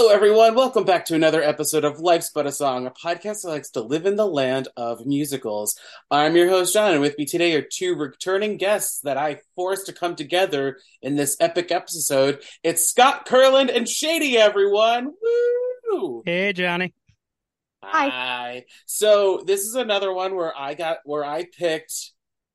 Hello, 0.00 0.14
everyone. 0.14 0.54
Welcome 0.54 0.84
back 0.84 1.06
to 1.06 1.16
another 1.16 1.42
episode 1.42 1.82
of 1.82 1.98
Life's 1.98 2.30
But 2.30 2.46
a 2.46 2.52
Song, 2.52 2.86
a 2.86 2.90
podcast 2.92 3.42
that 3.42 3.48
likes 3.48 3.70
to 3.70 3.80
live 3.80 4.06
in 4.06 4.14
the 4.14 4.28
land 4.28 4.68
of 4.76 5.04
musicals. 5.04 5.76
I'm 6.08 6.36
your 6.36 6.48
host, 6.48 6.72
Jon, 6.72 6.92
and 6.92 7.00
with 7.00 7.18
me 7.18 7.24
today 7.24 7.56
are 7.56 7.66
two 7.68 7.96
returning 7.96 8.58
guests 8.58 9.00
that 9.00 9.16
I 9.16 9.40
forced 9.56 9.86
to 9.86 9.92
come 9.92 10.14
together 10.14 10.78
in 11.02 11.16
this 11.16 11.36
epic 11.40 11.72
episode. 11.72 12.44
It's 12.62 12.88
Scott 12.88 13.26
Kurland 13.26 13.76
and 13.76 13.88
Shady, 13.88 14.38
everyone. 14.38 15.14
Woo! 15.90 16.22
Hey, 16.24 16.52
Johnny. 16.52 16.94
Hi. 17.82 18.08
Hi. 18.08 18.64
So 18.86 19.42
this 19.44 19.62
is 19.62 19.74
another 19.74 20.12
one 20.12 20.36
where 20.36 20.56
I 20.56 20.74
got 20.74 20.98
where 21.06 21.24
I 21.24 21.44
picked 21.44 22.12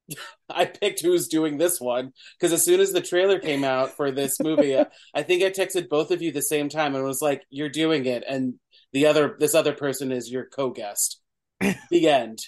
I 0.49 0.65
picked 0.65 1.01
who's 1.01 1.27
doing 1.27 1.57
this 1.57 1.79
one 1.79 2.11
because 2.37 2.53
as 2.53 2.63
soon 2.63 2.79
as 2.79 2.91
the 2.91 3.01
trailer 3.01 3.39
came 3.39 3.63
out 3.63 3.91
for 3.91 4.11
this 4.11 4.39
movie, 4.39 4.75
uh, 4.75 4.85
I 5.15 5.23
think 5.23 5.43
I 5.43 5.49
texted 5.49 5.89
both 5.89 6.11
of 6.11 6.21
you 6.21 6.31
the 6.31 6.41
same 6.41 6.69
time 6.69 6.95
and 6.95 7.03
was 7.03 7.21
like, 7.21 7.43
"You're 7.49 7.69
doing 7.69 8.05
it," 8.05 8.23
and 8.27 8.55
the 8.91 9.07
other 9.07 9.35
this 9.39 9.55
other 9.55 9.73
person 9.73 10.11
is 10.11 10.31
your 10.31 10.45
co-guest. 10.45 11.19
the 11.89 12.09
end. 12.09 12.39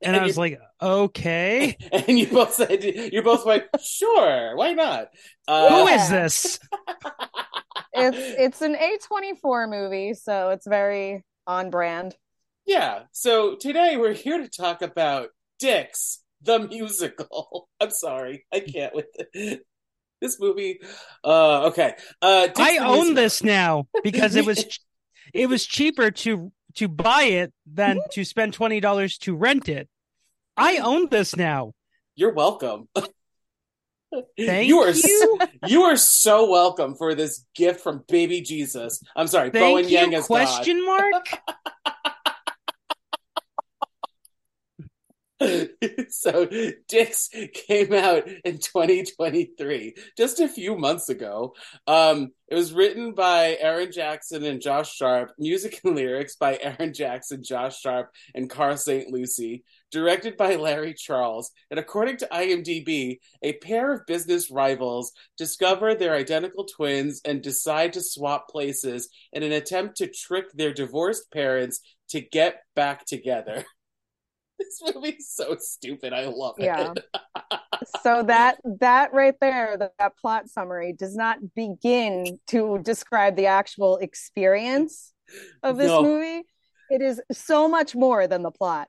And 0.00 0.16
I 0.16 0.24
was 0.24 0.38
like, 0.38 0.60
okay. 0.80 1.76
and 1.92 2.18
you 2.18 2.26
both 2.28 2.54
said 2.54 2.82
"You're 2.84 3.22
both 3.22 3.44
like, 3.44 3.68
"Sure, 3.82 4.56
why 4.56 4.72
not?" 4.72 5.08
Uh, 5.46 5.68
Who 5.70 5.88
Yeah. 5.88 6.02
is 6.02 6.10
this? 6.10 6.58
it's 7.92 8.16
it's 8.38 8.62
an 8.62 8.74
A24 8.76 9.68
movie, 9.68 10.14
so 10.14 10.50
it's 10.50 10.66
very 10.66 11.24
on 11.46 11.70
brand. 11.70 12.16
Yeah. 12.66 13.04
So 13.12 13.56
today 13.56 13.96
we're 13.96 14.12
here 14.12 14.38
to 14.38 14.48
talk 14.48 14.82
about 14.82 15.30
Dicks 15.58 16.20
the 16.42 16.60
musical. 16.60 17.68
I'm 17.80 17.90
sorry, 17.90 18.46
I 18.52 18.60
can't 18.60 18.94
with 18.94 19.06
it. 19.34 19.64
this 20.20 20.40
movie. 20.40 20.80
Uh, 21.24 21.66
okay. 21.66 21.94
Uh, 22.20 22.48
I 22.56 22.78
own 22.78 22.98
Musical. 22.98 23.14
this 23.14 23.42
now 23.42 23.88
because 24.02 24.34
it 24.34 24.44
was 24.44 24.78
it 25.34 25.48
was 25.48 25.64
cheaper 25.66 26.10
to 26.10 26.52
to 26.74 26.88
buy 26.88 27.24
it 27.24 27.52
than 27.66 28.00
to 28.12 28.24
spend 28.24 28.54
twenty 28.54 28.80
dollars 28.80 29.18
to 29.18 29.34
rent 29.34 29.68
it. 29.68 29.88
I 30.56 30.78
own 30.78 31.08
this 31.08 31.36
now. 31.36 31.72
You're 32.16 32.34
welcome. 32.34 32.88
Thank 34.38 34.68
you 34.68 34.78
are 34.78 34.90
you. 34.90 35.38
you 35.66 35.82
are 35.82 35.96
so 35.96 36.50
welcome 36.50 36.94
for 36.94 37.14
this 37.14 37.44
gift 37.54 37.80
from 37.80 38.04
baby 38.08 38.40
Jesus. 38.40 39.02
I'm 39.14 39.26
sorry, 39.26 39.50
Bowen 39.50 39.84
Thank 39.84 39.92
Yang 39.92 40.12
you? 40.12 40.18
as 40.18 40.26
Question 40.26 40.84
mark. 40.86 41.12
God. 41.46 41.58
so 46.08 46.48
Dicks 46.88 47.30
came 47.68 47.92
out 47.92 48.26
in 48.44 48.58
2023, 48.58 49.94
just 50.16 50.40
a 50.40 50.48
few 50.48 50.76
months 50.76 51.08
ago. 51.08 51.54
Um, 51.86 52.32
it 52.48 52.56
was 52.56 52.72
written 52.72 53.12
by 53.12 53.56
Aaron 53.60 53.92
Jackson 53.92 54.44
and 54.44 54.60
Josh 54.60 54.92
Sharp, 54.96 55.32
music 55.38 55.80
and 55.84 55.94
lyrics 55.94 56.34
by 56.34 56.58
Aaron 56.60 56.92
Jackson, 56.92 57.44
Josh 57.44 57.80
Sharp, 57.80 58.10
and 58.34 58.50
Karl 58.50 58.76
St. 58.76 59.10
Lucy, 59.12 59.62
directed 59.92 60.36
by 60.36 60.56
Larry 60.56 60.94
Charles. 60.94 61.52
And 61.70 61.78
according 61.78 62.16
to 62.18 62.28
IMDb, 62.32 63.18
a 63.42 63.52
pair 63.54 63.92
of 63.92 64.06
business 64.06 64.50
rivals 64.50 65.12
discover 65.36 65.94
they're 65.94 66.14
identical 66.14 66.64
twins 66.64 67.20
and 67.24 67.42
decide 67.42 67.92
to 67.92 68.00
swap 68.00 68.48
places 68.48 69.08
in 69.32 69.44
an 69.44 69.52
attempt 69.52 69.98
to 69.98 70.08
trick 70.08 70.46
their 70.52 70.72
divorced 70.72 71.30
parents 71.30 71.80
to 72.08 72.20
get 72.20 72.62
back 72.74 73.04
together. 73.04 73.64
This 74.82 74.94
movie's 74.94 75.30
so 75.30 75.56
stupid. 75.58 76.12
I 76.12 76.26
love 76.26 76.56
it. 76.58 76.64
Yeah. 76.64 76.92
So 78.02 78.24
that 78.24 78.58
that 78.80 79.12
right 79.12 79.34
there, 79.40 79.76
that, 79.78 79.92
that 80.00 80.16
plot 80.16 80.48
summary 80.48 80.92
does 80.92 81.14
not 81.14 81.38
begin 81.54 82.38
to 82.48 82.80
describe 82.82 83.36
the 83.36 83.46
actual 83.46 83.98
experience 83.98 85.12
of 85.62 85.76
this 85.76 85.86
No. 85.86 86.02
movie. 86.02 86.42
It 86.90 87.02
is 87.02 87.20
so 87.30 87.68
much 87.68 87.94
more 87.94 88.26
than 88.26 88.42
the 88.42 88.50
plot. 88.50 88.88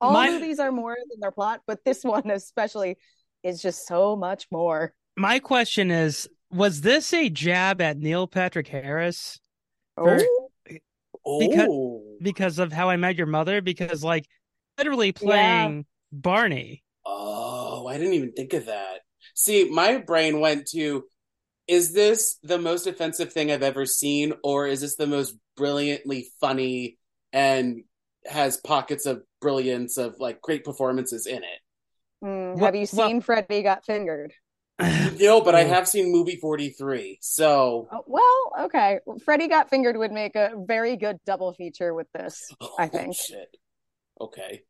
All 0.00 0.12
My- 0.12 0.30
movies 0.30 0.60
are 0.60 0.70
more 0.70 0.94
than 0.94 1.18
their 1.20 1.32
plot, 1.32 1.62
but 1.66 1.84
this 1.84 2.04
one 2.04 2.30
especially 2.30 2.98
is 3.42 3.60
just 3.60 3.86
so 3.86 4.14
much 4.14 4.46
more. 4.52 4.94
My 5.16 5.40
question 5.40 5.90
is: 5.90 6.28
Was 6.52 6.82
this 6.82 7.12
a 7.12 7.28
jab 7.28 7.80
at 7.80 7.98
Neil 7.98 8.28
Patrick 8.28 8.68
Harris 8.68 9.40
For- 9.96 10.20
Oh, 11.26 11.38
Because- 11.40 11.68
oh. 11.68 12.02
because 12.22 12.58
of 12.60 12.72
How 12.72 12.88
I 12.88 12.96
Met 12.96 13.16
Your 13.16 13.26
Mother? 13.26 13.60
Because 13.60 14.04
like 14.04 14.26
literally 14.80 15.12
playing 15.12 15.84
Barney. 16.10 16.82
Oh, 17.04 17.86
I 17.86 17.98
didn't 17.98 18.14
even 18.14 18.32
think 18.32 18.54
of 18.54 18.66
that. 18.66 19.00
See, 19.34 19.68
my 19.70 19.98
brain 19.98 20.40
went 20.40 20.66
to 20.68 21.04
is 21.68 21.92
this 21.92 22.38
the 22.42 22.58
most 22.58 22.86
offensive 22.86 23.32
thing 23.32 23.52
I've 23.52 23.62
ever 23.62 23.84
seen, 23.86 24.32
or 24.42 24.66
is 24.66 24.80
this 24.80 24.96
the 24.96 25.06
most 25.06 25.34
brilliantly 25.56 26.28
funny 26.40 26.98
and 27.32 27.84
has 28.26 28.56
pockets 28.56 29.06
of 29.06 29.22
brilliance 29.40 29.96
of 29.98 30.16
like 30.18 30.40
great 30.40 30.64
performances 30.64 31.26
in 31.26 31.42
it? 31.44 31.60
Mm, 32.24 32.58
have 32.58 32.74
you 32.74 32.86
well- 32.92 33.08
seen 33.08 33.20
Freddy 33.20 33.62
Got 33.62 33.84
Fingered? 33.84 34.32
No, 35.20 35.42
but 35.42 35.54
I 35.54 35.64
have 35.64 35.86
seen 35.86 36.10
movie 36.10 36.36
43. 36.36 37.18
So, 37.20 37.86
Oh, 37.92 38.02
well, 38.06 38.64
okay. 38.66 39.00
Freddy 39.26 39.46
Got 39.46 39.68
Fingered 39.68 39.98
would 39.98 40.12
make 40.12 40.34
a 40.36 40.52
very 40.56 40.96
good 40.96 41.18
double 41.26 41.52
feature 41.52 41.92
with 41.92 42.06
this. 42.14 42.50
I 42.78 42.86
Oh, 42.86 42.88
think. 42.88 43.14
shit. 43.14 43.54
Okay. 44.18 44.62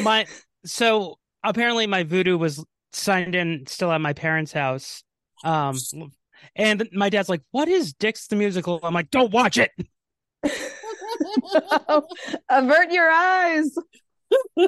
My 0.00 0.26
so 0.64 1.18
apparently 1.42 1.86
my 1.86 2.04
Vudu 2.04 2.38
was 2.38 2.64
signed 2.92 3.34
in 3.34 3.66
still 3.66 3.92
at 3.92 4.00
my 4.00 4.12
parents' 4.12 4.52
house. 4.52 5.02
Um 5.44 5.76
and 6.54 6.88
my 6.92 7.08
dad's 7.08 7.28
like, 7.28 7.42
What 7.50 7.68
is 7.68 7.92
Dicks 7.94 8.26
the 8.28 8.36
musical? 8.36 8.80
I'm 8.82 8.94
like, 8.94 9.10
Don't 9.10 9.32
watch 9.32 9.58
it. 9.58 9.70
Avert 12.50 12.90
your 12.90 13.10
eyes. 13.10 13.74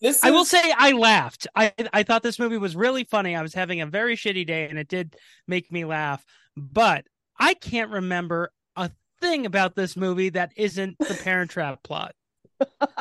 this 0.00 0.22
I 0.24 0.30
will 0.30 0.44
say 0.44 0.72
I 0.76 0.92
laughed. 0.92 1.46
I 1.54 1.72
I 1.92 2.02
thought 2.02 2.22
this 2.22 2.38
movie 2.38 2.58
was 2.58 2.76
really 2.76 3.04
funny. 3.04 3.36
I 3.36 3.42
was 3.42 3.54
having 3.54 3.80
a 3.80 3.86
very 3.86 4.16
shitty 4.16 4.46
day 4.46 4.68
and 4.68 4.78
it 4.78 4.88
did 4.88 5.16
make 5.46 5.70
me 5.72 5.84
laugh. 5.84 6.24
But 6.56 7.04
I 7.38 7.54
can't 7.54 7.90
remember 7.90 8.52
a 8.76 8.90
thing 9.20 9.46
about 9.46 9.74
this 9.76 9.96
movie 9.96 10.30
that 10.30 10.52
isn't 10.56 10.98
the 10.98 11.18
parent 11.22 11.50
trap 11.50 11.82
plot. 11.82 12.14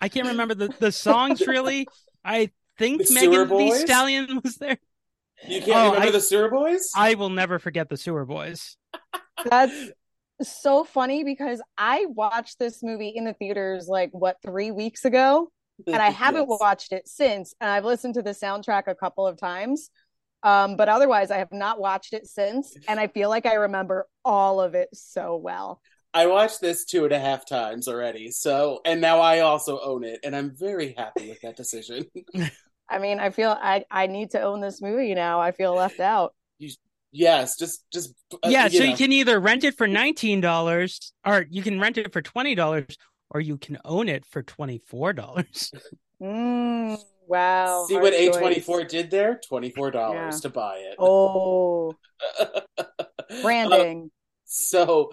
I 0.00 0.08
can't 0.08 0.28
remember 0.28 0.54
the, 0.54 0.68
the 0.78 0.92
songs 0.92 1.46
really. 1.46 1.88
I 2.24 2.50
think 2.78 3.06
The 3.06 3.14
Megan 3.14 3.48
Thee 3.58 3.72
Stallion 3.72 4.40
was 4.44 4.56
there. 4.56 4.78
you 5.46 5.60
can't 5.60 5.70
Oh, 5.76 5.84
remember 5.92 6.08
I- 6.08 6.10
the 6.12 6.20
Sewer 6.20 6.48
Boys? 6.50 6.90
I 6.94 7.14
will 7.14 7.30
never 7.30 7.58
forget 7.58 7.88
the 7.88 7.96
Sewer 7.96 8.24
Boys. 8.24 8.76
That's 9.44 9.74
so 10.42 10.84
funny 10.84 11.24
because 11.24 11.60
I 11.76 12.06
watched 12.08 12.58
this 12.58 12.82
movie 12.82 13.08
in 13.08 13.24
the 13.24 13.32
theaters 13.34 13.88
like 13.88 14.10
what 14.12 14.36
three 14.44 14.70
weeks 14.70 15.04
ago, 15.04 15.50
and 15.86 15.96
I 15.96 16.10
haven't 16.10 16.48
Yes. 16.48 16.58
watched 16.60 16.92
it 16.92 17.08
since. 17.08 17.54
And 17.60 17.68
I've 17.70 17.84
listened 17.84 18.14
to 18.14 18.22
the 18.22 18.30
soundtrack 18.30 18.84
a 18.86 18.94
couple 18.94 19.26
of 19.26 19.36
times, 19.38 19.90
um, 20.44 20.76
but 20.76 20.88
otherwise 20.88 21.32
I 21.32 21.38
have 21.38 21.52
not 21.52 21.80
watched 21.80 22.12
it 22.12 22.26
since. 22.26 22.76
And 22.86 23.00
I 23.00 23.08
feel 23.08 23.28
like 23.30 23.46
I 23.46 23.54
remember 23.54 24.06
all 24.24 24.60
of 24.60 24.74
it 24.76 24.88
so 24.94 25.36
well. 25.36 25.80
I 26.14 26.26
watched 26.26 26.60
this 26.60 26.84
two 26.84 27.04
and 27.04 27.12
a 27.12 27.18
half 27.20 27.46
times 27.46 27.86
already. 27.88 28.30
So, 28.30 28.80
and 28.84 29.00
now 29.00 29.20
I 29.20 29.40
also 29.40 29.78
own 29.80 30.04
it, 30.04 30.20
and 30.24 30.34
I'm 30.34 30.56
very 30.56 30.94
happy 30.96 31.28
with 31.28 31.40
that 31.42 31.56
decision. 31.56 32.06
I 32.88 32.98
mean, 32.98 33.20
I 33.20 33.30
feel 33.30 33.50
I 33.50 33.84
I 33.90 34.06
need 34.06 34.30
to 34.30 34.40
own 34.40 34.60
this 34.60 34.80
movie 34.80 35.14
now. 35.14 35.40
I 35.40 35.52
feel 35.52 35.74
left 35.74 36.00
out. 36.00 36.34
yes, 37.12 37.56
just, 37.58 37.84
just 37.92 38.14
uh, 38.32 38.48
yeah, 38.48 38.68
so 38.68 38.78
know. 38.78 38.84
you 38.86 38.96
can 38.96 39.12
either 39.12 39.38
rent 39.38 39.64
it 39.64 39.76
for 39.76 39.86
nineteen 39.86 40.40
dollars, 40.40 41.12
or 41.26 41.46
you 41.50 41.62
can 41.62 41.78
rent 41.78 41.98
it 41.98 42.12
for 42.12 42.22
twenty 42.22 42.54
dollars, 42.54 42.96
or 43.30 43.40
you 43.40 43.58
can 43.58 43.76
own 43.84 44.08
it 44.08 44.24
for 44.24 44.42
twenty 44.42 44.78
four 44.86 45.12
dollars. 45.12 45.72
Mm, 46.20 46.98
wow. 47.28 47.84
see 47.86 47.94
what. 47.96 48.12
A24 48.12 48.88
did 48.88 49.08
there? 49.08 49.38
Twenty 49.48 49.70
four 49.70 49.92
dollars 49.92 50.34
Yeah. 50.34 50.40
to 50.40 50.48
buy 50.48 50.78
it. 50.78 50.96
Oh, 50.98 51.94
Uh, 52.40 52.60
branding. 53.42 54.10
so 54.44 55.12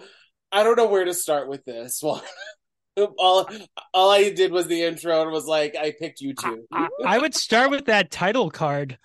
I 0.52 0.62
don't 0.62 0.76
know 0.76 0.86
where 0.86 1.04
to 1.04 1.14
start 1.14 1.48
with 1.48 1.64
this. 1.64 2.02
Well, 2.98 3.14
all 3.18 3.46
all 3.92 4.10
I 4.10 4.30
did 4.30 4.52
was 4.52 4.68
the 4.68 4.84
intro 4.84 5.20
and 5.20 5.30
was 5.30 5.44
like, 5.44 5.76
I 5.76 5.92
picked 5.98 6.22
you 6.22 6.32
two. 6.34 6.64
I, 6.72 6.88
I 7.04 7.18
would 7.18 7.34
start 7.34 7.68
with 7.70 7.84
that 7.86 8.10
title 8.10 8.48
card. 8.50 8.96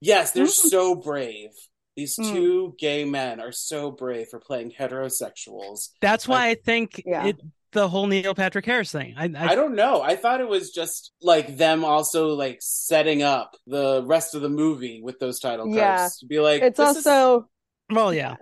Yes, 0.00 0.32
they're 0.32 0.46
Mm. 0.46 0.68
so 0.68 0.94
brave. 0.96 1.50
These 1.96 2.16
Mm. 2.18 2.32
two 2.32 2.74
gay 2.76 3.04
men 3.04 3.40
are 3.40 3.52
so 3.52 3.92
brave 3.92 4.26
for 4.30 4.40
playing 4.40 4.72
heterosexuals. 4.76 5.90
That's 6.00 6.26
why 6.26 6.48
I 6.48 6.54
think 6.56 7.02
Yeah. 7.06 7.26
it 7.26 7.36
the 7.70 7.88
whole 7.88 8.08
Neil 8.08 8.34
Patrick 8.34 8.66
Harris 8.66 8.90
thing? 8.90 9.14
I, 9.16 9.26
I, 9.26 9.50
I 9.50 9.54
don't 9.54 9.76
know. 9.76 10.02
I 10.02 10.16
thought 10.16 10.40
it 10.40 10.48
was 10.48 10.72
just 10.72 11.12
like 11.22 11.56
them 11.56 11.84
also 11.84 12.30
like 12.30 12.58
setting 12.60 13.22
up 13.22 13.54
the 13.68 14.02
rest 14.04 14.34
of 14.34 14.42
the 14.42 14.48
movie 14.48 15.02
with 15.04 15.20
those 15.20 15.38
title 15.38 15.66
cards 15.66 15.76
Yeah. 15.76 16.08
to 16.18 16.26
be 16.26 16.40
like 16.40 16.62
it's 16.62 16.76
this 16.78 16.96
is- 16.96 17.06
also 17.06 17.48
well, 17.90 18.12
yeah, 18.12 18.34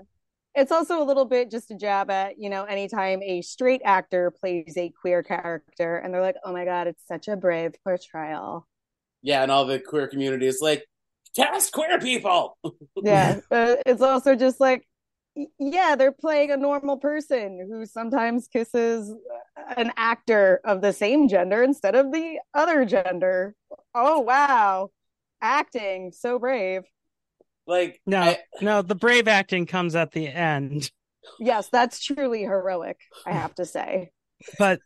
it's 0.59 0.73
also 0.73 1.03
a 1.03 1.05
little 1.05 1.25
bit 1.25 1.51
just 1.51 1.71
a 1.71 1.75
jab 1.75 2.11
at 2.11 2.39
you 2.39 2.51
know 2.51 2.65
anytime 2.65 3.23
a 3.23 3.41
straight 3.43 3.81
actor 3.85 4.31
plays 4.31 4.75
a 4.77 4.93
queer 5.01 5.23
character 5.23 5.99
and 5.99 6.13
they're 6.13 6.21
like 6.21 6.37
oh 6.45 6.53
my 6.53 6.65
god 6.65 6.87
it's 6.87 7.07
such 7.07 7.29
a 7.29 7.37
brave 7.37 7.75
portrayal. 7.85 8.67
Yeah, 9.23 9.43
and 9.43 9.51
all 9.51 9.65
the 9.65 9.81
queer 9.81 10.07
community 10.07 10.47
is 10.47 10.61
like 10.61 10.85
cast 11.37 11.73
queer 11.73 11.99
people. 11.99 12.59
yeah 12.97 13.41
uh, 13.51 13.77
it's 13.87 14.03
also 14.03 14.35
just 14.35 14.61
like 14.61 14.87
yeah 15.59 15.95
they're 15.97 16.13
playing 16.13 16.51
a 16.51 16.57
normal 16.57 16.97
person 16.97 17.65
who 17.71 17.87
sometimes 17.87 18.49
kisses 18.49 19.15
an 19.77 19.93
actor 19.97 20.61
of 20.65 20.81
the 20.81 20.93
same 20.93 21.29
gender 21.29 21.63
instead 21.63 21.95
of 21.95 22.13
the 22.13 22.39
other 22.55 22.85
gender. 22.85 23.55
Oh 23.95 24.21
wow. 24.21 24.91
Acting 25.41 26.11
so 26.13 26.39
brave 26.39 26.83
like 27.69 28.01
no, 28.07 28.21
I- 28.21 28.39
no. 28.61 28.83
The 28.83 28.97
brave 28.97 29.29
acting 29.29 29.67
comes 29.67 29.95
at 29.95 30.11
the 30.11 30.27
end, 30.27 30.91
yes 31.39 31.69
that's 31.71 32.03
truly 32.03 32.43
heroic 32.43 32.99
i 33.27 33.33
have 33.33 33.55
to 33.55 33.65
say 33.67 34.11
but 34.59 34.81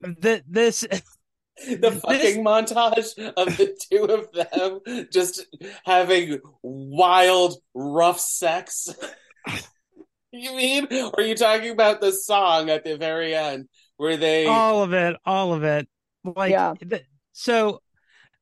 the, 0.00 0.42
this 0.48 0.80
the 1.68 1.92
fucking 1.92 2.44
montage 2.44 3.16
of 3.36 3.56
the 3.56 3.76
two 3.90 4.04
of 4.04 4.28
them 4.32 5.06
just 5.12 5.46
having 5.84 6.40
wild, 6.62 7.54
rough 7.74 8.18
sex. 8.18 8.88
you 10.32 10.54
mean? 10.56 10.88
Or 10.90 11.12
are 11.20 11.22
you 11.22 11.34
talking 11.36 11.70
about 11.70 12.00
the 12.00 12.10
song 12.12 12.70
at 12.70 12.84
the 12.84 12.96
very 12.96 13.34
end 13.34 13.68
where 13.96 14.16
they? 14.16 14.46
all 14.46 14.82
of 14.82 14.92
it, 14.92 15.16
all 15.24 15.52
of 15.54 15.62
it. 15.62 15.88
Like, 16.24 16.50
Yeah. 16.50 16.74
th- 16.88 17.04
so 17.32 17.80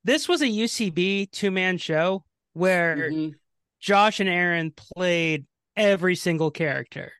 this 0.04 0.28
was 0.28 0.40
a 0.42 0.46
UCB 0.46 1.30
two 1.30 1.50
man 1.50 1.78
show 1.78 2.24
where 2.52 3.10
Mhm. 3.10 3.34
Josh 3.80 4.20
and 4.20 4.28
Aaron 4.28 4.70
played 4.70 5.46
every 5.76 6.16
single 6.16 6.50
character. 6.50 7.12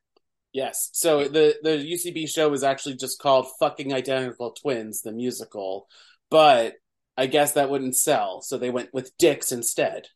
Yes. 0.53 0.89
So 0.93 1.27
the 1.27 1.57
the 1.63 1.77
UCB 1.77 2.27
show 2.27 2.49
was 2.49 2.63
actually 2.63 2.95
just 2.97 3.19
called 3.19 3.47
"Fucking 3.59 3.93
Identical 3.93 4.51
Twins," 4.51 5.01
the 5.01 5.11
musical, 5.11 5.87
but 6.29 6.75
I 7.17 7.25
guess 7.27 7.53
that 7.53 7.69
wouldn't 7.69 7.95
sell, 7.95 8.41
so 8.41 8.57
they 8.57 8.69
went 8.69 8.93
with 8.93 9.15
dicks 9.17 9.51
instead. 9.51 10.07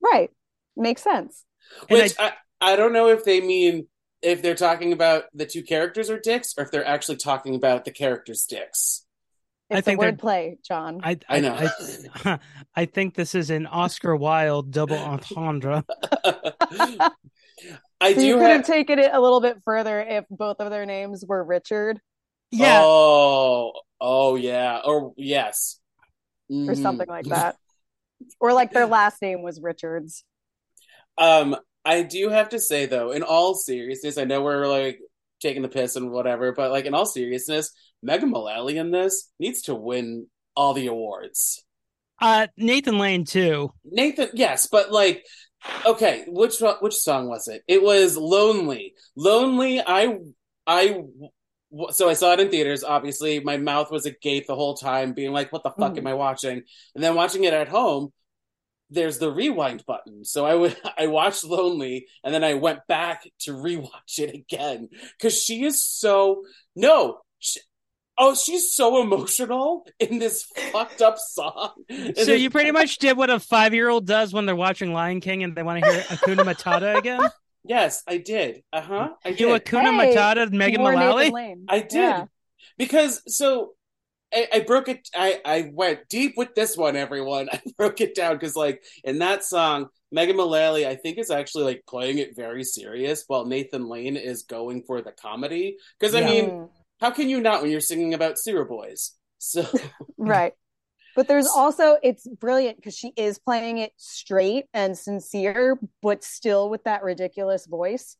right 0.00 0.30
makes 0.76 1.02
sense 1.02 1.44
And 1.88 2.00
Which 2.00 2.14
I, 2.18 2.32
I 2.60 2.76
don't 2.76 2.92
know 2.92 3.08
if 3.08 3.24
they 3.24 3.40
mean 3.40 3.86
if 4.20 4.42
they're 4.42 4.54
talking 4.54 4.92
about 4.92 5.24
the 5.34 5.46
two 5.46 5.62
characters 5.62 6.08
are 6.10 6.18
dicks, 6.20 6.54
or 6.56 6.64
if 6.64 6.70
they're 6.70 6.86
actually 6.86 7.16
talking 7.16 7.54
about 7.54 7.84
the 7.84 7.90
characters' 7.90 8.46
dicks. 8.46 9.04
I 9.74 9.78
it's 9.78 9.84
think 9.86 9.98
a 10.00 10.02
they're- 10.04 10.12
wordplay 10.12 10.62
jon 10.62 11.00
I 11.02 11.18
I 11.28 11.40
know. 11.40 11.54
I, 12.24 12.38
I 12.76 12.84
think 12.86 13.14
this 13.14 13.34
is 13.34 13.50
an 13.50 13.66
Oscar 13.66 14.14
Wilde 14.16 14.70
double 14.70 14.98
entendre. 14.98 15.84
I 18.00 18.14
So 18.14 18.20
you 18.20 18.34
do 18.34 18.38
could 18.38 18.42
have 18.48 18.56
have. 18.58 18.66
taken 18.66 18.98
it 18.98 19.10
a 19.12 19.20
little 19.20 19.40
bit 19.40 19.58
further 19.64 20.00
if 20.00 20.24
both 20.30 20.56
of 20.60 20.70
their 20.70 20.86
names 20.86 21.24
were 21.26 21.42
Richard 21.44 22.00
Yeah, 22.50 22.80
Oh, 22.82 23.72
oh 24.00 24.34
yeah, 24.36 24.80
or 24.84 25.12
yes, 25.16 25.78
or 26.50 26.56
Mhm. 26.74 26.82
something 26.82 27.08
like 27.08 27.26
that. 27.26 27.56
Or 28.40 28.52
like 28.52 28.72
their 28.72 28.86
last 28.86 29.22
name 29.22 29.42
was 29.42 29.60
Richards. 29.60 30.24
Um, 31.18 31.56
I 31.84 32.02
do 32.02 32.28
have 32.28 32.50
to 32.50 32.58
say 32.58 32.86
though, 32.86 33.10
in 33.12 33.22
all 33.22 33.54
seriousness, 33.54 34.18
I 34.18 34.24
know 34.24 34.42
we're 34.42 34.66
like 34.66 34.98
taking 35.40 35.62
the 35.62 35.68
piss 35.68 35.96
and 35.96 36.10
whatever, 36.10 36.52
but 36.52 36.70
like 36.70 36.84
in 36.86 36.94
all 36.94 37.06
seriousness, 37.06 37.72
Megan 38.02 38.30
Mullally 38.30 38.78
in 38.78 38.90
this 38.90 39.30
needs 39.38 39.62
to 39.62 39.74
win 39.74 40.26
all 40.56 40.74
the 40.74 40.86
awards. 40.88 41.64
uh, 42.20 42.46
Nathan 42.56 42.98
Lane 42.98 43.24
too. 43.24 43.72
Nathan, 43.84 44.28
yes, 44.34 44.66
but 44.66 44.92
like, 44.92 45.24
okay, 45.86 46.24
which 46.28 46.56
which 46.80 46.94
song 46.94 47.28
was 47.28 47.48
it? 47.48 47.62
It 47.68 47.82
was 47.82 48.16
"Lonely." 48.16 48.94
"Lonely." 49.16 49.80
I 49.80 50.18
I 50.66 51.02
so 51.90 52.08
I 52.08 52.12
saw 52.12 52.32
it 52.34 52.40
in 52.40 52.50
theaters. 52.50 52.84
Obviously, 52.84 53.40
my 53.40 53.56
mouth 53.56 53.90
was 53.90 54.04
agape 54.06 54.46
the 54.46 54.54
whole 54.54 54.74
time, 54.76 55.14
being 55.14 55.32
like, 55.32 55.52
"What 55.52 55.62
the 55.62 55.70
fuck 55.70 55.94
Mhm. 55.94 55.98
am 55.98 56.06
I 56.08 56.14
watching?" 56.14 56.62
And 56.94 57.02
then 57.02 57.14
watching 57.14 57.44
it 57.44 57.54
at 57.54 57.68
home, 57.68 58.12
there's 58.90 59.18
the 59.18 59.32
rewind 59.32 59.84
button. 59.86 60.24
So 60.24 60.44
I 60.44 60.54
would 60.54 60.76
I 60.98 61.06
watched 61.06 61.44
"Lonely" 61.44 62.06
and 62.22 62.34
then 62.34 62.44
I 62.44 62.54
went 62.54 62.80
back 62.88 63.22
to 63.40 63.52
rewatch 63.52 64.18
it 64.18 64.34
again 64.34 64.90
because 65.18 65.42
she 65.42 65.64
is 65.64 65.82
so 65.84 66.44
no. 66.76 67.20
She, 67.38 67.60
Oh, 68.18 68.34
she's 68.34 68.74
so 68.74 69.00
emotional 69.02 69.86
in 69.98 70.18
this 70.18 70.44
fucked 70.70 71.00
up 71.02 71.18
song. 71.18 71.72
And 71.88 72.16
So 72.16 72.32
you 72.32 72.50
pretty 72.50 72.70
much 72.70 72.98
did 72.98 73.16
what 73.16 73.30
a 73.30 73.40
five 73.40 73.74
year 73.74 73.88
old 73.88 74.06
does 74.06 74.32
when 74.32 74.46
they're 74.46 74.54
watching 74.56 74.92
Lion 74.92 75.20
King 75.20 75.42
and 75.42 75.56
they 75.56 75.62
want 75.62 75.82
to 75.82 75.90
hear 75.90 76.02
Hakuna 76.02 76.44
Matata 76.54 76.98
again. 76.98 77.20
Yes, 77.64 78.02
I 78.08 78.16
did. 78.18 78.64
Uh 78.72 78.80
huh. 78.80 79.08
I 79.24 79.28
You 79.28 79.36
did. 79.36 79.64
Hakuna 79.64 79.96
Hey, 80.00 80.14
Matata, 80.16 80.50
Megan 80.50 80.80
More 80.80 80.94
Mullally. 80.94 81.56
I 81.68 81.78
did 81.78 81.92
Yeah. 81.94 82.24
because 82.76 83.22
so 83.32 83.74
I, 84.34 84.48
I 84.52 84.60
broke 84.60 84.88
it. 84.88 85.08
I 85.14 85.40
I 85.44 85.70
went 85.72 86.08
deep 86.08 86.34
with 86.36 86.56
this 86.56 86.76
one, 86.76 86.96
everyone. 86.96 87.48
I 87.52 87.60
broke 87.78 88.00
it 88.00 88.16
down 88.16 88.34
because 88.34 88.56
like 88.56 88.82
in 89.04 89.20
that 89.20 89.44
song, 89.44 89.90
Megan 90.10 90.36
Mullally, 90.36 90.88
I 90.88 90.96
think 90.96 91.18
is 91.18 91.30
actually 91.30 91.62
like 91.62 91.84
playing 91.88 92.18
it 92.18 92.34
very 92.34 92.64
serious, 92.64 93.22
while 93.28 93.46
Nathan 93.46 93.86
Lane 93.86 94.16
is 94.16 94.42
going 94.42 94.82
for 94.82 95.00
the 95.00 95.12
comedy. 95.12 95.76
Because 96.00 96.16
I 96.16 96.20
Yeah. 96.20 96.26
mean, 96.26 96.68
how 97.02 97.10
can 97.10 97.28
you 97.28 97.40
not 97.40 97.60
when 97.60 97.70
you're 97.72 97.80
singing 97.80 98.14
about 98.14 98.38
Sewer 98.38 98.64
Boys? 98.64 99.16
So 99.38 99.66
right. 100.16 100.52
But 101.16 101.26
there's 101.26 101.48
also 101.48 101.98
it's 102.00 102.26
brilliant 102.28 102.76
because 102.76 102.96
she 102.96 103.12
is 103.16 103.40
playing 103.40 103.78
it 103.78 103.92
straight 103.96 104.66
and 104.72 104.96
sincere, 104.96 105.78
but 106.00 106.22
still 106.22 106.70
with 106.70 106.84
that 106.84 107.02
ridiculous 107.02 107.66
voice. 107.66 108.16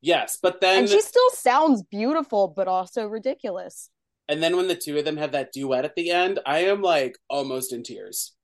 yes, 0.00 0.38
but 0.40 0.60
then 0.60 0.78
And 0.78 0.88
she 0.88 1.00
still 1.00 1.30
sounds 1.30 1.82
beautiful, 1.82 2.46
but 2.46 2.68
also 2.68 3.06
ridiculous. 3.06 3.90
And 4.28 4.40
then 4.40 4.56
when 4.56 4.68
the 4.68 4.76
two 4.76 4.96
of 4.96 5.04
them 5.04 5.16
have 5.16 5.32
that 5.32 5.52
duet 5.52 5.84
at 5.84 5.96
the 5.96 6.12
end, 6.12 6.38
I 6.46 6.60
am 6.66 6.80
like 6.80 7.18
almost 7.28 7.72
in 7.72 7.82
tears. 7.82 8.34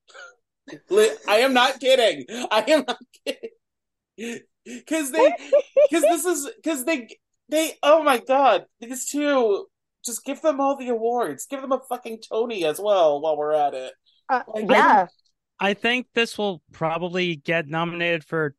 I 0.91 1.37
am 1.37 1.53
not 1.53 1.79
kidding. 1.79 2.25
I 2.51 2.65
am 2.67 2.83
not 2.85 2.99
kidding. 3.25 4.41
Because 4.65 5.11
they, 5.11 5.33
because 5.89 6.03
this 6.03 6.25
is, 6.25 6.49
because 6.57 6.83
they, 6.83 7.07
they, 7.49 7.73
oh 7.83 8.03
my 8.03 8.19
god, 8.19 8.65
these 8.79 9.05
two, 9.09 9.65
just 10.05 10.23
give 10.25 10.41
them 10.41 10.59
all 10.61 10.77
the 10.77 10.89
awards. 10.89 11.45
Give 11.45 11.61
them 11.61 11.71
a 11.71 11.79
fucking 11.89 12.19
Tony 12.29 12.65
as 12.65 12.79
well 12.79 13.21
while 13.21 13.37
we're 13.37 13.53
at 13.53 13.73
it. 13.73 13.93
Uh, 14.29 14.43
Like, 14.47 14.69
yeah. 14.69 15.07
I 15.59 15.73
think 15.73 16.07
this 16.13 16.37
will 16.37 16.61
probably 16.71 17.35
get 17.35 17.67
nominated 17.67 18.23
for 18.23 18.55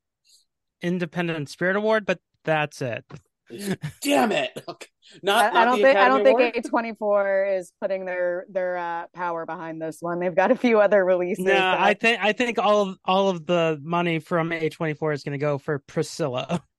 Independent 0.83 1.49
Spirit 1.49 1.77
Award, 1.77 2.05
but 2.07 2.19
that's 2.45 2.83
it. 2.83 3.05
Damn 4.03 4.31
it! 4.31 4.51
Okay. 4.69 4.87
Not, 5.25 5.47
I, 5.47 5.49
not 5.53 5.57
I 5.57 5.65
don't 5.65 5.79
the 5.79 5.83
think 5.83 5.97
I 5.99 6.09
don't 6.09 6.27
Award? 6.27 6.53
think 6.55 6.67
A24 6.67 7.59
is 7.59 7.73
putting 7.81 8.05
their 8.05 8.45
their 8.49 8.77
uh, 8.77 9.07
power 9.13 9.45
behind 9.45 9.83
this 9.83 9.97
one. 10.01 10.21
They've 10.21 10.35
got 10.35 10.53
a 10.53 10.55
few 10.57 10.81
other 10.81 11.05
releases. 11.05 11.45
No, 11.47 11.53
that- 11.55 11.81
I 11.81 11.95
think 11.95 12.21
I 12.23 12.33
think 12.33 12.59
all 12.59 12.91
of 12.91 12.97
all 13.05 13.29
of 13.29 13.47
the 13.47 13.81
money 13.83 14.21
from 14.21 14.53
A 14.53 14.69
twenty 14.69 14.95
four 14.95 15.13
is 15.13 15.25
going 15.25 15.33
to 15.33 15.39
go 15.39 15.59
for 15.59 15.81
Priscilla. 15.81 16.63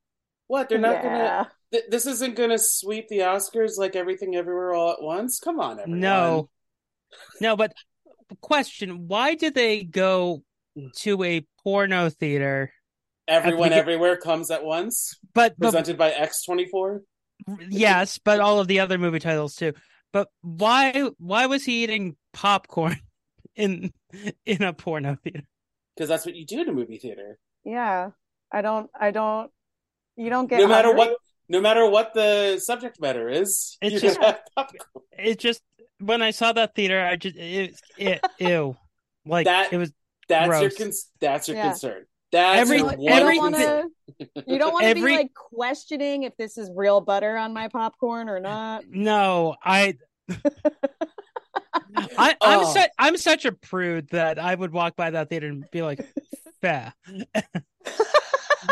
What? 0.52 0.68
They're 0.68 0.80
not 0.80 1.02
gonna. 1.02 1.50
Th- 1.72 1.86
this 1.90 2.06
isn't 2.06 2.36
gonna 2.36 2.58
sweep 2.60 3.08
the 3.08 3.20
Oscars 3.20 3.78
like 3.78 3.96
everything 3.96 4.36
everywhere 4.36 4.74
all 4.74 4.92
at 4.92 5.02
once. 5.02 5.40
Come 5.40 5.62
on, 5.62 5.80
everyone. 5.80 6.02
No, 6.02 6.50
no, 7.40 7.56
but 7.56 7.72
question: 8.42 9.08
Why 9.08 9.36
did 9.36 9.56
they 9.56 9.84
go 9.84 10.44
to 10.98 11.24
a 11.24 11.48
porno 11.64 12.10
theater? 12.10 12.74
everyone 13.30 13.70
begin- 13.70 13.80
everywhere 13.80 14.18
comes 14.18 14.52
at 14.52 14.62
once. 14.62 15.18
But, 15.34 15.56
but 15.58 15.68
Presented 15.68 15.98
by 15.98 16.12
X 16.12 16.44
twenty 16.44 16.66
four. 16.66 17.04
yes, 17.70 18.18
but 18.18 18.42
all 18.42 18.60
of 18.60 18.68
the 18.68 18.82
other 18.82 18.98
movie 18.98 19.20
titles 19.20 19.56
too. 19.56 19.72
But 20.12 20.28
why 20.42 21.12
why 21.18 21.46
was 21.46 21.64
he 21.64 21.86
eating 21.86 22.18
popcorn 22.34 22.98
in 23.56 23.94
in 24.46 24.64
a 24.64 24.74
porno 24.74 25.16
theater? 25.24 25.48
because 25.96 26.10
that's 26.10 26.26
what 26.26 26.36
you 26.36 26.46
do 26.46 26.60
in 26.60 26.68
a 26.68 26.74
movie 26.74 26.98
theater. 26.98 27.40
Yeah. 27.64 28.10
I 28.52 28.62
don't 28.62 28.90
I 29.00 29.12
don't 29.12 29.50
you 30.22 30.30
don't 30.30 30.48
get 30.50 30.60
no 30.60 30.68
matter 30.68 30.90
hungry? 30.90 31.08
what, 31.08 31.18
no 31.50 31.62
matter 31.62 31.90
what 31.90 32.14
the 32.14 32.60
subject 32.60 33.00
matter 33.02 33.28
is, 33.30 33.78
It's 33.82 34.02
just- 34.02 34.20
can. 34.20 34.36
It 35.18 35.40
just 35.40 35.62
when 36.00 36.22
I 36.22 36.32
saw 36.32 36.52
that 36.54 36.74
theater, 36.76 37.00
I 37.04 37.16
just 37.16 37.36
it, 37.36 37.80
it 37.98 38.22
ew, 38.40 38.76
like 39.26 39.46
That- 39.46 39.72
it 39.74 39.78
was 39.78 39.92
That's 40.28 40.48
your 40.48 40.60
Gross. 40.60 40.78
con- 40.78 40.92
that's 41.20 41.48
your 41.48 41.58
Yeah. 41.58 41.70
concern. 41.70 42.06
That's 42.32 42.62
Every- 42.62 42.78
your 42.78 42.92
you, 42.94 42.98
one 42.98 43.10
don't 43.10 43.20
every- 43.22 43.38
wanna, 43.40 43.84
you 44.48 44.58
don't 44.58 44.72
want 44.74 44.86
to 44.88 44.96
be 44.96 45.02
like 45.02 45.34
questioning 45.34 46.24
if 46.24 46.36
this 46.38 46.58
is 46.58 46.72
real 46.74 47.02
butter 47.02 47.36
on 47.36 47.54
my 47.54 47.68
popcorn 47.68 48.30
or 48.30 48.40
not. 48.40 48.86
no, 48.88 49.56
I. 49.64 49.96
I, 52.18 52.36
I'm 52.42 52.60
Oh. 52.62 52.74
such 52.74 52.90
I'm 52.98 53.18
such 53.18 53.44
a 53.46 53.52
prude 53.52 54.08
that 54.12 54.40
I 54.40 54.56
would 54.56 54.72
walk 54.72 54.96
by 54.96 55.10
that 55.10 55.30
theater 55.30 55.48
and 55.48 55.66
be 55.72 55.82
like, 55.82 56.00
"Fair." 56.62 56.94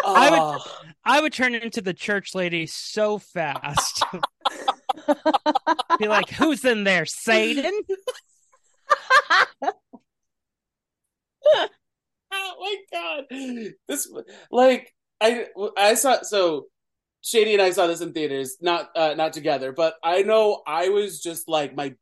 I 0.05 0.29
would- 0.29 0.61
I 1.05 1.21
would 1.21 1.33
turn 1.33 1.55
into 1.55 1.81
the 1.81 1.93
church 1.93 2.35
lady 2.35 2.65
so 2.67 3.17
fast. 3.17 4.03
Be 5.97 6.07
like, 6.07 6.29
who's 6.29 6.63
in 6.65 6.83
there? 6.83 7.05
Satan? 7.05 7.79
oh 12.31 12.55
my 12.59 12.75
god 12.91 13.25
this 13.87 14.11
like 14.51 14.93
i 15.21 15.47
i 15.77 15.93
saw 15.95 16.21
so 16.21 16.65
shady 17.21 17.53
and 17.53 17.61
i 17.61 17.71
saw 17.71 17.87
this 17.87 18.01
in 18.01 18.13
theaters 18.13 18.57
not 18.61 18.89
uh 18.95 19.13
not 19.15 19.33
together 19.33 19.71
but 19.71 19.95
i 20.03 20.21
know 20.21 20.61
i 20.67 20.89
was 20.89 21.21
just 21.21 21.47
like 21.49 21.75
my 21.75 21.93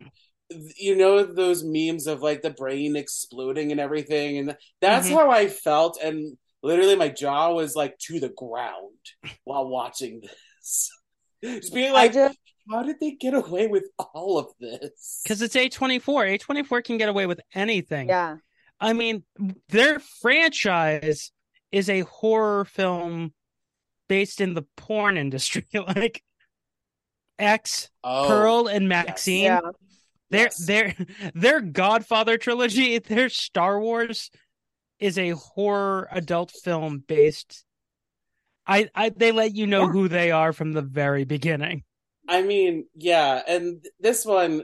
you 0.77 0.95
know 0.95 1.23
those 1.23 1.63
memes 1.63 2.07
of 2.07 2.21
like 2.21 2.41
the 2.41 2.49
brain 2.49 2.95
exploding 2.95 3.71
and 3.71 3.79
everything 3.79 4.37
and 4.37 4.55
that's 4.81 5.07
Mhm. 5.07 5.13
how 5.13 5.29
i 5.31 5.47
felt 5.47 5.97
and 6.01 6.37
literally 6.63 6.95
my 6.95 7.09
jaw 7.09 7.53
was 7.53 7.75
like 7.75 7.97
to 7.99 8.19
the 8.19 8.29
ground 8.29 8.97
while 9.43 9.67
watching 9.67 10.21
this 10.21 10.91
just 11.43 11.73
being 11.73 11.93
like 11.93 12.13
just 12.13 12.37
how 12.69 12.83
did 12.83 12.97
they 12.99 13.11
get 13.11 13.33
away 13.33 13.67
with 13.67 13.85
all 13.97 14.37
of 14.37 14.47
this 14.59 15.21
Because 15.23 15.41
it's 15.41 15.55
A24. 15.55 16.39
A24 16.39 16.83
can 16.83 16.97
get 16.97 17.09
away 17.09 17.25
with 17.25 17.39
anything. 17.53 18.09
yeah. 18.09 18.37
I 18.79 18.93
mean, 18.93 19.23
their 19.69 19.99
franchise 19.99 21.31
is 21.71 21.89
a 21.89 22.01
horror 22.01 22.65
film 22.65 23.33
based 24.07 24.39
in 24.39 24.53
the 24.53 24.65
porn 24.75 25.17
industry. 25.17 25.65
like 25.73 26.21
X, 27.39 27.89
oh, 28.03 28.27
Pearl, 28.27 28.67
and 28.67 28.87
Maxine. 28.89 29.45
Yeah. 29.45 29.61
Their 30.29 30.43
yes. 30.43 30.65
their 30.65 30.95
their 31.33 31.61
Godfather 31.61 32.37
trilogy, 32.37 32.99
their 32.99 33.29
Star 33.29 33.79
Wars 33.79 34.29
is 34.99 35.17
a 35.17 35.29
horror 35.31 36.07
adult 36.11 36.51
film 36.51 37.03
based. 37.07 37.63
I, 38.65 38.89
I 38.95 39.09
they 39.09 39.31
let 39.31 39.55
you 39.55 39.67
know 39.67 39.83
Yeah. 39.83 39.91
who 39.91 40.07
they 40.07 40.31
are 40.31 40.51
from 40.53 40.73
the 40.73 40.81
very 40.81 41.23
beginning. 41.23 41.83
I 42.27 42.41
mean, 42.41 42.85
yeah, 42.95 43.41
and 43.47 43.85
this 43.99 44.25
one, 44.25 44.63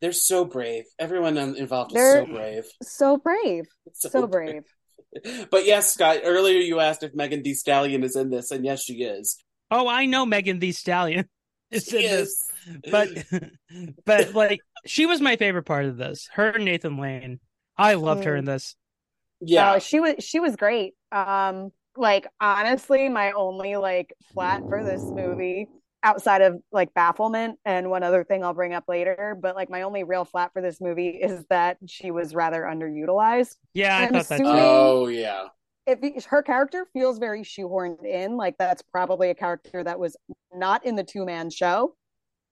they're 0.00 0.12
so 0.12 0.44
brave. 0.44 0.84
Everyone 0.98 1.36
involved 1.38 1.92
is 1.92 1.94
They're- 1.94 2.26
so 2.26 2.32
brave. 2.32 2.64
So 2.82 3.16
brave. 3.16 3.64
So, 3.94 4.08
So 4.10 4.26
brave. 4.26 4.62
But 5.50 5.64
yes, 5.64 5.94
Scott, 5.94 6.18
earlier 6.24 6.58
you 6.58 6.80
asked 6.80 7.02
if 7.02 7.14
Megan 7.14 7.42
Thee 7.42 7.54
Stallion 7.54 8.04
is 8.04 8.16
in 8.16 8.28
this, 8.28 8.50
and 8.50 8.64
yes, 8.66 8.82
she 8.82 9.02
is. 9.02 9.38
Oh, 9.70 9.88
I 9.88 10.04
know 10.04 10.26
Megan 10.26 10.58
Thee 10.58 10.72
Stallion 10.72 11.26
is 11.70 11.84
She 11.86 12.04
in 12.04 12.10
this, 12.12 12.52
but 12.90 13.08
but 14.04 14.34
like 14.34 14.60
she 14.84 15.06
was 15.06 15.22
my 15.22 15.36
favorite 15.36 15.64
part 15.64 15.86
of 15.86 15.96
this. 15.96 16.28
Her 16.34 16.50
and 16.50 16.66
Nathan 16.66 16.98
Lane. 16.98 17.40
I 17.78 17.94
loved 17.94 18.24
her 18.24 18.34
Mm. 18.34 18.38
in 18.40 18.44
this. 18.44 18.76
Yeah, 19.40 19.74
Oh, 19.74 19.78
she 19.78 20.00
was 20.00 20.14
she 20.20 20.40
was 20.40 20.56
great. 20.56 20.94
Um, 21.12 21.70
like 21.96 22.26
honestly, 22.40 23.08
my 23.08 23.32
only 23.32 23.76
like 23.76 24.14
flat 24.34 24.62
for 24.68 24.84
this 24.84 25.10
movie, 25.12 25.68
outside 26.02 26.42
of 26.42 26.56
like 26.72 26.92
bafflement 26.94 27.58
and 27.64 27.90
one 27.90 28.02
other 28.02 28.24
thing 28.24 28.44
I'll 28.44 28.54
bring 28.54 28.74
up 28.74 28.84
later, 28.88 29.36
but 29.40 29.54
like 29.56 29.70
my 29.70 29.82
only 29.82 30.04
real 30.04 30.24
flat 30.24 30.52
for 30.52 30.62
this 30.62 30.80
movie 30.80 31.08
is 31.08 31.44
that 31.50 31.78
she 31.86 32.10
was 32.10 32.34
rather 32.34 32.62
underutilized. 32.62 33.56
Yeah, 33.74 33.98
I 33.98 34.06
thought 34.08 34.28
that. 34.28 34.38
too. 34.38 34.44
oh 34.46 35.06
yeah, 35.08 35.48
If 35.86 36.24
her 36.26 36.42
character 36.42 36.86
feels 36.92 37.18
very 37.18 37.42
shoehorned 37.42 38.04
in, 38.04 38.36
like 38.36 38.56
that's 38.58 38.82
probably 38.82 39.30
a 39.30 39.34
character 39.34 39.84
that 39.84 39.98
was 39.98 40.16
not 40.52 40.84
in 40.84 40.96
the 40.96 41.04
two 41.04 41.24
man 41.24 41.50
show, 41.50 41.94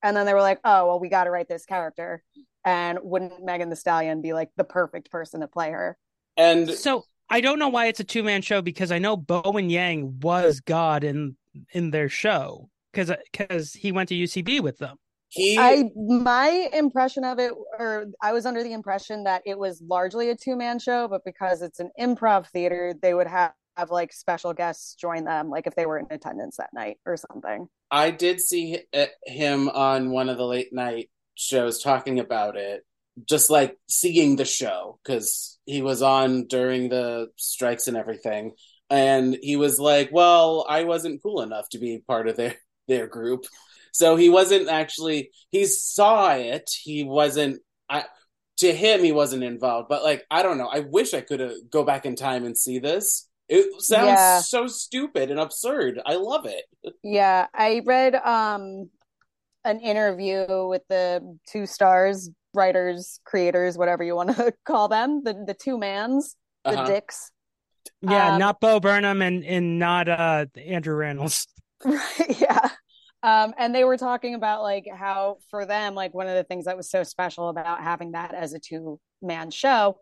and 0.02 0.16
then 0.16 0.26
they 0.26 0.34
were 0.34 0.40
like, 0.42 0.60
oh 0.64 0.86
well, 0.86 1.00
we 1.00 1.08
got 1.08 1.24
to 1.24 1.30
write 1.30 1.48
this 1.48 1.66
character, 1.66 2.22
and 2.64 2.98
wouldn't 3.02 3.44
Megan 3.44 3.70
Thee 3.70 3.76
Stallion 3.76 4.22
be 4.22 4.32
like 4.32 4.50
the 4.56 4.64
perfect 4.64 5.10
person 5.10 5.40
to 5.40 5.48
play 5.48 5.70
her? 5.70 5.96
And 6.36 6.70
So 6.70 7.04
I 7.30 7.40
don't 7.40 7.58
know 7.58 7.68
why 7.68 7.86
it's 7.86 8.00
a 8.00 8.04
two 8.04 8.22
man 8.22 8.42
show 8.42 8.62
because 8.62 8.92
I 8.92 8.98
know 8.98 9.16
Bowen 9.16 9.70
Yang 9.70 10.20
was 10.20 10.60
God 10.60 11.04
in 11.04 11.36
in 11.72 11.90
their 11.90 12.08
show 12.08 12.68
because 12.92 13.12
because 13.32 13.74
uh, 13.74 13.78
he 13.78 13.92
went 13.92 14.08
to 14.10 14.14
UCB 14.14 14.60
with 14.60 14.78
them. 14.78 14.98
he 15.30 15.58
I 15.58 15.90
my 15.96 16.68
impression 16.72 17.24
of 17.24 17.38
it, 17.38 17.52
or 17.78 18.06
I 18.22 18.32
was 18.32 18.46
under 18.46 18.62
the 18.62 18.72
impression 18.72 19.24
that 19.24 19.42
it 19.44 19.58
was 19.58 19.82
largely 19.82 20.30
a 20.30 20.36
two 20.36 20.56
man 20.56 20.78
show, 20.78 21.08
but 21.08 21.24
because 21.24 21.62
it's 21.62 21.80
an 21.80 21.90
improv 21.98 22.48
theater, 22.48 22.94
they 23.00 23.14
would 23.14 23.26
have, 23.26 23.52
have 23.76 23.90
like 23.90 24.12
special 24.12 24.52
guests 24.52 24.94
join 24.94 25.24
them, 25.24 25.50
like 25.50 25.66
if 25.66 25.74
they 25.74 25.86
were 25.86 25.98
in 25.98 26.06
attendance 26.10 26.56
that 26.58 26.70
night 26.72 26.98
or 27.06 27.16
something. 27.16 27.68
I 27.90 28.10
did 28.10 28.40
see 28.40 28.78
hi- 28.94 29.10
him 29.26 29.68
on 29.68 30.10
one 30.10 30.28
of 30.28 30.36
the 30.36 30.46
late 30.46 30.72
night 30.72 31.10
shows 31.34 31.82
talking 31.82 32.20
about 32.20 32.56
it, 32.56 32.84
just 33.28 33.50
like 33.50 33.76
seeing 33.88 34.36
the 34.36 34.44
show 34.44 34.98
because 35.04 35.58
he 35.66 35.82
was 35.82 36.02
on 36.02 36.46
during 36.46 36.88
the 36.88 37.28
strikes 37.36 37.88
and 37.88 37.96
everything, 37.96 38.52
and 38.90 39.36
he 39.42 39.56
was 39.56 39.78
like, 39.78 40.10
"Well, 40.12 40.66
I 40.68 40.84
wasn't 40.84 41.22
cool 41.22 41.42
enough 41.42 41.68
to 41.70 41.78
be 41.78 42.02
part 42.06 42.28
of 42.28 42.36
their 42.36 42.56
their 42.88 43.06
group." 43.06 43.46
So 43.92 44.16
he 44.16 44.28
wasn't 44.28 44.68
actually. 44.68 45.30
He 45.50 45.66
saw 45.66 46.34
it. 46.34 46.70
He 46.82 47.04
wasn't. 47.04 47.60
I 47.88 48.04
to 48.58 48.72
him, 48.72 49.02
he 49.02 49.12
wasn't 49.12 49.44
involved. 49.44 49.88
But 49.88 50.02
like, 50.04 50.24
I 50.30 50.42
don't 50.42 50.58
know. 50.58 50.68
I 50.72 50.80
wish 50.80 51.14
I 51.14 51.20
could 51.20 51.40
uh, 51.40 51.50
go 51.70 51.84
back 51.84 52.06
in 52.06 52.16
time 52.16 52.44
and 52.44 52.56
see 52.56 52.78
this. 52.78 53.28
It 53.48 53.66
sounds 53.82 54.08
Yeah. 54.08 54.40
so 54.40 54.66
stupid 54.66 55.30
and 55.30 55.40
absurd. 55.40 56.00
I 56.06 56.14
love 56.16 56.46
it. 56.46 56.64
Yeah, 57.02 57.46
I 57.52 57.82
read 57.84 58.14
um 58.14 58.90
an 59.64 59.80
interview 59.80 60.46
with 60.68 60.82
the 60.88 61.38
two 61.48 61.66
stars, 61.66 62.30
writers, 62.54 63.20
creators, 63.24 63.76
whatever 63.78 64.04
you 64.04 64.16
want 64.16 64.36
to 64.36 64.52
call 64.66 64.88
them, 64.88 65.22
the 65.24 65.34
the 65.46 65.54
two 65.54 65.78
mans, 65.78 66.36
the 66.68 66.78
Uh-huh. 66.78 66.84
dicks. 66.86 67.30
Yeah, 68.00 68.30
Um, 68.30 68.38
not 68.38 68.60
Bo 68.60 68.80
Burnham 68.80 69.22
and 69.22 69.44
and 69.44 69.78
not 69.78 70.08
uh 70.08 70.46
Andrew 70.56 70.96
Rannells. 70.96 71.46
Right, 71.84 72.40
yeah. 72.40 72.70
Um, 73.22 73.54
and 73.58 73.74
they 73.74 73.84
were 73.84 73.96
talking 73.96 74.34
about 74.34 74.62
like 74.62 74.86
how 74.94 75.38
for 75.50 75.64
them, 75.66 75.94
like 75.94 76.14
one 76.14 76.28
of 76.28 76.34
the 76.34 76.44
things 76.44 76.66
that 76.66 76.76
was 76.76 76.90
so 76.90 77.02
special 77.02 77.48
about 77.48 77.82
having 77.82 78.12
that 78.12 78.34
as 78.34 78.52
a 78.52 78.58
two 78.58 79.00
man 79.22 79.50
show 79.50 79.98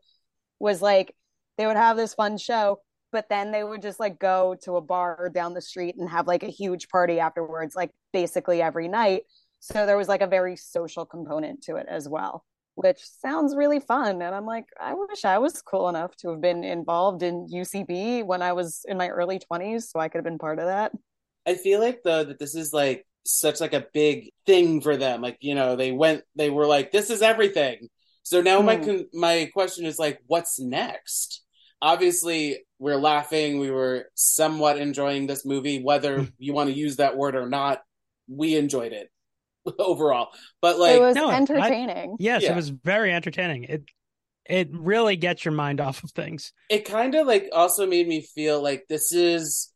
was 0.61 0.82
like 0.82 1.14
they 1.59 1.66
would 1.66 1.76
have 1.76 1.97
this 1.97 2.14
fun 2.14 2.38
show, 2.38 2.80
but 3.12 3.28
then 3.28 3.52
they 3.52 3.64
would 3.64 3.82
just 3.82 4.00
like 4.00 4.18
go 4.18 4.56
to 4.64 4.76
a 4.76 4.80
bar 4.80 5.30
down 5.35 5.54
the 5.54 5.61
street 5.62 5.97
and 5.99 6.09
have 6.11 6.26
like 6.26 6.42
a 6.42 6.49
huge 6.49 6.88
party 6.88 7.21
afterwards, 7.21 7.76
like 7.76 7.90
basically 8.12 8.62
every 8.62 8.88
night. 8.88 9.23
So 9.62 9.87
there 9.87 9.97
was 9.97 10.09
like 10.09 10.23
a 10.23 10.26
very 10.26 10.57
social 10.57 11.07
component 11.07 11.62
to 11.64 11.76
it 11.76 11.87
as 11.88 12.09
well, 12.09 12.45
which 12.75 12.99
sounds 12.99 13.54
really 13.54 13.78
fun. 13.78 14.21
And 14.21 14.35
I'm 14.35 14.45
like, 14.45 14.66
I 14.81 14.95
wish 14.95 15.25
I 15.25 15.38
was 15.38 15.62
cool 15.62 15.88
enough 15.88 16.16
to 16.16 16.31
have 16.31 16.40
been 16.40 16.64
involved 16.64 17.23
in 17.23 17.47
UCB 17.49 18.25
when 18.25 18.42
I 18.42 18.54
was 18.54 18.85
in 18.88 18.99
my 18.99 19.09
early 19.09 19.38
20s, 19.38 19.90
so 19.92 20.00
I 20.00 20.09
could 20.09 20.19
have 20.19 20.25
been 20.25 20.38
part 20.38 20.59
of 20.59 20.66
that. 20.66 20.90
I 21.47 21.54
feel 21.54 21.81
like 21.81 22.02
though 22.02 22.25
that 22.25 22.38
this 22.38 22.54
is 22.54 22.73
like 22.73 23.07
such 23.25 23.61
like 23.61 23.73
a 23.73 23.87
big 23.92 24.31
thing 24.47 24.81
for 24.81 24.97
them. 24.97 25.23
Like 25.23 25.38
you 25.40 25.54
know, 25.54 25.76
they 25.76 25.92
went, 25.92 26.23
they 26.37 26.50
were 26.50 26.66
like, 26.66 26.90
"This 26.92 27.11
is 27.11 27.23
everything." 27.23 27.88
So 28.23 28.40
now 28.40 28.62
my 28.62 28.76
Hmm. 28.76 28.85
con- 28.85 29.09
my 29.12 29.50
question 29.52 29.87
is 29.87 29.99
like, 29.99 30.21
what's 30.26 30.61
next? 30.61 31.42
Obviously, 31.81 32.64
we're 32.78 32.97
laughing. 32.97 33.59
We 33.59 33.71
were 33.71 34.07
somewhat 34.14 34.78
enjoying 34.78 35.26
this 35.26 35.45
movie, 35.45 35.83
whether 35.83 36.28
you 36.38 36.52
want 36.52 36.71
to 36.71 36.76
use 36.76 36.97
that 36.97 37.16
word 37.16 37.35
or 37.35 37.49
not. 37.49 37.83
We 38.28 38.54
enjoyed 38.57 38.92
it 38.92 39.11
overall, 39.78 40.28
but 40.61 40.78
like, 40.78 40.97
it 40.97 41.00
was 41.00 41.16
no, 41.16 41.28
I- 41.31 41.37
entertaining. 41.37 42.16
Yes, 42.19 42.42
Yeah. 42.42 42.52
it 42.52 42.57
was 42.57 42.69
very 42.71 43.12
entertaining. 43.12 43.64
It 43.64 43.85
it 44.45 44.69
really 44.73 45.14
gets 45.16 45.45
your 45.45 45.52
mind 45.52 45.81
off 45.81 46.02
of 46.02 46.11
things. 46.11 46.52
it 46.69 46.85
kind 46.85 47.14
of 47.14 47.26
like 47.26 47.49
also 47.52 47.87
made 47.87 48.09
me 48.09 48.23
feel 48.35 48.61
like 48.62 48.85
this 48.88 49.12
is 49.12 49.73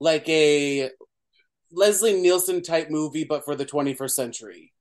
like 0.00 0.28
a 0.28 0.90
Leslie 1.72 2.20
Nielsen 2.20 2.62
type 2.62 2.90
movie, 2.90 3.24
but 3.24 3.44
for 3.44 3.54
the 3.56 3.64
21st 3.66 4.10
century. 4.10 4.72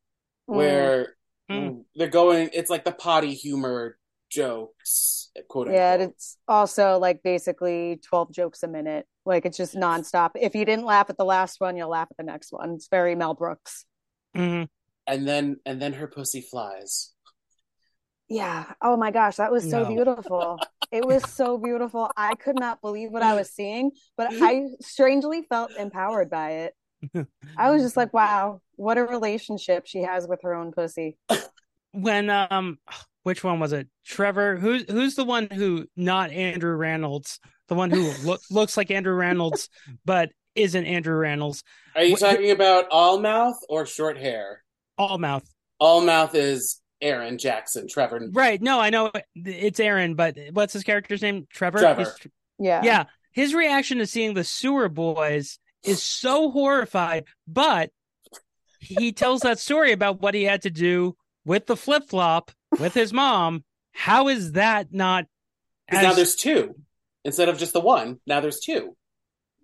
Mm. 0.49 0.55
where 0.55 1.15
Mm. 1.49 1.85
they're 1.95 2.07
going 2.07 2.49
it's 2.53 2.69
like 2.71 2.85
the 2.85 2.91
potty 2.91 3.33
humor 3.35 3.97
jokes 4.31 5.31
quote 5.47 5.69
yeah, 5.71 5.93
unquote. 5.93 6.09
it's 6.09 6.37
also 6.47 6.97
like 6.97 7.21
basically 7.23 7.99
12 8.09 8.31
jokes 8.31 8.63
a 8.63 8.67
minute. 8.67 9.05
Like 9.25 9.45
it's 9.45 9.57
just 9.57 9.75
nonstop. 9.75 10.31
If 10.35 10.55
you 10.55 10.65
didn't 10.65 10.85
laugh 10.85 11.09
at 11.09 11.17
the 11.17 11.25
last 11.25 11.59
one, 11.61 11.77
you'll 11.77 11.89
laugh 11.89 12.07
at 12.11 12.17
the 12.17 12.23
next 12.23 12.51
one. 12.51 12.71
It's 12.71 12.87
very 12.89 13.15
Mel 13.15 13.33
Brooks. 13.35 13.85
Mhm. 14.35 14.67
and 15.07 15.27
then 15.27 15.57
and 15.65 15.81
then 15.81 15.93
her 15.93 16.07
pussy 16.07 16.41
flies 16.41 17.11
Yeah. 18.27 18.73
Oh 18.81 18.97
my 18.97 19.11
gosh, 19.11 19.35
that 19.35 19.51
was 19.51 19.69
so 19.69 19.83
No. 19.83 19.89
beautiful. 19.89 20.59
It 20.91 21.05
was 21.05 21.23
so 21.29 21.57
beautiful. 21.59 22.09
I 22.17 22.33
could 22.35 22.59
not 22.59 22.81
believe 22.81 23.11
what 23.11 23.21
I 23.21 23.35
was 23.35 23.51
seeing, 23.51 23.91
but 24.17 24.29
I 24.31 24.65
strangely 24.81 25.43
felt 25.43 25.71
empowered 25.77 26.29
by 26.31 26.51
it. 26.51 26.73
I 27.57 27.69
was 27.69 27.83
just 27.83 27.95
like, 27.95 28.13
wow, 28.13 28.61
what 28.77 28.97
a 28.97 29.03
relationship 29.03 29.85
she 29.85 29.99
has 30.01 30.27
with 30.27 30.41
her 30.41 30.55
own 30.55 30.71
pussy. 30.71 31.17
When 31.91 32.29
um, 32.31 32.79
which 33.23 33.43
one 33.43 33.59
was 33.59 33.73
it? 33.73 33.87
Trevor. 34.03 34.57
Who's 34.57 34.89
who's 34.89 35.13
the 35.15 35.23
one 35.25 35.47
who 35.51 35.85
not 35.95 36.31
Andrew 36.31 36.75
Rannells? 36.77 37.39
The 37.67 37.75
one 37.75 37.91
who 37.91 38.11
look, 38.23 38.41
looks 38.49 38.75
like 38.75 38.89
Andrew 38.91 39.15
Rannells 39.15 39.69
but 40.03 40.31
isn't 40.55 40.85
Andrew 40.85 41.15
Rannells. 41.19 41.63
are 41.95 42.03
you 42.03 42.15
Wh- 42.15 42.19
talking 42.19 42.51
about 42.51 42.85
all 42.91 43.19
mouth 43.19 43.57
or 43.69 43.85
short 43.85 44.17
hair 44.17 44.63
All 44.97 45.17
mouth. 45.17 45.43
all 45.79 46.01
mouth 46.01 46.33
is 46.35 46.81
aaron 47.01 47.37
jackson 47.37 47.87
trevor 47.87 48.21
Right. 48.31 48.61
No, 48.61 48.79
I 48.79 48.89
know 48.89 49.11
it's 49.35 49.79
Aaron, 49.79 50.15
but 50.15 50.37
what's 50.53 50.71
his 50.73 50.83
character's 50.83 51.21
name? 51.21 51.45
Trevor. 51.49 51.79
Trevor. 51.79 52.01
He's- 52.03 52.27
Yeah. 52.57 52.81
yeah 52.83 53.03
his 53.31 53.53
reaction 53.53 53.97
to 53.97 54.07
seeing 54.07 54.33
the 54.33 54.43
sewer 54.45 54.87
boys 54.89 55.59
is 55.83 56.01
so 56.01 56.49
horrified 56.51 57.25
but 57.47 57.91
he 58.79 59.11
tells 59.11 59.41
that 59.41 59.59
story 59.59 59.91
about 59.91 60.21
what 60.21 60.33
he 60.35 60.43
had 60.43 60.61
to 60.63 60.69
do 60.69 61.15
with 61.43 61.65
the 61.65 61.75
flip 61.75 62.07
flop 62.07 62.51
with 62.79 62.93
his 62.93 63.11
mom. 63.11 63.63
How 63.93 64.27
is 64.27 64.51
that 64.53 64.93
not? 64.93 65.25
Because 65.89 66.03
now 66.03 66.13
there's 66.13 66.35
two 66.35 66.75
instead 67.23 67.49
of 67.49 67.57
just 67.57 67.73
the 67.73 67.79
one. 67.79 68.19
Now 68.27 68.41
there's 68.41 68.59
two. 68.59 68.95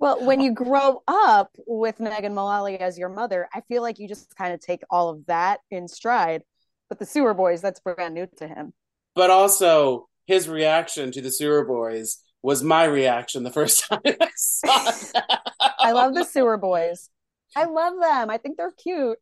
Well, 0.01 0.25
when 0.25 0.41
you 0.41 0.51
grow 0.51 1.03
up 1.07 1.55
with 1.67 1.99
Megan 1.99 2.33
Mullally 2.33 2.79
as 2.79 2.97
your 2.97 3.07
mother, 3.07 3.47
I 3.53 3.61
feel 3.61 3.83
like 3.83 3.99
you 3.99 4.07
just 4.07 4.35
kind 4.35 4.51
of 4.51 4.59
take 4.59 4.81
all 4.89 5.09
of 5.09 5.27
that 5.27 5.59
in 5.69 5.87
stride. 5.87 6.41
But 6.89 6.97
the 6.97 7.05
Sewer 7.05 7.35
Boys, 7.35 7.61
that's 7.61 7.79
brand 7.79 8.15
new 8.15 8.27
to 8.37 8.47
him. 8.47 8.73
But 9.13 9.29
also, 9.29 10.07
his 10.25 10.49
reaction 10.49 11.11
to 11.11 11.21
the 11.21 11.31
Sewer 11.31 11.63
Boys 11.65 12.17
was 12.41 12.63
my 12.63 12.85
reaction 12.85 13.43
the 13.43 13.51
first 13.51 13.85
time 13.89 13.99
I 14.03 14.29
saw 14.35 14.91
that. 15.13 15.41
I 15.77 15.91
love 15.91 16.15
the 16.15 16.23
Sewer 16.23 16.57
Boys. 16.57 17.07
I 17.55 17.65
love 17.65 17.93
them. 18.01 18.31
I 18.31 18.39
think 18.39 18.57
they're 18.57 18.71
cute. 18.71 19.19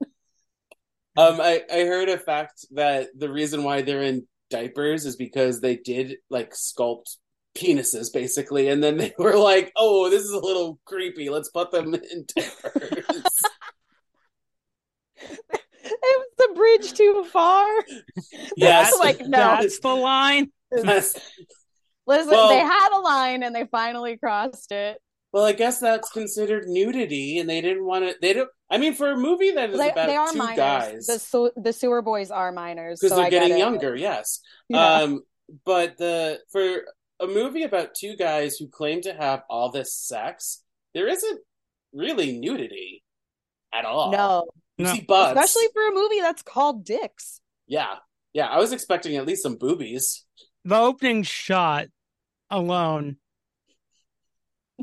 Um, 1.17 1.41
I, 1.41 1.61
I 1.69 1.79
heard 1.79 2.07
a 2.07 2.17
fact 2.17 2.65
that 2.71 3.09
the 3.17 3.29
reason 3.29 3.65
why 3.65 3.81
they're 3.81 4.01
in 4.01 4.27
diapers 4.49 5.05
is 5.05 5.17
because 5.17 5.59
they 5.59 5.75
did 5.75 6.19
like 6.29 6.51
sculpt 6.51 7.17
penises 7.55 8.11
basically, 8.13 8.67
and 8.69 8.83
then 8.83 8.97
they 8.97 9.13
were 9.19 9.37
like, 9.37 9.71
"Oh, 9.75 10.09
this 10.09 10.23
is 10.23 10.31
a 10.31 10.39
little 10.39 10.79
creepy. 10.85 11.29
Let's 11.29 11.49
put 11.49 11.71
them 11.71 11.93
in 12.11 12.25
diapers." 12.35 13.05
it 15.21 15.39
was 15.83 16.27
the 16.37 16.53
bridge 16.55 16.93
too 16.93 17.25
far. 17.31 17.67
Yes, 18.55 18.97
like 18.99 19.19
no, 19.21 19.27
that's 19.37 19.79
the 19.79 19.89
line. 19.95 20.51
Yes. 20.71 21.15
Listen, 22.07 22.31
Well- 22.31 22.49
they 22.49 22.57
had 22.59 22.89
a 22.97 22.99
line 22.99 23.43
and 23.43 23.53
they 23.55 23.65
finally 23.65 24.17
crossed 24.17 24.71
it. 24.71 24.97
Well, 25.31 25.45
I 25.45 25.51
guess 25.51 25.79
that's 25.79 26.09
considered 26.09 26.67
nudity, 26.67 27.37
and 27.37 27.47
they 27.47 27.61
didn't 27.61 27.85
want 27.85 28.03
to. 28.09 28.15
They 28.19 28.33
don't. 28.33 28.49
I 28.71 28.79
mean, 28.79 28.95
for 28.95 29.11
a 29.11 29.15
movie 29.15 29.51
that 29.51 29.69
is 29.69 29.77
They, 29.77 29.91
about 29.91 30.07
they 30.07 30.15
are 30.15 30.31
two 30.31 30.39
minors. 30.39 30.55
guys, 30.57 31.05
The 31.05 31.19
su- 31.19 31.51
the 31.55 31.71
sewer 31.71 32.01
boys 32.01 32.31
are 32.31 32.51
minors 32.51 32.99
because 32.99 33.11
so 33.11 33.17
they're 33.17 33.25
I 33.25 33.29
get 33.29 33.41
getting 33.41 33.57
it. 33.57 33.59
younger. 33.59 33.95
Yes. 33.95 34.39
Yeah. 34.69 34.93
Um, 35.01 35.21
but 35.65 35.97
the 35.99 36.39
for 36.51 36.81
a 37.19 37.27
movie 37.27 37.63
about 37.63 37.95
two 37.95 38.15
guys 38.15 38.57
who 38.57 38.67
claim 38.67 39.01
to 39.01 39.13
have 39.13 39.43
all 39.49 39.71
this 39.71 39.93
sex, 39.93 40.63
there 40.93 41.07
isn't 41.07 41.39
really 41.93 42.37
nudity 42.39 43.03
at 43.73 43.85
all. 43.85 44.11
no, 44.11 44.47
you 44.77 44.85
No. 44.85 44.93
see 44.93 45.01
butts, 45.01 45.37
especially 45.39 45.67
for 45.73 45.87
a 45.87 45.93
movie 45.93 46.21
that's 46.21 46.41
called 46.41 46.85
Dicks. 46.85 47.41
yeah, 47.67 47.95
yeah. 48.33 48.47
I 48.47 48.57
was 48.59 48.71
expecting 48.73 49.15
at 49.17 49.25
least 49.25 49.43
some 49.43 49.55
boobies. 49.57 50.25
The 50.65 50.75
opening 50.77 51.23
shot 51.23 51.87
alone. 52.49 53.17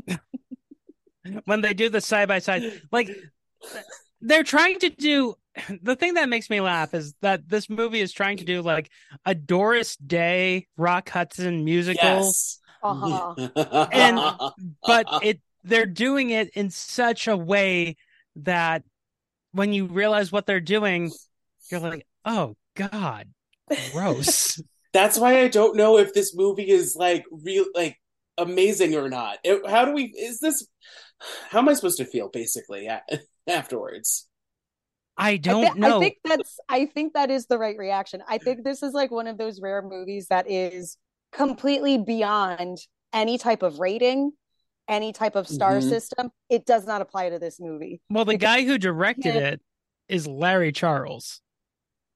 when 1.45 1.61
they 1.61 1.73
do 1.73 1.89
the 1.89 2.01
side 2.01 2.27
by 2.27 2.39
side, 2.39 2.81
like 2.91 3.09
they're 4.21 4.43
trying 4.43 4.79
to 4.79 4.89
do 4.89 5.35
the 5.81 5.95
thing 5.95 6.15
that 6.15 6.29
makes 6.29 6.49
me 6.49 6.61
laugh 6.61 6.93
is 6.93 7.13
that 7.21 7.47
this 7.47 7.69
movie 7.69 8.01
is 8.01 8.11
trying 8.11 8.37
to 8.37 8.45
do 8.45 8.61
like 8.61 8.89
a 9.25 9.33
Doris 9.35 9.95
Day 9.97 10.67
Rock 10.77 11.09
Hudson 11.09 11.63
musical, 11.65 12.03
Yes. 12.03 12.59
Uh-huh. 12.83 13.33
And- 13.91 14.19
but 14.85 15.05
it 15.23 15.41
they're 15.63 15.85
doing 15.85 16.29
it 16.29 16.49
in 16.51 16.69
such 16.69 17.27
a 17.27 17.35
way 17.35 17.97
that 18.37 18.83
when 19.51 19.73
you 19.73 19.85
realize 19.87 20.31
what 20.31 20.45
they're 20.45 20.59
doing, 20.61 21.11
you're 21.69 21.79
like, 21.81 22.05
oh 22.23 22.55
god, 22.75 23.27
gross. 23.91 24.61
that's 24.93 25.17
why 25.17 25.41
I 25.41 25.47
don't 25.47 25.75
know 25.75 25.97
if 25.97 26.13
this 26.13 26.35
movie 26.35 26.69
is 26.69 26.95
like 26.95 27.25
real, 27.31 27.65
like 27.75 27.97
amazing 28.37 28.95
or 28.95 29.09
not. 29.09 29.39
It- 29.43 29.67
how 29.67 29.85
do 29.85 29.91
we? 29.93 30.03
Is 30.05 30.39
this? 30.39 30.65
How 31.49 31.59
am 31.59 31.67
I 31.69 31.73
supposed 31.73 31.97
to 31.97 32.05
feel 32.05 32.29
basically 32.29 32.85
a- 32.85 33.01
afterwards? 33.47 34.26
I 35.17 35.31
I, 35.31 35.37
don't 35.37 35.73
thi- 35.73 35.79
know. 35.79 35.97
I 35.97 35.99
think 35.99 36.17
that's 36.23 36.59
I 36.69 36.85
think 36.85 37.13
that 37.13 37.31
is 37.31 37.47
the 37.47 37.57
right 37.57 37.77
reaction. 37.77 38.21
I 38.27 38.37
think 38.37 38.63
this 38.63 38.83
is 38.83 38.93
like 38.93 39.11
one 39.11 39.27
of 39.27 39.37
those 39.37 39.59
rare 39.61 39.81
movies 39.81 40.27
that 40.27 40.49
is 40.49 40.97
completely 41.31 41.97
beyond 41.97 42.77
any 43.13 43.37
type 43.37 43.63
of 43.63 43.79
rating, 43.79 44.31
any 44.87 45.11
type 45.13 45.35
of 45.35 45.47
star 45.47 45.73
Mhm. 45.79 45.89
system. 45.89 46.29
It 46.49 46.65
does 46.65 46.85
not 46.85 47.01
apply 47.01 47.29
to 47.29 47.39
this 47.39 47.59
movie. 47.59 48.01
Well, 48.09 48.25
the 48.25 48.37
guy 48.37 48.63
who 48.63 48.77
directed 48.77 49.35
Yeah. 49.35 49.41
it 49.49 49.61
is 50.07 50.27
Larry 50.27 50.71
Charles. 50.71 51.41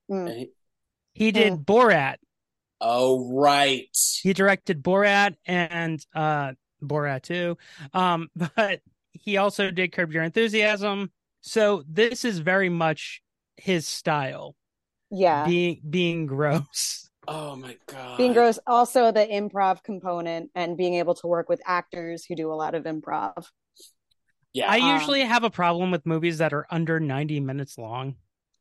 Mm. 0.10 0.50
He 1.14 1.32
did 1.32 1.54
Borat. 1.66 2.18
Oh 2.80 3.32
right. 3.34 3.88
He 4.22 4.34
directed 4.34 4.82
Borat 4.84 5.36
and 5.46 6.04
uh 6.16 6.54
Borat 6.84 7.24
2. 7.24 7.58
Um 7.94 8.30
but 8.56 8.82
he 9.12 9.38
also 9.38 9.72
did 9.72 9.92
Curb 9.92 10.12
Your 10.14 10.24
Enthusiasm. 10.24 11.12
So 11.42 11.84
this 11.88 12.24
is 12.24 12.40
very 12.40 12.70
much 12.70 13.22
his 13.58 13.88
style. 13.88 14.56
Yeah. 15.10 15.46
Being 15.46 15.82
being 15.90 16.26
gross. 16.26 17.10
Oh 17.28 17.56
my 17.56 17.78
god. 17.86 18.18
being 18.18 18.34
gross 18.34 18.58
also 18.66 19.12
the 19.12 19.26
improv 19.26 19.84
component 19.84 20.50
and 20.56 20.76
being 20.76 20.96
able 20.96 21.14
to 21.16 21.28
work 21.28 21.50
with 21.50 21.62
actors 21.66 22.26
who 22.26 22.36
do 22.36 22.52
a 22.52 22.56
lot 22.56 22.74
of 22.74 22.86
improv 22.86 23.46
Yeah. 24.54 24.70
I 24.72 24.80
Um, 24.80 25.00
usually 25.00 25.22
have 25.22 25.44
a 25.44 25.50
problem 25.50 25.92
with 25.92 26.06
movies 26.06 26.40
that 26.40 26.54
are 26.54 26.66
under 26.72 27.00
90 27.00 27.40
minutes 27.40 27.78
long. 27.78 28.16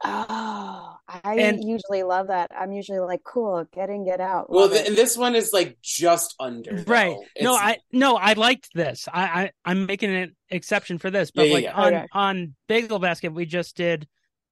Oh 0.04 0.96
i 1.08 1.36
And- 1.38 1.62
usually 1.62 2.02
love 2.02 2.28
that 2.28 2.50
i'm 2.58 2.72
usually 2.72 3.00
like 3.00 3.22
cool 3.24 3.66
get 3.72 3.90
in 3.90 4.04
get 4.04 4.20
out 4.20 4.48
well, 4.50 4.62
Love 4.62 4.72
th- 4.72 4.88
and 4.88 4.96
this 4.96 5.16
one 5.16 5.34
is 5.34 5.52
like 5.52 5.78
just 5.82 6.34
under. 6.40 6.82
though. 6.82 6.92
Right. 6.92 7.16
No, 7.40 7.54
I 7.54 7.78
no, 7.92 8.16
I 8.16 8.32
liked 8.34 8.70
this. 8.74 9.08
I, 9.12 9.22
I 9.24 9.50
I'm 9.64 9.86
making 9.86 10.10
an 10.14 10.34
exception 10.48 10.98
for 10.98 11.10
this, 11.10 11.30
but 11.30 11.42
Yeah, 11.48 11.48
yeah, 11.48 11.54
like 11.54 11.64
yeah. 11.64 11.74
on 11.74 11.94
Okay. 11.94 12.06
on 12.12 12.54
Bagel 12.68 12.98
Basket, 12.98 13.32
we 13.32 13.44
just 13.46 13.76
did 13.76 14.08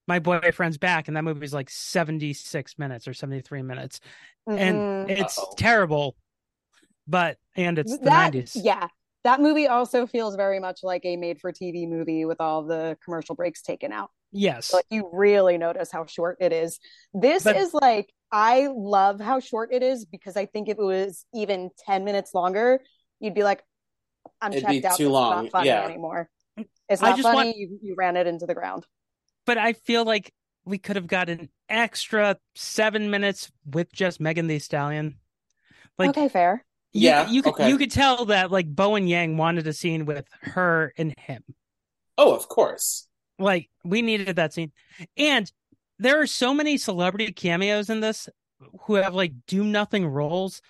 my 0.07 0.19
boyfriend's 0.19 0.79
back, 0.79 1.09
and 1.09 1.17
that 1.17 1.25
movie 1.25 1.35
movie's 1.35 1.53
like 1.55 1.69
76 1.71 2.79
minutes 2.79 3.07
or 3.09 3.15
73 3.15 3.63
minutes, 3.63 4.01
and 4.47 5.09
Mhm. 5.09 5.11
it's 5.11 5.39
Uh-oh. 5.39 5.55
terrible. 5.57 6.17
But 7.07 7.39
and 7.57 7.79
it's 7.79 7.97
the 7.99 8.11
90s. 8.11 8.53
yeah 8.63 8.89
that 9.25 9.41
movie 9.41 9.67
also 9.67 10.07
feels 10.07 10.37
very 10.37 10.61
much 10.61 10.81
like 10.83 11.05
a 11.05 11.17
made 11.17 11.41
for 11.41 11.53
tv 11.53 11.89
movie 11.89 12.25
with 12.25 12.41
all 12.41 12.63
the 12.63 12.97
commercial 13.05 13.35
breaks 13.35 13.63
taken 13.63 13.93
out 13.93 14.11
Yes. 14.33 14.73
like 14.73 14.85
you 14.91 15.09
really 15.13 15.57
notice 15.59 15.91
how 15.91 16.05
short 16.07 16.37
it 16.41 16.53
is 16.53 16.79
this 17.15 17.45
But- 17.45 17.57
is 17.57 17.73
like 17.73 18.13
i 18.31 18.69
love 18.71 19.21
how 19.21 19.41
short 19.41 19.73
it 19.73 19.83
is 19.83 20.05
because 20.05 20.37
i 20.37 20.45
think 20.47 20.69
if 20.69 20.79
it 20.79 20.83
was 20.85 21.25
even 21.35 21.71
10 21.87 22.05
minutes 22.05 22.35
longer 22.35 22.81
you'd 23.21 23.35
be 23.35 23.43
like 23.43 23.63
i'm 24.43 24.53
It'd 24.53 24.65
checked 24.65 24.85
out 24.85 24.97
too 24.99 25.05
This 25.05 25.11
long, 25.13 25.45
not 25.45 25.51
funny 25.53 25.69
yeah. 25.69 25.85
anymore 25.85 26.29
it's 26.89 27.03
I 27.03 27.11
not 27.11 27.17
just 27.17 27.27
funny 27.27 27.37
want- 27.49 27.57
you, 27.57 27.79
you 27.83 27.95
ran 27.97 28.17
it 28.17 28.27
into 28.27 28.45
the 28.47 28.55
ground 28.55 28.85
but 29.47 29.57
I 29.57 29.73
feel 29.73 30.05
like 30.05 30.31
we 30.67 30.77
could 30.77 30.97
have 30.97 31.07
got 31.07 31.31
an 31.31 31.49
extra 31.71 32.37
seven 32.55 33.09
minutes 33.11 33.51
with 33.65 33.91
just 33.91 34.21
Megan 34.21 34.47
Thee 34.47 34.59
Stallion. 34.59 35.17
Like 35.99 36.11
okay 36.11 36.29
fair 36.29 36.67
you, 36.93 37.09
Yeah, 37.09 37.27
you 37.31 37.41
could 37.43 37.55
okay. 37.55 37.69
you 37.71 37.79
could 37.79 37.91
tell 37.91 38.27
that 38.27 38.51
like 38.51 38.67
Bowen 38.69 39.09
Yang 39.09 39.39
wanted 39.39 39.67
a 39.67 39.73
scene 39.73 40.05
with 40.05 40.27
her 40.43 40.93
and 40.99 41.15
him. 41.19 41.43
Oh, 42.19 42.35
of 42.35 42.47
course. 42.49 43.08
Like 43.39 43.69
we 43.85 44.03
needed 44.03 44.37
that 44.37 44.53
scene. 44.53 44.73
And 45.17 45.51
there 45.99 46.21
are 46.21 46.27
so 46.27 46.53
many 46.55 46.77
celebrity 46.79 47.33
cameos 47.33 47.91
in 47.91 48.01
this 48.01 48.29
who 48.83 48.95
have 48.95 49.15
like 49.15 49.33
do 49.47 49.63
nothing 49.65 50.07
roles 50.07 50.61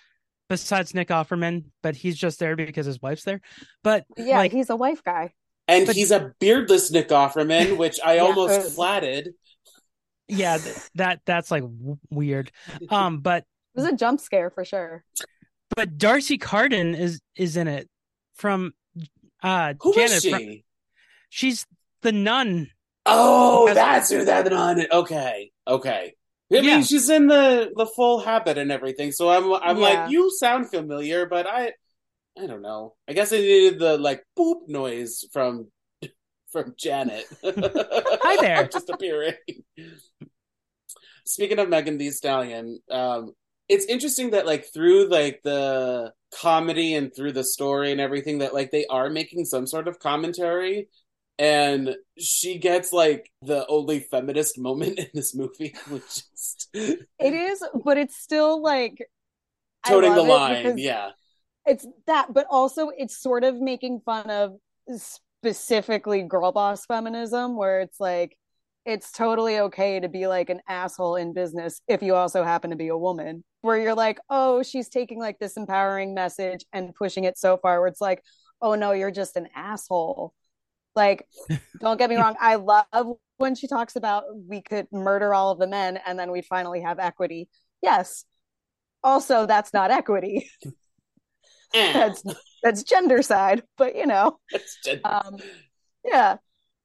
besides 0.49 0.93
Nick 0.95 1.09
Offerman, 1.09 1.65
but 1.83 1.95
he's 1.95 2.17
just 2.17 2.39
there 2.39 2.55
because 2.55 2.85
his 2.85 3.01
wife's 3.01 3.23
there. 3.23 3.41
But 3.83 4.05
yeah 4.17 4.37
like 4.37 4.51
he's 4.51 4.69
a 4.69 4.75
wife 4.75 5.03
guy 5.03 5.33
And 5.67 5.85
But- 5.85 5.95
he's 5.95 6.11
a 6.11 6.33
beardless 6.39 6.91
Nick 6.91 7.09
Offerman, 7.09 7.77
which 7.77 7.99
I 8.03 8.15
Yeah. 8.17 8.21
almost 8.21 8.73
flatted. 8.75 9.33
yeah, 10.27 10.57
th- 10.57 10.75
that 10.95 11.21
that's 11.25 11.49
like 11.51 11.63
w- 11.63 11.97
weird. 12.11 12.51
Um 12.89 13.19
but 13.19 13.45
it 13.75 13.79
was 13.81 13.85
a 13.85 13.95
jump 13.95 14.19
scare 14.19 14.49
for 14.49 14.63
sure 14.65 15.03
but 15.75 15.97
D'Arcy 15.97 16.37
Carden 16.39 16.95
is 16.95 17.21
is 17.35 17.55
in 17.57 17.67
it 17.67 17.87
from 18.35 18.73
uh 19.43 19.73
Who 19.81 19.93
Janet 19.93 20.11
is 20.11 20.21
she? 20.23 20.31
from- 20.31 20.63
she's 21.29 21.65
the 22.01 22.11
nun. 22.11 22.69
Oh, 23.05 23.67
Has- 23.67 23.75
that's 23.75 24.09
who 24.11 24.25
that 24.25 24.47
it. 24.79 24.91
Okay, 24.91 25.51
okay. 25.67 26.13
I 26.51 26.55
Yeah. 26.55 26.61
mean, 26.61 26.83
she's 26.83 27.09
in 27.09 27.27
the 27.27 27.71
the 27.75 27.85
full 27.85 28.19
habit 28.19 28.57
and 28.57 28.71
everything. 28.71 29.11
So 29.11 29.29
I'm 29.29 29.53
I'm 29.53 29.77
Yeah. 29.77 29.83
like, 30.03 30.11
you 30.11 30.31
sound 30.31 30.69
familiar, 30.69 31.25
but 31.25 31.47
I 31.47 31.73
I 32.37 32.47
don't 32.47 32.61
know. 32.61 32.95
I 33.07 33.13
guess 33.13 33.33
I 33.33 33.37
needed 33.37 33.79
the 33.79 33.97
like 33.97 34.23
boop 34.37 34.67
noise 34.67 35.25
from 35.33 35.71
from 36.51 36.73
Janet. 36.77 37.25
Hi 37.43 38.37
there. 38.41 38.67
just 38.71 38.89
appearing. 38.89 39.33
Speaking 41.25 41.59
of 41.59 41.69
Megan 41.69 41.97
Thee 41.97 42.11
Stallion, 42.11 42.79
um, 42.89 43.33
it's 43.67 43.85
interesting 43.85 44.31
that 44.31 44.45
like 44.47 44.65
through 44.73 45.09
like 45.09 45.41
the 45.43 46.11
comedy 46.33 46.95
and 46.95 47.13
through 47.15 47.33
the 47.33 47.43
story 47.43 47.91
and 47.91 48.01
everything 48.01 48.39
that 48.39 48.53
like 48.53 48.71
they 48.71 48.85
are 48.87 49.09
making 49.09 49.45
some 49.45 49.67
sort 49.67 49.87
of 49.87 49.99
commentary 49.99 50.87
and 51.39 51.95
she 52.17 52.57
gets 52.57 52.91
like 52.91 53.31
the 53.41 53.65
only 53.67 54.01
feminist 54.01 54.59
moment 54.59 54.99
in 54.99 55.07
this 55.13 55.33
movie 55.33 55.73
which 55.89 56.23
is 56.33 56.67
it 56.73 57.33
is 57.33 57.63
but 57.83 57.97
it's 57.97 58.17
still 58.17 58.61
like 58.61 59.07
toting 59.87 60.13
the 60.13 60.21
line 60.21 60.77
yeah. 60.77 61.11
it's 61.65 61.87
that 62.05 62.31
but 62.33 62.45
also 62.49 62.89
it's 62.95 63.19
sort 63.19 63.43
of 63.43 63.59
making 63.59 64.01
fun 64.01 64.29
of 64.29 64.57
specifically 64.97 66.21
girl 66.23 66.51
boss 66.51 66.85
feminism 66.85 67.55
where 67.55 67.79
it's 67.79 67.99
like 67.99 68.35
it's 68.85 69.11
totally 69.11 69.59
okay 69.59 69.99
to 69.99 70.09
be 70.09 70.27
like 70.27 70.49
an 70.49 70.59
asshole 70.67 71.15
in 71.15 71.33
business 71.33 71.81
if 71.87 72.01
you 72.01 72.15
also 72.15 72.43
happen 72.43 72.69
to 72.71 72.75
be 72.75 72.89
a 72.89 72.97
woman 72.97 73.43
where 73.61 73.77
you're 73.77 73.95
like 73.95 74.19
oh 74.29 74.61
she's 74.61 74.89
taking 74.89 75.19
like 75.19 75.39
this 75.39 75.55
empowering 75.55 76.13
message 76.13 76.65
and 76.73 76.93
pushing 76.95 77.23
it 77.23 77.37
so 77.37 77.55
far 77.55 77.79
where 77.79 77.87
it's 77.87 78.01
like 78.01 78.21
oh 78.61 78.75
no 78.75 78.91
you're 78.91 79.11
just 79.11 79.37
an 79.37 79.47
asshole 79.55 80.33
like 80.99 81.25
don't 81.79 81.97
get 81.97 82.09
me 82.09 82.15
wrong 82.15 82.35
i 82.39 82.55
love 82.55 83.17
when 83.39 83.55
she 83.55 83.67
talks 83.67 83.95
about 83.95 84.25
we 84.47 84.61
could 84.61 84.87
murder 84.91 85.33
all 85.33 85.51
of 85.51 85.59
the 85.59 85.67
men 85.67 85.97
and 86.05 86.19
then 86.19 86.29
we'd 86.29 86.45
finally 86.45 86.81
have 86.81 86.99
equity. 86.99 87.49
Yes. 87.81 88.25
Also 89.01 89.45
that's 89.45 89.73
not 89.73 89.91
equity. 89.91 90.51
That's 91.71 92.23
that's 92.63 92.83
gendercide 92.83 93.61
but 93.77 93.95
you 93.95 94.07
know. 94.07 94.39
Um 95.03 95.37
yeah. 96.03 96.37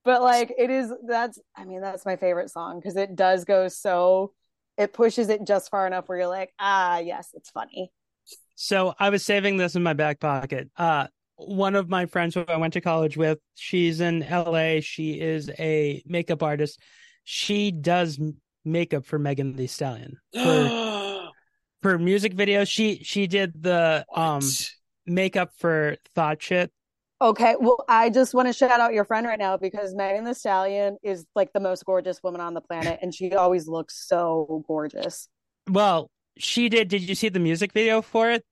But 0.05 0.23
like 0.23 0.53
it 0.57 0.71
is 0.71 0.93
that's 1.09 1.39
i 1.57 1.65
mean 1.65 1.81
that's 1.81 2.05
my 2.05 2.17
favorite 2.17 2.51
song 2.51 2.79
because 2.79 2.97
it 2.97 3.17
does 3.17 3.45
go 3.47 3.69
so 3.69 4.33
it 4.77 4.93
pushes 4.93 5.31
it 5.31 5.47
just 5.47 5.71
far 5.71 5.87
enough 5.87 6.07
where 6.07 6.19
you're 6.19 6.29
like 6.29 6.53
ah 6.59 6.99
yes 6.99 7.31
it's 7.35 7.51
funny. 7.51 7.91
So 8.57 8.95
i 9.01 9.11
was 9.11 9.25
saving 9.25 9.57
this 9.57 9.75
in 9.75 9.83
my 9.83 9.95
back 9.95 10.21
pocket. 10.21 10.71
Uh 10.77 11.09
one 11.37 11.75
of 11.75 11.89
my 11.89 12.07
friends 12.07 12.35
who 12.35 12.45
i 12.49 12.57
went 12.57 12.73
to 12.73 12.81
college 12.81 13.17
with 13.17 13.39
she's 13.55 14.01
in 14.01 14.21
la 14.31 14.81
she 14.81 15.21
is 15.21 15.51
a 15.59 16.03
makeup 16.07 16.43
artist 16.43 16.81
she 17.25 17.71
does 17.71 18.21
makeup 18.65 19.05
for 19.05 19.19
megan 19.19 19.55
thee 19.57 19.67
stallion 19.67 20.17
for, 20.33 21.31
for 21.83 21.99
music 21.99 22.35
videos 22.35 22.69
she 22.69 23.03
she 23.03 23.27
did 23.27 23.63
the 23.63 24.05
what? 24.09 24.21
um 24.21 24.41
makeup 25.07 25.51
for 25.59 25.97
Thot 26.15 26.41
Shit 26.41 26.73
Okay, 27.23 27.55
well, 27.59 27.85
I 27.89 28.11
just 28.11 28.35
want 28.35 28.49
to 28.49 28.53
shout 28.53 28.81
out 28.81 28.93
your 28.93 29.05
friend 29.05 29.27
right 29.27 29.39
now 29.39 29.57
because 29.57 29.95
Megan 29.95 30.25
Thee 30.25 30.35
Stallion 30.35 30.99
is 31.03 31.25
like 31.35 31.53
the 31.55 31.61
most 31.61 31.85
gorgeous 31.87 32.23
woman 32.23 32.41
on 32.41 32.55
the 32.55 32.61
planet, 32.61 32.99
and 33.01 33.15
she 33.15 33.33
always 33.33 33.69
looks 33.69 34.07
so 34.07 34.63
gorgeous. 34.67 35.29
Well, 35.71 36.11
she 36.37 36.69
did. 36.69 36.89
Did 36.89 37.03
you 37.03 37.15
see 37.15 37.29
the 37.29 37.41
music 37.41 37.73
video 37.73 38.03
for 38.03 38.31
it? 38.31 38.45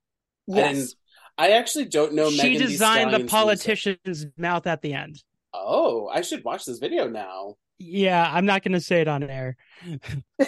Yes. 0.47 0.95
I, 1.37 1.47
I 1.47 1.51
actually 1.51 1.85
don't 1.85 2.13
know. 2.13 2.29
She 2.29 2.41
Megan 2.43 2.61
designed 2.67 3.13
the 3.13 3.25
politician's 3.25 3.97
music. 4.05 4.31
mouth 4.37 4.67
at 4.67 4.81
the 4.81 4.93
end. 4.93 5.23
Oh, 5.53 6.07
I 6.07 6.21
should 6.21 6.43
watch 6.43 6.65
this 6.65 6.79
video 6.79 7.07
now. 7.07 7.55
Yeah, 7.79 8.27
I'm 8.31 8.45
not 8.45 8.63
going 8.63 8.73
to 8.73 8.81
say 8.81 9.01
it 9.01 9.07
on 9.07 9.23
air 9.23 9.57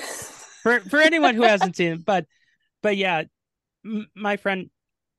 for 0.63 0.79
for 0.81 0.99
anyone 1.01 1.35
who 1.35 1.43
hasn't 1.43 1.75
seen 1.75 1.93
it, 1.93 2.05
but 2.05 2.25
but 2.81 2.97
yeah, 2.97 3.23
m- 3.85 4.07
my 4.15 4.37
friend 4.37 4.69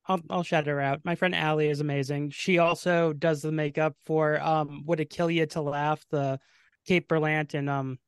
I'll, 0.09 0.21
I'll 0.31 0.43
shout 0.45 0.67
her 0.67 0.81
out. 0.81 1.01
My 1.05 1.17
friend 1.17 1.35
Allie 1.35 1.69
is 1.69 1.81
amazing. 1.81 2.31
She 2.31 2.59
also 2.59 3.13
does 3.13 3.43
the 3.43 3.53
makeup 3.53 3.97
for 4.07 4.41
um 4.41 4.85
Would 4.87 5.01
It 5.01 5.11
Kill 5.11 5.31
You 5.31 5.47
to 5.47 5.61
Laugh, 5.61 6.05
the 6.11 6.39
Kate 6.87 7.09
Berlant 7.09 7.55
and 7.55 7.69
um 7.69 7.99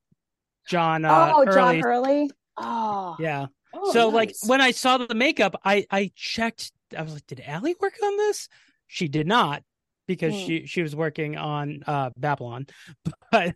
John 0.69 1.05
uh, 1.05 1.33
Oh, 1.35 1.45
Early. 1.45 1.55
John 1.55 1.85
Early. 1.85 2.31
Oh. 2.57 3.17
Yeah. 3.19 3.47
Oh, 3.75 3.93
so 3.93 4.07
nice. 4.11 4.15
like 4.15 4.35
when 4.47 4.61
I 4.61 4.71
saw 4.71 4.99
the 4.99 5.15
makeup, 5.15 5.61
I 5.65 5.87
I 5.91 6.11
checked 6.15 6.73
I 6.97 7.03
was 7.03 7.15
like, 7.15 7.27
did 7.27 7.43
Allie 7.47 7.77
work 7.81 7.95
on 8.03 8.17
this? 8.17 8.49
She 8.87 9.09
did 9.09 9.27
not 9.27 9.63
because 10.07 10.35
Hmm. 10.35 10.41
she 10.41 10.67
she 10.67 10.83
was 10.83 10.97
working 10.97 11.37
on 11.37 11.83
uh 11.87 12.11
Babylon. 12.17 12.67
But 13.31 13.55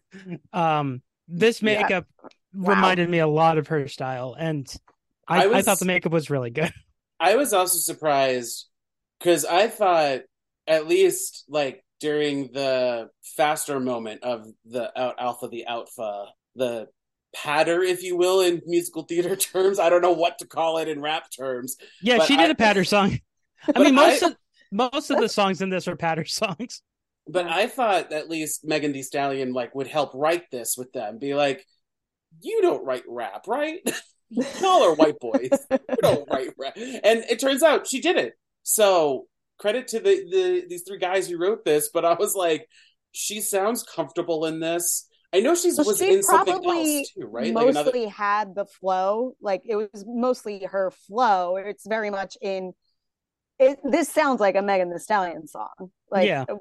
um 0.52 1.02
this 1.28 1.62
Yeah. 1.62 1.78
makeup 1.78 2.06
Wow. 2.54 2.64
reminded 2.68 3.08
me 3.08 3.18
a 3.18 3.26
lot 3.26 3.56
of 3.58 3.68
her 3.68 3.88
style 3.88 4.36
and 4.38 4.70
I, 5.28 5.38
I 5.38 5.46
I, 5.58 5.62
thought 5.62 5.78
the 5.78 5.84
makeup 5.86 6.12
was 6.12 6.28
really 6.30 6.50
good. 6.50 6.72
I 7.20 7.36
was 7.36 7.52
also 7.52 7.78
surprised 7.78 8.66
because 9.18 9.44
I 9.44 9.68
thought 9.68 10.20
at 10.66 10.86
least 10.88 11.44
like 11.48 11.84
during 12.00 12.52
the 12.52 13.08
faster 13.36 13.78
moment 13.80 14.22
of 14.24 14.46
the 14.64 14.98
out 15.00 15.14
alpha 15.18 15.48
the 15.48 15.64
alpha 15.66 16.26
the 16.56 16.88
patter 17.34 17.82
if 17.82 18.02
you 18.02 18.16
will 18.16 18.40
in 18.40 18.60
musical 18.66 19.02
theater 19.02 19.36
terms. 19.52 19.78
I 19.78 19.88
don't 19.88 20.02
know 20.02 20.12
what 20.12 20.38
to 20.38 20.46
call 20.46 20.78
it 20.78 20.88
in 20.88 21.00
rap 21.00 21.30
terms 21.30 21.76
Yeah, 22.02 22.22
she 22.24 22.36
did 22.36 22.48
I- 22.48 22.52
a 22.52 22.54
patter 22.54 22.84
song. 22.84 23.18
I 23.74 23.82
mean, 23.82 23.94
most 23.96 24.22
I- 24.22 24.28
of 24.28 24.36
most 24.70 25.10
of 25.10 25.18
the 25.18 25.28
songs 25.28 25.60
in 25.62 25.68
this 25.70 25.86
are 25.86 25.96
patter 25.96 26.24
songs. 26.24 26.82
but 27.28 27.46
I 27.46 27.66
thought 27.66 28.12
at 28.12 28.28
least 28.30 28.64
Megan 28.64 28.92
Thee 28.92 29.02
Stallion 29.02 29.52
like 29.52 29.74
would 29.74 29.86
help 29.86 30.12
write 30.14 30.50
this 30.50 30.76
with 30.78 30.92
them. 30.92 31.18
Be 31.18 31.34
like 31.34 31.66
you 32.40 32.62
don't 32.62 32.84
write 32.84 33.04
rap 33.08 33.46
right? 33.46 33.80
Y'all 34.30 34.82
are 34.82 34.94
white 34.94 35.18
boys. 35.20 35.50
You 35.70 35.96
don't 36.00 36.26
write 36.30 36.54
rap. 36.58 36.74
And 36.76 37.22
it 37.28 37.38
turns 37.38 37.62
out 37.62 37.86
she 37.86 38.00
did 38.00 38.16
it 38.16 38.32
so 38.62 39.26
credit 39.58 39.88
to 39.88 40.00
the, 40.00 40.24
the 40.30 40.64
these 40.68 40.82
three 40.88 40.98
guys 40.98 41.28
who 41.28 41.36
wrote 41.38 41.64
this 41.64 41.90
but 41.92 42.04
I 42.04 42.14
was 42.14 42.34
like 42.34 42.66
she 43.12 43.40
sounds 43.42 43.82
comfortable 43.84 44.46
in 44.46 44.58
this 44.58 45.06
I 45.34 45.40
know 45.40 45.54
she's 45.54 45.76
Well, 45.78 45.86
was 45.86 45.98
she 45.98 46.10
in 46.10 46.22
something 46.22 46.54
probably 46.58 46.98
else 46.98 47.10
too 47.16 47.26
right 47.26 47.54
mostly 47.54 48.06
had 48.06 48.54
the 48.54 48.66
flow. 48.66 49.34
Like 49.40 49.62
it 49.64 49.76
was 49.76 50.04
mostly 50.06 50.64
her 50.64 50.90
flow. 50.90 51.56
It's 51.56 51.86
very 51.86 52.10
much 52.10 52.36
in. 52.40 52.72
It, 53.58 53.78
this 53.84 54.08
sounds 54.08 54.40
like 54.40 54.56
a 54.56 54.62
Megan 54.62 54.90
Thee 54.90 54.98
Stallion 54.98 55.46
song, 55.46 55.92
like 56.10 56.28
Yeah. 56.28 56.44
a, 56.48 56.56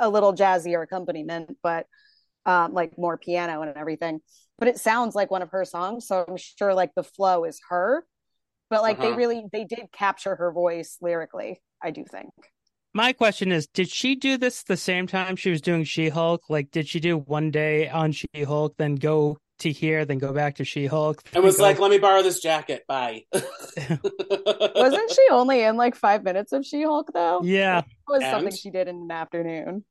a 0.00 0.10
little 0.10 0.34
jazzier 0.34 0.82
accompaniment, 0.82 1.56
but 1.62 1.86
um, 2.46 2.72
like 2.74 2.98
more 2.98 3.18
piano 3.18 3.62
and 3.62 3.76
everything. 3.76 4.20
But 4.58 4.68
it 4.68 4.78
sounds 4.80 5.14
like 5.14 5.30
one 5.30 5.42
of 5.42 5.50
her 5.50 5.64
songs, 5.64 6.06
so 6.08 6.24
I'm 6.28 6.36
sure 6.38 6.74
like 6.74 6.92
the 6.96 7.04
flow 7.04 7.44
is 7.44 7.60
her. 7.70 8.04
But 8.70 8.82
like 8.82 9.00
they 9.00 9.08
Uh-huh. 9.08 9.16
really 9.16 9.44
they 9.52 9.64
did 9.64 9.92
capture 9.92 10.36
her 10.36 10.52
voice 10.52 10.98
lyrically. 11.02 11.62
I 11.82 11.90
do 11.92 12.04
think. 12.10 12.32
My 12.94 13.12
question 13.12 13.52
is, 13.52 13.66
did 13.68 13.88
she 13.88 14.14
do 14.14 14.36
this 14.36 14.62
the 14.64 14.76
same 14.76 15.06
time 15.06 15.36
she 15.36 15.50
was 15.50 15.60
doing 15.62 15.84
She 15.84 16.08
Hulk? 16.10 16.42
Like, 16.50 16.70
did 16.70 16.86
she 16.88 17.00
do 17.00 17.18
one 17.18 17.50
day 17.50 17.88
on 17.88 18.12
She 18.12 18.26
Hulk, 18.46 18.74
then 18.76 18.96
go 18.96 19.38
to 19.60 19.70
here, 19.72 20.04
then 20.04 20.18
go 20.18 20.32
back 20.32 20.56
to 20.56 20.64
She 20.64 20.86
Hulk? 20.86 21.22
and 21.34 21.42
was 21.44 21.58
like 21.60 21.78
let 21.78 21.90
me 21.90 21.98
borrow 21.98 22.22
this 22.22 22.40
jacket 22.40 22.82
bye 22.88 23.22
Wasn't 23.32 25.10
she 25.10 25.22
only 25.30 25.62
in 25.62 25.76
like 25.76 25.94
five 25.94 26.24
minutes 26.24 26.52
of 26.52 26.66
She 26.66 26.82
Hulk 26.82 27.10
though? 27.14 27.40
yeah, 27.44 27.78
It 27.78 27.84
was 28.08 28.22
And? 28.24 28.30
something 28.32 28.54
she 28.56 28.70
did 28.70 28.88
in 28.88 28.96
an 28.96 29.10
afternoon. 29.10 29.84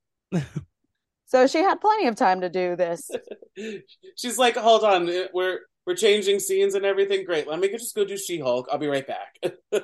so 1.26 1.48
she 1.48 1.60
had 1.60 1.80
plenty 1.80 2.08
of 2.08 2.16
time 2.16 2.42
to 2.42 2.50
do 2.50 2.76
this. 2.76 3.10
she's 4.18 4.38
like 4.38 4.56
hold 4.58 4.84
on 4.84 5.10
eh, 5.10 5.28
we're 5.34 5.60
we're 5.88 5.96
changing 5.96 6.40
scenes 6.40 6.76
and 6.76 6.86
everything 6.86 7.24
great 7.26 7.48
let 7.48 7.60
me 7.60 7.70
just 7.70 7.96
go 7.96 8.04
do 8.06 8.18
She-Hulk 8.18 8.68
I'll 8.72 8.78
be 8.78 8.88
right 8.88 9.08
back 9.08 9.38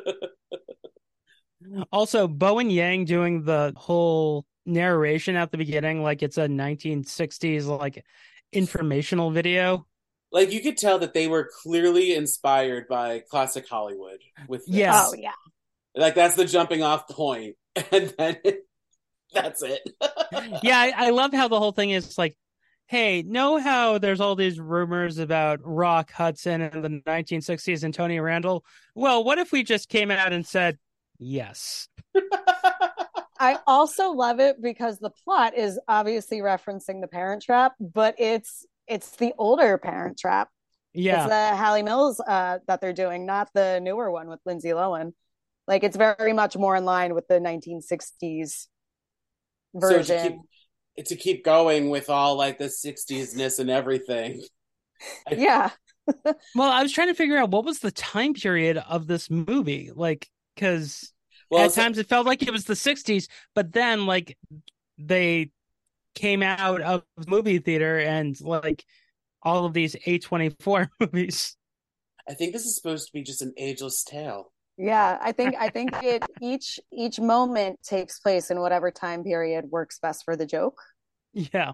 Also, 1.91 2.27
Bowen 2.27 2.69
Yang 2.69 3.05
doing 3.05 3.43
the 3.43 3.73
whole 3.75 4.45
narration 4.65 5.35
at 5.35 5.51
the 5.51 5.57
beginning, 5.57 6.03
like 6.03 6.21
it's 6.23 6.37
a 6.37 6.47
1960s 6.47 7.65
like 7.65 8.03
informational 8.51 9.31
video. 9.31 9.85
like 10.31 10.51
you 10.51 10.61
could 10.61 10.77
tell 10.77 10.99
that 10.99 11.13
they 11.13 11.27
were 11.27 11.49
clearly 11.63 12.13
inspired 12.13 12.87
by 12.87 13.23
classic 13.29 13.67
Hollywood 13.67 14.19
with 14.47 14.65
this. 14.65 14.75
Yes. 14.75 15.09
Oh 15.09 15.15
yeah. 15.17 15.31
like 15.95 16.15
that's 16.15 16.35
the 16.35 16.45
jumping 16.45 16.83
off 16.83 17.07
point 17.07 17.55
and 17.91 18.13
then 18.17 18.37
that's 19.33 19.61
it 19.63 19.81
yeah, 20.63 20.79
I, 20.79 20.93
I 21.07 21.09
love 21.09 21.33
how 21.33 21.47
the 21.47 21.59
whole 21.59 21.71
thing 21.73 21.89
is 21.91 22.17
like, 22.17 22.37
hey, 22.87 23.21
know 23.23 23.57
how 23.57 23.97
there's 23.97 24.21
all 24.21 24.35
these 24.35 24.59
rumors 24.59 25.17
about 25.17 25.59
Rock 25.63 26.11
Hudson 26.11 26.61
in 26.61 26.81
the 26.81 26.89
1960s 27.05 27.83
and 27.83 27.93
Tony 27.93 28.19
Randall? 28.19 28.63
Well, 28.95 29.23
what 29.23 29.37
if 29.39 29.51
we 29.51 29.63
just 29.63 29.89
came 29.89 30.09
out 30.11 30.31
and 30.31 30.45
said 30.45 30.77
yes? 31.19 31.87
I 33.39 33.59
also 33.67 34.11
love 34.11 34.39
it 34.39 34.61
because 34.61 34.97
the 34.99 35.11
plot 35.23 35.55
is 35.55 35.79
obviously 35.87 36.39
referencing 36.39 37.01
the 37.01 37.07
Parent 37.07 37.43
Trap, 37.43 37.73
but 37.79 38.15
it's 38.17 38.65
it's 38.87 39.15
the 39.17 39.33
older 39.37 39.77
Parent 39.77 40.17
Trap. 40.17 40.49
Yeah, 40.93 41.23
It's 41.23 41.29
the 41.29 41.63
Hayley 41.63 41.83
Mills 41.83 42.19
uh, 42.19 42.59
that 42.67 42.81
they're 42.81 42.93
doing, 42.93 43.25
not 43.25 43.49
the 43.53 43.79
newer 43.79 44.09
one 44.09 44.29
with 44.29 44.39
Lindsay 44.45 44.69
Lohan. 44.69 45.13
Like 45.67 45.83
it's 45.83 45.97
very 45.97 46.33
much 46.33 46.57
more 46.57 46.75
in 46.75 46.85
line 46.85 47.13
with 47.13 47.27
the 47.27 47.35
1960s 47.35 48.67
so 49.79 49.89
to 49.89 49.97
version. 49.97 50.43
keep, 50.95 51.05
to 51.05 51.15
keep 51.15 51.45
going 51.45 51.89
with 51.89 52.09
all 52.09 52.35
like 52.35 52.57
the 52.57 52.65
60s 52.65 53.35
ness 53.35 53.59
and 53.59 53.69
everything 53.69 54.41
yeah. 55.31 55.69
well, 56.55 56.71
I 56.71 56.81
was 56.81 56.91
trying 56.91 57.07
to 57.09 57.13
figure 57.13 57.37
out 57.37 57.51
what 57.51 57.65
was 57.65 57.79
the 57.79 57.91
time 57.91 58.33
period 58.33 58.77
of 58.77 59.07
this 59.07 59.29
movie, 59.29 59.91
like 59.93 60.27
because 60.57 61.13
well 61.49 61.65
at 61.65 61.73
times 61.73 61.97
it 61.97 62.07
felt 62.09 62.25
like 62.25 62.41
it 62.43 62.51
was 62.51 62.65
the 62.65 62.73
60s, 62.73 63.27
but 63.55 63.71
then 63.73 64.05
like 64.05 64.37
they 64.97 65.51
came 66.15 66.41
out 66.43 66.81
of 66.81 67.03
movie 67.27 67.59
theater 67.59 67.99
and 67.99 68.39
like 68.41 68.83
all 69.43 69.65
of 69.65 69.73
these 69.73 69.95
A24 69.95 70.87
movies. 70.99 71.55
I 72.27 72.33
think 72.33 72.51
this 72.53 72.65
is 72.65 72.75
supposed 72.75 73.05
to 73.07 73.13
be 73.13 73.21
just 73.23 73.41
an 73.41 73.53
ageless 73.55 74.03
tale 74.03 74.51
Yeah, 74.77 75.17
I 75.21 75.31
think 75.31 75.55
I 75.59 75.69
think 75.69 75.91
it 76.03 76.23
each 76.41 76.79
each 76.91 77.19
moment 77.19 77.79
takes 77.83 78.19
place 78.19 78.49
in 78.51 78.59
whatever 78.59 78.91
time 78.91 79.23
period 79.23 79.65
works 79.69 79.99
best 79.99 80.25
for 80.25 80.35
the 80.35 80.45
joke. 80.45 80.81
Yeah. 81.33 81.73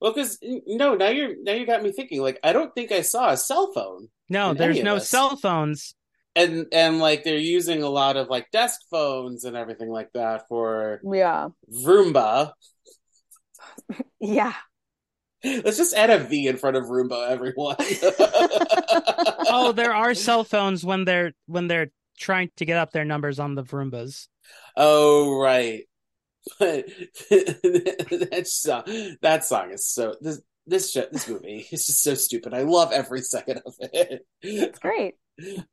well 0.00 0.12
because 0.12 0.38
no 0.66 0.94
now 0.96 1.08
you're 1.08 1.34
now 1.42 1.52
you 1.52 1.64
got 1.66 1.82
me 1.82 1.92
thinking 1.92 2.20
like 2.20 2.38
I 2.42 2.52
don't 2.52 2.74
think 2.74 2.90
I 2.92 3.02
saw 3.02 3.30
a 3.30 3.36
cell 3.36 3.72
phone 3.72 4.08
No, 4.28 4.52
there's 4.52 4.82
no 4.82 4.96
this. 4.96 5.08
cell 5.08 5.36
phones. 5.36 5.94
And 6.36 6.66
and 6.72 7.00
like 7.00 7.24
they're 7.24 7.36
using 7.36 7.82
a 7.82 7.88
lot 7.88 8.16
of 8.16 8.28
like 8.28 8.50
desk 8.50 8.80
phones 8.90 9.44
and 9.44 9.56
everything 9.56 9.90
like 9.90 10.10
that 10.14 10.46
for 10.48 11.00
Yeah. 11.04 11.48
Roomba. 11.72 12.52
Yeah. 14.20 14.54
Let's 15.42 15.78
just 15.78 15.94
add 15.94 16.10
a 16.10 16.18
V 16.18 16.48
in 16.48 16.58
front 16.58 16.76
of 16.76 16.84
Roomba, 16.84 17.30
everyone. 17.30 17.76
oh, 19.48 19.72
there 19.74 19.94
are 19.94 20.12
cell 20.14 20.44
phones 20.44 20.84
when 20.84 21.04
they're 21.06 21.32
when 21.46 21.66
they're 21.66 21.90
trying 22.18 22.50
to 22.56 22.66
get 22.66 22.76
up 22.76 22.92
their 22.92 23.06
numbers 23.06 23.38
on 23.38 23.54
the 23.54 23.62
Roombas. 23.64 24.28
Oh 24.76 25.40
right, 25.40 25.84
but 26.58 26.86
that 27.30 28.42
song, 28.44 28.82
that 29.22 29.44
song 29.46 29.70
is 29.70 29.86
so 29.88 30.14
this 30.20 30.42
this 30.70 30.90
show, 30.92 31.04
this 31.12 31.28
movie 31.28 31.66
is 31.72 31.86
just 31.86 32.02
so 32.02 32.14
stupid. 32.14 32.54
I 32.54 32.62
love 32.62 32.92
every 32.92 33.20
second 33.20 33.60
of 33.66 33.74
it. 33.80 34.26
It's 34.42 34.78
great. 34.78 35.14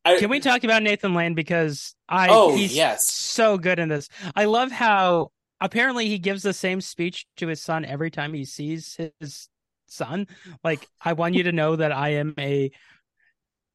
I, 0.05 0.17
Can 0.17 0.29
we 0.29 0.39
talk 0.39 0.63
about 0.63 0.83
Nathan 0.83 1.13
Lane 1.13 1.33
because 1.33 1.93
I 2.07 2.27
Oh, 2.29 2.55
he's 2.55 2.75
yes. 2.75 3.07
so 3.10 3.57
good 3.57 3.79
in 3.79 3.89
this. 3.89 4.10
I 4.36 4.45
love 4.45 4.71
how 4.71 5.31
apparently 5.60 6.07
he 6.07 6.19
gives 6.19 6.43
the 6.43 6.53
same 6.53 6.79
speech 6.81 7.25
to 7.38 7.47
his 7.47 7.62
son 7.62 7.83
every 7.86 8.10
time 8.12 8.33
he 8.33 8.45
sees 8.45 8.97
his 9.19 9.49
son. 9.88 10.27
Like, 10.63 10.88
I 11.01 11.13
want 11.13 11.36
you 11.36 11.43
to 11.43 11.51
know 11.51 11.75
that 11.75 11.91
I 11.91 12.10
am 12.15 12.33
a 12.39 12.71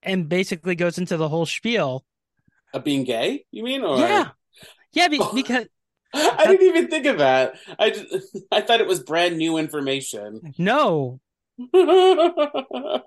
and 0.03 0.29
basically 0.29 0.75
goes 0.75 0.99
into 0.99 1.17
the 1.17 1.29
whole 1.29 1.47
spiel. 1.47 2.05
of 2.75 2.85
being 2.85 3.05
gay? 3.05 3.45
You 3.51 3.63
mean? 3.63 3.83
Or 3.83 3.99
Yeah. 3.99 4.29
Yeah, 4.93 5.09
be- 5.09 5.21
because 5.35 5.67
I 6.15 6.47
didn't 6.47 6.67
even 6.67 6.89
think 6.89 7.07
of 7.07 7.19
that. 7.19 7.55
I 7.79 7.91
just, 7.91 8.39
I 8.53 8.61
thought 8.61 8.81
it 8.81 8.87
was 8.87 9.01
brand 9.01 9.39
new 9.39 9.59
information. 9.59 10.55
no, 10.59 11.21
the 11.59 13.03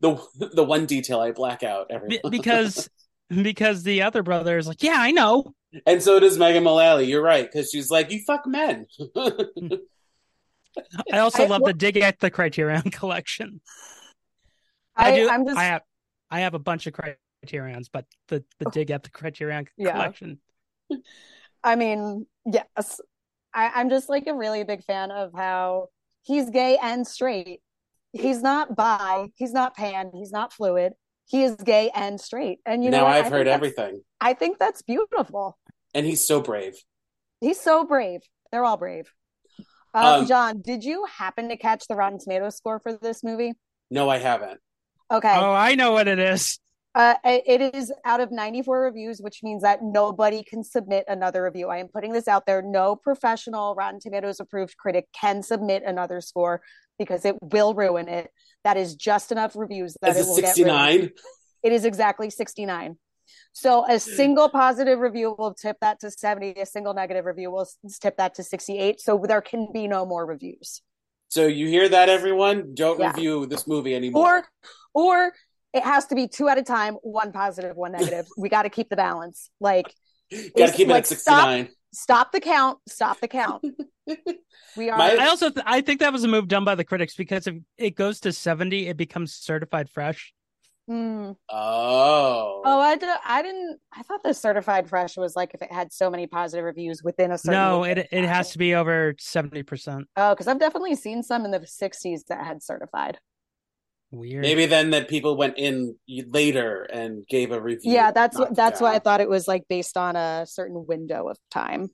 the 0.00 0.64
one 0.64 0.86
detail 0.86 1.20
I 1.20 1.32
black 1.32 1.62
out 1.62 1.86
every 1.90 2.08
be- 2.08 2.20
because 2.30 2.88
because 3.28 3.82
the 3.82 4.02
other 4.02 4.22
brother 4.22 4.58
is 4.58 4.66
like, 4.66 4.82
"Yeah, 4.82 4.96
I 4.98 5.10
know." 5.10 5.54
and 5.86 6.02
so 6.02 6.20
does 6.20 6.38
Megan 6.38 6.64
Mullally. 6.64 7.06
You're 7.06 7.22
right 7.22 7.50
because 7.50 7.70
she's 7.70 7.90
like, 7.90 8.10
you 8.10 8.20
fuck 8.26 8.46
men. 8.46 8.86
I 11.12 11.18
also 11.18 11.44
I- 11.44 11.46
love 11.46 11.62
the 11.64 11.74
dig 11.74 11.96
at 11.96 12.20
the 12.20 12.30
Criterion 12.30 12.90
collection. 12.90 13.60
I, 14.96 15.12
I 15.12 15.16
do. 15.16 15.28
I'm 15.28 15.46
just 15.46 15.58
I 15.58 15.64
have 15.64 15.82
I 16.30 16.40
have 16.40 16.54
a 16.54 16.58
bunch 16.58 16.86
of 16.86 16.94
Criterions, 16.94 17.88
but 17.88 18.06
the 18.28 18.44
the 18.58 18.66
oh. 18.66 18.70
dig 18.70 18.90
at 18.90 19.02
the 19.02 19.10
Criterion 19.10 19.66
Yeah. 19.76 19.92
collection. 19.92 20.38
I 21.64 21.74
mean, 21.76 22.26
yes. 22.44 23.00
I, 23.54 23.70
I'm 23.74 23.88
just 23.88 24.08
like 24.08 24.26
a 24.26 24.34
really 24.34 24.62
big 24.64 24.84
fan 24.84 25.10
of 25.10 25.30
how 25.34 25.88
he's 26.22 26.50
gay 26.50 26.78
and 26.82 27.06
straight. 27.06 27.60
He's 28.12 28.42
not 28.42 28.76
bi, 28.76 29.28
he's 29.34 29.52
not 29.52 29.74
pan, 29.74 30.10
he's 30.14 30.30
not 30.30 30.52
fluid. 30.52 30.92
He 31.26 31.42
is 31.42 31.56
gay 31.56 31.90
and 31.94 32.20
straight. 32.20 32.58
And 32.66 32.84
you 32.84 32.90
know 32.90 32.98
now 32.98 33.04
what? 33.04 33.14
I 33.14 33.18
I've 33.20 33.32
heard 33.32 33.48
everything, 33.48 34.02
I 34.20 34.34
think 34.34 34.58
that's 34.58 34.82
beautiful. 34.82 35.58
and 35.94 36.04
he's 36.06 36.26
so 36.26 36.40
brave. 36.40 36.74
He's 37.40 37.58
so 37.60 37.84
brave. 37.84 38.20
They're 38.52 38.64
all 38.64 38.76
brave. 38.76 39.12
Um, 39.94 40.04
Um, 40.06 40.26
Jon, 40.26 40.60
did 40.60 40.84
you 40.84 41.06
happen 41.06 41.48
to 41.48 41.56
catch 41.56 41.86
the 41.88 41.94
Rotten 41.94 42.18
Tomatoes 42.18 42.56
score 42.56 42.78
for 42.80 42.92
this 42.96 43.24
movie? 43.24 43.52
No, 43.90 44.08
I 44.10 44.18
haven't. 44.18 44.60
Okay. 45.10 45.34
Oh, 45.34 45.52
I 45.52 45.74
know 45.74 45.92
what 45.92 46.08
it 46.08 46.18
is. 46.18 46.58
Uh, 46.94 47.14
it 47.24 47.74
is 47.74 47.92
out 48.04 48.20
of 48.20 48.30
94 48.30 48.80
reviews, 48.80 49.18
which 49.20 49.42
means 49.42 49.62
that 49.62 49.80
nobody 49.82 50.44
can 50.44 50.62
submit 50.62 51.04
another 51.08 51.42
review. 51.42 51.68
I 51.68 51.78
am 51.78 51.88
putting 51.88 52.12
this 52.12 52.28
out 52.28 52.46
there. 52.46 52.62
No 52.62 52.94
professional 52.94 53.74
Rotten 53.74 53.98
Tomatoes 53.98 54.38
approved 54.38 54.76
critic 54.76 55.06
can 55.18 55.42
submit 55.42 55.82
another 55.84 56.20
score 56.20 56.62
because 56.96 57.24
it 57.24 57.34
will 57.42 57.74
ruin 57.74 58.08
it. 58.08 58.30
That 58.62 58.76
is 58.76 58.94
just 58.94 59.32
enough 59.32 59.56
reviews 59.56 59.96
that 60.02 60.12
Is 60.12 60.18
it 60.18 60.28
will 60.28 60.36
get 60.36 60.44
sixty 60.46 60.62
ruined. 60.64 60.76
nine? 61.00 61.10
It 61.64 61.72
is 61.72 61.84
exactly 61.84 62.30
69. 62.30 62.96
So 63.52 63.84
a 63.90 63.98
single 63.98 64.48
positive 64.48 64.98
review 65.00 65.34
will 65.36 65.54
tip 65.54 65.78
that 65.80 65.98
to 66.00 66.10
70. 66.10 66.60
A 66.60 66.66
single 66.66 66.94
negative 66.94 67.24
review 67.24 67.50
will 67.50 67.66
tip 68.00 68.16
that 68.18 68.34
to 68.34 68.44
68. 68.44 69.00
So 69.00 69.20
there 69.26 69.40
can 69.40 69.68
be 69.72 69.88
no 69.88 70.04
more 70.06 70.26
reviews. 70.26 70.82
So 71.28 71.46
you 71.46 71.66
hear 71.66 71.88
that, 71.88 72.08
everyone? 72.08 72.74
Don't 72.74 73.00
Yeah. 73.00 73.08
review 73.08 73.46
this 73.46 73.66
movie 73.66 73.94
anymore. 73.96 74.44
Or 74.92 75.02
or 75.06 75.32
it 75.74 75.82
has 75.82 76.06
to 76.06 76.14
be 76.14 76.28
two 76.28 76.48
at 76.48 76.56
a 76.56 76.62
time, 76.62 76.94
one 77.02 77.32
positive, 77.32 77.76
one 77.76 77.92
negative. 77.92 78.26
we 78.38 78.48
got 78.48 78.62
to 78.62 78.70
keep 78.70 78.88
the 78.88 78.96
balance. 78.96 79.50
Like 79.60 79.92
Got 80.56 80.70
to 80.70 80.72
keep 80.72 80.88
it 80.88 80.92
at 80.92 81.06
sixty 81.06 81.30
nine. 81.30 81.68
stop 81.92 82.32
the 82.32 82.40
count 82.40 82.78
stop 82.88 83.20
the 83.20 83.28
count 83.28 83.62
we 84.76 84.90
are 84.90 84.98
My- 84.98 85.16
I 85.20 85.26
also 85.28 85.50
th- 85.50 85.64
I 85.66 85.80
think 85.80 86.00
that 86.00 86.12
was 86.12 86.24
a 86.24 86.28
move 86.28 86.48
done 86.48 86.64
by 86.64 86.74
the 86.74 86.84
critics 86.84 87.14
because 87.14 87.46
if 87.46 87.56
it 87.76 87.94
goes 87.94 88.20
to 88.20 88.32
seventy, 88.32 88.88
it 88.88 88.96
becomes 88.96 89.34
certified 89.34 89.88
fresh. 89.90 90.32
Hmm. 90.86 91.30
Oh. 91.48 92.60
oh 92.62 92.78
i 92.80 92.94
did 92.96 93.08
i 93.24 93.40
didn't 93.40 93.78
i 93.96 94.02
thought 94.02 94.22
the 94.22 94.34
certified 94.34 94.86
fresh 94.86 95.16
was 95.16 95.34
like 95.34 95.52
if 95.54 95.62
it 95.62 95.72
had 95.72 95.94
so 95.94 96.10
many 96.10 96.26
positive 96.26 96.62
reviews 96.62 97.02
within 97.02 97.30
a 97.32 97.38
certain 97.38 97.58
No, 97.58 97.84
it 97.84 97.96
it 98.12 98.24
has 98.26 98.50
to 98.52 98.58
be 98.58 98.74
over 98.74 99.14
seventy 99.18 99.62
percent. 99.62 100.08
oh 100.18 100.34
because 100.34 100.46
i've 100.46 100.58
definitely 100.60 100.94
seen 100.94 101.22
some 101.22 101.46
in 101.46 101.52
the 101.52 101.60
60s 101.60 102.26
that 102.28 102.44
had 102.44 102.62
certified 102.62 103.18
Weird. 104.14 104.42
Maybe 104.42 104.66
then 104.66 104.90
that 104.90 105.08
people 105.08 105.36
went 105.36 105.58
in 105.58 105.96
later 106.08 106.82
and 106.84 107.26
gave 107.26 107.50
a 107.52 107.60
review. 107.60 107.92
yeah 107.92 108.10
that's 108.10 108.36
knocked 108.36 108.50
what 108.50 108.56
that's 108.56 108.80
why 108.80 108.94
i 108.94 108.98
thought 108.98 109.20
it 109.20 109.28
was 109.28 109.48
like 109.48 109.64
based 109.68 109.96
on 109.96 110.16
a 110.16 110.46
certain 110.46 110.86
window 110.86 111.28
of 111.28 111.36
time 111.50 111.90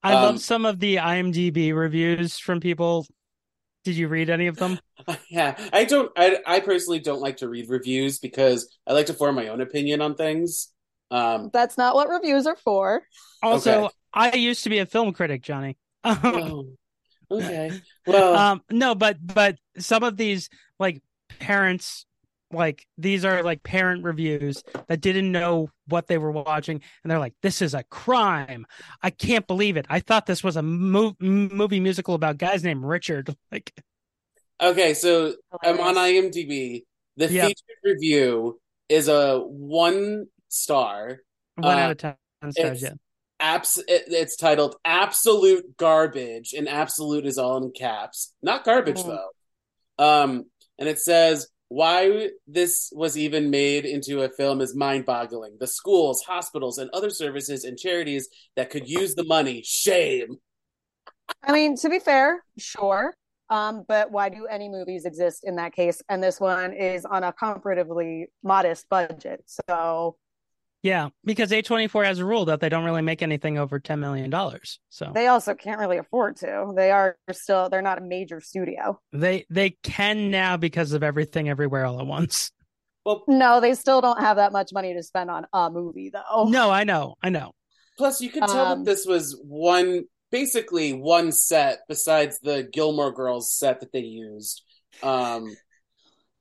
I 0.00 0.14
Um, 0.14 0.22
love 0.22 0.40
some 0.40 0.64
of 0.64 0.78
the 0.78 0.96
IMDb 0.96 1.74
reviews 1.74 2.38
from 2.38 2.60
people. 2.60 3.04
Did 3.84 3.96
you 3.96 4.06
read 4.06 4.30
any 4.30 4.46
of 4.46 4.56
them? 4.56 4.78
Yeah, 5.28 5.56
I 5.72 5.84
don't. 5.84 6.12
I 6.16 6.38
I 6.46 6.60
personally 6.60 7.00
don't 7.00 7.20
like 7.20 7.38
to 7.38 7.48
read 7.48 7.68
reviews 7.68 8.20
because 8.20 8.68
I 8.86 8.92
like 8.92 9.06
to 9.06 9.14
form 9.14 9.34
my 9.34 9.48
own 9.48 9.60
opinion 9.60 10.00
on 10.00 10.14
things. 10.14 10.68
Um, 11.10 11.50
that's 11.52 11.76
not 11.78 11.94
what 11.96 12.08
reviews 12.08 12.46
are 12.46 12.56
for 12.56 13.02
Also, 13.42 13.86
Okay. 13.86 13.88
I 14.12 14.36
used 14.36 14.62
to 14.64 14.70
be 14.70 14.78
a 14.78 14.86
film 14.86 15.12
critic, 15.12 15.42
Johnny. 15.42 15.76
oh, 16.04 16.66
okay. 17.30 17.72
Well, 18.06 18.36
um 18.36 18.62
no 18.70 18.94
but 18.94 19.16
but 19.20 19.56
some 19.78 20.02
of 20.04 20.16
these 20.16 20.48
like 20.78 21.02
parents 21.38 22.04
like 22.50 22.86
these 22.96 23.24
are 23.26 23.42
like 23.42 23.62
parent 23.62 24.04
reviews 24.04 24.64
that 24.86 25.02
didn't 25.02 25.30
know 25.30 25.70
what 25.86 26.06
they 26.06 26.16
were 26.16 26.30
watching 26.30 26.80
and 27.04 27.10
they're 27.10 27.18
like 27.18 27.34
this 27.42 27.60
is 27.60 27.74
a 27.74 27.82
crime 27.84 28.66
i 29.02 29.10
can't 29.10 29.46
believe 29.46 29.76
it 29.76 29.84
i 29.90 30.00
thought 30.00 30.24
this 30.24 30.42
was 30.42 30.56
a 30.56 30.62
mo- 30.62 31.14
movie 31.20 31.78
musical 31.80 32.14
about 32.14 32.38
guys 32.38 32.64
named 32.64 32.82
richard 32.84 33.34
like 33.52 33.72
okay. 34.60 34.92
So 34.94 35.34
I'm 35.62 35.78
on 35.78 35.94
IMDb. 35.94 36.82
The 37.16 37.28
Yeah. 37.30 37.46
featured 37.46 37.76
review 37.84 38.60
is 38.88 39.06
a 39.08 39.38
one 39.38 40.26
star. 40.48 41.20
one 41.56 41.76
Uh, 41.76 41.80
out 41.80 41.90
of 41.92 41.98
ten 41.98 42.16
stars 42.52 42.56
it's- 42.56 42.82
yeah 42.82 42.92
Abs- 43.40 43.78
it, 43.86 44.04
it's 44.08 44.34
titled 44.36 44.74
"Absolute 44.84 45.76
Garbage," 45.76 46.54
and 46.54 46.68
"absolute" 46.68 47.24
is 47.24 47.38
all 47.38 47.56
in 47.62 47.70
caps. 47.70 48.32
Not 48.42 48.64
garbage 48.64 48.98
Mhm. 48.98 49.06
though. 49.96 50.04
Um, 50.04 50.46
and 50.78 50.88
it 50.88 50.98
says 50.98 51.48
why 51.68 52.30
this 52.46 52.90
was 52.94 53.18
even 53.18 53.50
made 53.50 53.84
into 53.84 54.22
a 54.22 54.28
film 54.30 54.60
is 54.60 54.74
mind-boggling. 54.74 55.58
The 55.60 55.66
schools, 55.66 56.22
hospitals, 56.22 56.78
and 56.78 56.88
other 56.90 57.10
services 57.10 57.64
and 57.64 57.78
charities 57.78 58.28
that 58.56 58.70
could 58.70 58.88
use 58.88 59.14
the 59.14 59.24
money. 59.24 59.62
Shame. 59.66 60.38
I 61.42 61.52
mean, 61.52 61.76
to 61.76 61.90
be 61.90 61.98
fair, 61.98 62.42
sure. 62.56 63.14
Um, 63.50 63.84
but 63.86 64.10
why 64.10 64.28
do 64.28 64.46
any 64.46 64.68
movies 64.68 65.04
exist 65.04 65.44
in 65.44 65.56
that 65.56 65.74
case? 65.74 66.02
And 66.08 66.22
this 66.22 66.40
one 66.40 66.72
is 66.72 67.04
on 67.04 67.24
a 67.24 67.32
comparatively 67.32 68.28
modest 68.42 68.88
budget. 68.88 69.44
So 69.68 70.16
yeah 70.82 71.08
because 71.24 71.50
a24 71.50 72.04
has 72.04 72.18
a 72.18 72.24
rule 72.24 72.44
that 72.46 72.60
they 72.60 72.68
don't 72.68 72.84
really 72.84 73.02
make 73.02 73.22
anything 73.22 73.58
over 73.58 73.78
10 73.78 73.98
million 74.00 74.30
dollars 74.30 74.78
so 74.88 75.10
they 75.14 75.26
also 75.26 75.54
can't 75.54 75.80
really 75.80 75.98
afford 75.98 76.36
to. 76.36 76.72
They 76.76 76.90
are 76.90 77.16
still 77.32 77.68
they're 77.68 77.82
not 77.82 77.98
a 77.98 78.00
major 78.00 78.40
studio. 78.40 79.00
they 79.12 79.44
they 79.50 79.70
can 79.82 80.30
now 80.30 80.56
because 80.56 80.92
of 80.92 81.02
everything 81.02 81.48
everywhere 81.48 81.84
all 81.84 81.98
at 82.00 82.06
once 82.06 82.52
Well, 83.04 83.24
No, 83.26 83.60
they 83.60 83.74
still 83.74 84.00
don't 84.00 84.20
have 84.20 84.36
that 84.36 84.52
much 84.52 84.70
money 84.72 84.94
to 84.94 85.02
spend 85.02 85.30
on 85.30 85.46
a 85.52 85.70
movie 85.70 86.10
though. 86.10 86.44
no 86.48 86.70
i 86.70 86.84
know 86.84 87.14
i 87.22 87.28
know 87.28 87.52
plus 87.96 88.20
you 88.20 88.30
can 88.30 88.42
tell 88.46 88.66
Um, 88.66 88.84
that 88.84 88.90
this 88.90 89.04
was 89.06 89.36
one, 89.44 90.04
basically 90.30 90.92
one 90.92 91.32
set 91.32 91.80
besides 91.88 92.38
the 92.40 92.62
Gilmore 92.72 93.10
Girls 93.12 93.52
set 93.52 93.80
that 93.80 93.90
they 93.92 94.00
used. 94.00 94.62
Um, 95.02 95.56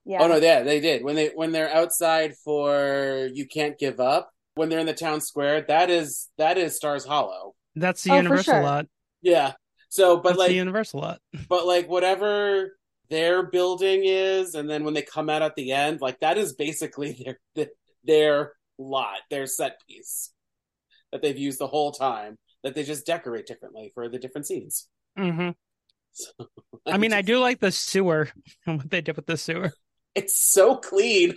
Yeah. 0.07 0.23
Oh 0.23 0.27
no, 0.27 0.37
yeah, 0.37 0.63
they 0.63 0.79
did. 0.79 1.03
When 1.03 1.15
they 1.15 1.29
when 1.35 1.51
they're 1.51 1.71
outside 1.73 2.33
for 2.43 3.29
You 3.33 3.45
Can't 3.45 3.77
Give 3.77 3.99
Up, 3.99 4.31
when 4.55 4.69
they're 4.69 4.79
in 4.79 4.85
the 4.85 4.93
town 4.93 5.21
square, 5.21 5.61
that 5.67 5.89
is 5.89 6.29
that 6.37 6.57
is 6.57 6.75
Stars 6.75 7.05
Hollow. 7.05 7.55
that's 7.75 8.03
the 8.03 8.11
Oh, 8.11 8.17
universal 8.17 8.59
sure. 8.59 8.61
lot 8.61 8.87
Yeah. 9.21 9.53
So 9.89 10.17
but 10.17 10.29
that's 10.29 10.39
like 10.39 10.49
the 10.49 10.55
universal 10.55 11.01
lot 11.01 11.21
but 11.49 11.65
like 11.67 11.89
whatever 11.89 12.77
their 13.09 13.43
building 13.43 14.01
is, 14.05 14.55
and 14.55 14.69
then 14.69 14.83
when 14.83 14.93
they 14.93 15.01
come 15.01 15.29
out 15.29 15.41
at 15.41 15.55
the 15.55 15.71
end, 15.73 16.01
like 16.01 16.19
that 16.21 16.37
is 16.37 16.53
basically 16.53 17.25
their 17.55 17.67
their 18.03 18.53
lot, 18.77 19.17
their 19.29 19.45
set 19.47 19.81
piece 19.87 20.31
that 21.11 21.21
they've 21.21 21.37
used 21.37 21.59
the 21.59 21.67
whole 21.67 21.91
time. 21.91 22.37
That 22.63 22.75
they 22.75 22.83
just 22.83 23.05
decorate 23.05 23.45
differently 23.47 23.91
for 23.93 24.09
the 24.09 24.19
different 24.19 24.47
scenes. 24.47 24.89
hmm 25.15 25.49
So, 26.11 26.31
I 26.87 26.97
mean, 26.97 27.13
I 27.13 27.21
do 27.21 27.39
like 27.39 27.59
the 27.59 27.71
sewer 27.71 28.29
and 28.65 28.77
what 28.77 28.89
they 28.89 29.01
did 29.01 29.15
with 29.15 29.25
the 29.25 29.37
sewer. 29.37 29.71
It's 30.15 30.37
so 30.37 30.75
clean 30.77 31.35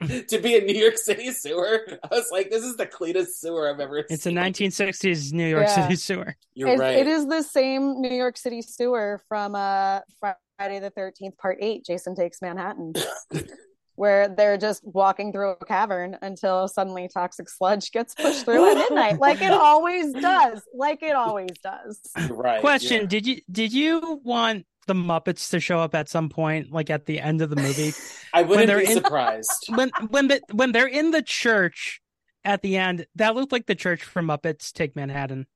to 0.28 0.38
be 0.38 0.56
a 0.56 0.60
New 0.60 0.74
York 0.78 0.98
City 0.98 1.30
sewer. 1.32 1.80
I 2.04 2.08
was 2.14 2.28
like, 2.30 2.50
this 2.50 2.62
is 2.64 2.76
the 2.76 2.86
cleanest 2.86 3.40
sewer 3.40 3.68
I've 3.72 3.80
ever 3.80 4.04
seen. 4.06 4.14
It's 4.14 4.26
a 4.26 4.30
1960s 4.30 5.32
New 5.32 5.46
York 5.48 5.66
Yeah. 5.66 5.82
City 5.84 5.96
sewer. 5.96 6.36
You're 6.54 6.68
It's- 6.68 6.80
right. 6.80 6.96
It 6.98 7.06
is 7.06 7.26
the 7.26 7.42
same 7.42 8.00
New 8.00 8.14
York 8.14 8.36
City 8.36 8.62
sewer 8.62 9.22
from 9.28 9.54
uh 9.54 10.00
Friday 10.20 10.80
the 10.80 10.90
13th, 10.90 11.36
part 11.38 11.58
eight 11.60 11.84
Jason 11.84 12.14
Takes 12.14 12.40
Manhattan, 12.42 12.92
where 13.94 14.28
they're 14.28 14.58
just 14.58 14.82
walking 14.84 15.32
through 15.32 15.50
a 15.60 15.64
cavern 15.64 16.16
until 16.22 16.68
suddenly 16.68 17.08
toxic 17.12 17.48
sludge 17.48 17.90
gets 17.90 18.14
pushed 18.14 18.44
through 18.44 18.70
at 18.70 18.74
midnight, 18.76 19.18
like 19.18 19.40
it 19.40 19.52
always 19.52 20.12
does. 20.12 20.62
Like 20.74 21.02
it 21.02 21.14
always 21.14 21.50
does. 21.62 22.00
right. 22.30 22.60
Question: 22.60 23.02
yeah. 23.02 23.06
Did 23.06 23.26
you 23.26 23.40
did 23.50 23.72
you 23.72 24.20
want 24.24 24.66
the 24.86 24.94
Muppets 24.94 25.50
to 25.50 25.60
show 25.60 25.78
up 25.78 25.94
at 25.94 26.08
some 26.08 26.28
point, 26.28 26.72
like 26.72 26.90
at 26.90 27.06
the 27.06 27.20
end 27.20 27.42
of 27.42 27.50
the 27.50 27.56
movie? 27.56 27.92
I 28.32 28.42
wouldn't 28.42 28.66
they're 28.66 28.78
be 28.80 28.86
in- 28.86 28.92
surprised. 28.94 29.66
when 29.74 29.90
when 30.10 30.28
the, 30.28 30.40
when 30.52 30.72
they're 30.72 30.86
in 30.88 31.10
the 31.10 31.22
church 31.22 32.00
at 32.44 32.62
the 32.62 32.76
end, 32.76 33.06
that 33.16 33.34
looked 33.34 33.52
like 33.52 33.66
the 33.66 33.74
church 33.74 34.02
from 34.04 34.26
Muppets 34.28 34.72
Take 34.72 34.94
Manhattan. 34.96 35.46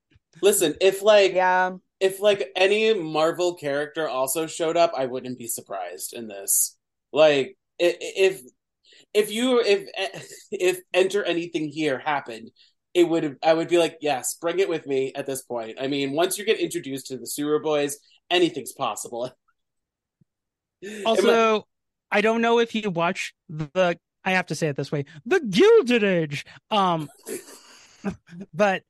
Listen, 0.42 0.74
if 0.80 1.02
like 1.02 1.32
Yeah. 1.34 1.72
if 2.00 2.20
like 2.20 2.50
any 2.56 2.94
Marvel 2.94 3.54
character 3.54 4.08
also 4.08 4.46
showed 4.46 4.76
up, 4.76 4.92
I 4.96 5.06
wouldn't 5.06 5.38
be 5.38 5.46
surprised 5.48 6.12
in 6.12 6.28
this. 6.28 6.76
Like 7.12 7.56
i- 7.80 7.96
if 8.00 8.40
if 9.14 9.30
you 9.32 9.60
if 9.60 9.88
if 10.52 10.80
enter 10.94 11.22
anything 11.24 11.68
here 11.68 11.98
happened, 11.98 12.50
it 12.94 13.04
would 13.08 13.36
I 13.42 13.54
would 13.54 13.68
be 13.68 13.78
like, 13.78 13.98
yes, 14.00 14.36
bring 14.40 14.58
it 14.60 14.68
with 14.68 14.86
me 14.86 15.12
at 15.14 15.26
this 15.26 15.42
point. 15.42 15.78
I 15.80 15.86
mean, 15.88 16.12
once 16.12 16.38
you 16.38 16.44
get 16.44 16.58
introduced 16.60 17.06
to 17.08 17.18
the 17.18 17.26
Sewer 17.26 17.58
Boys, 17.60 17.98
anything's 18.30 18.72
possible. 18.72 19.30
Also, 21.04 21.66
I 22.10 22.22
don't 22.22 22.40
know 22.40 22.58
if 22.58 22.74
you 22.74 22.90
watch 22.90 23.34
the. 23.50 23.98
I 24.24 24.30
have 24.30 24.46
to 24.46 24.54
say 24.54 24.68
it 24.68 24.76
this 24.76 24.90
way: 24.90 25.04
the 25.26 25.40
Gilded 25.40 26.02
Age. 26.02 26.46
Um, 26.70 27.10
but 28.54 28.82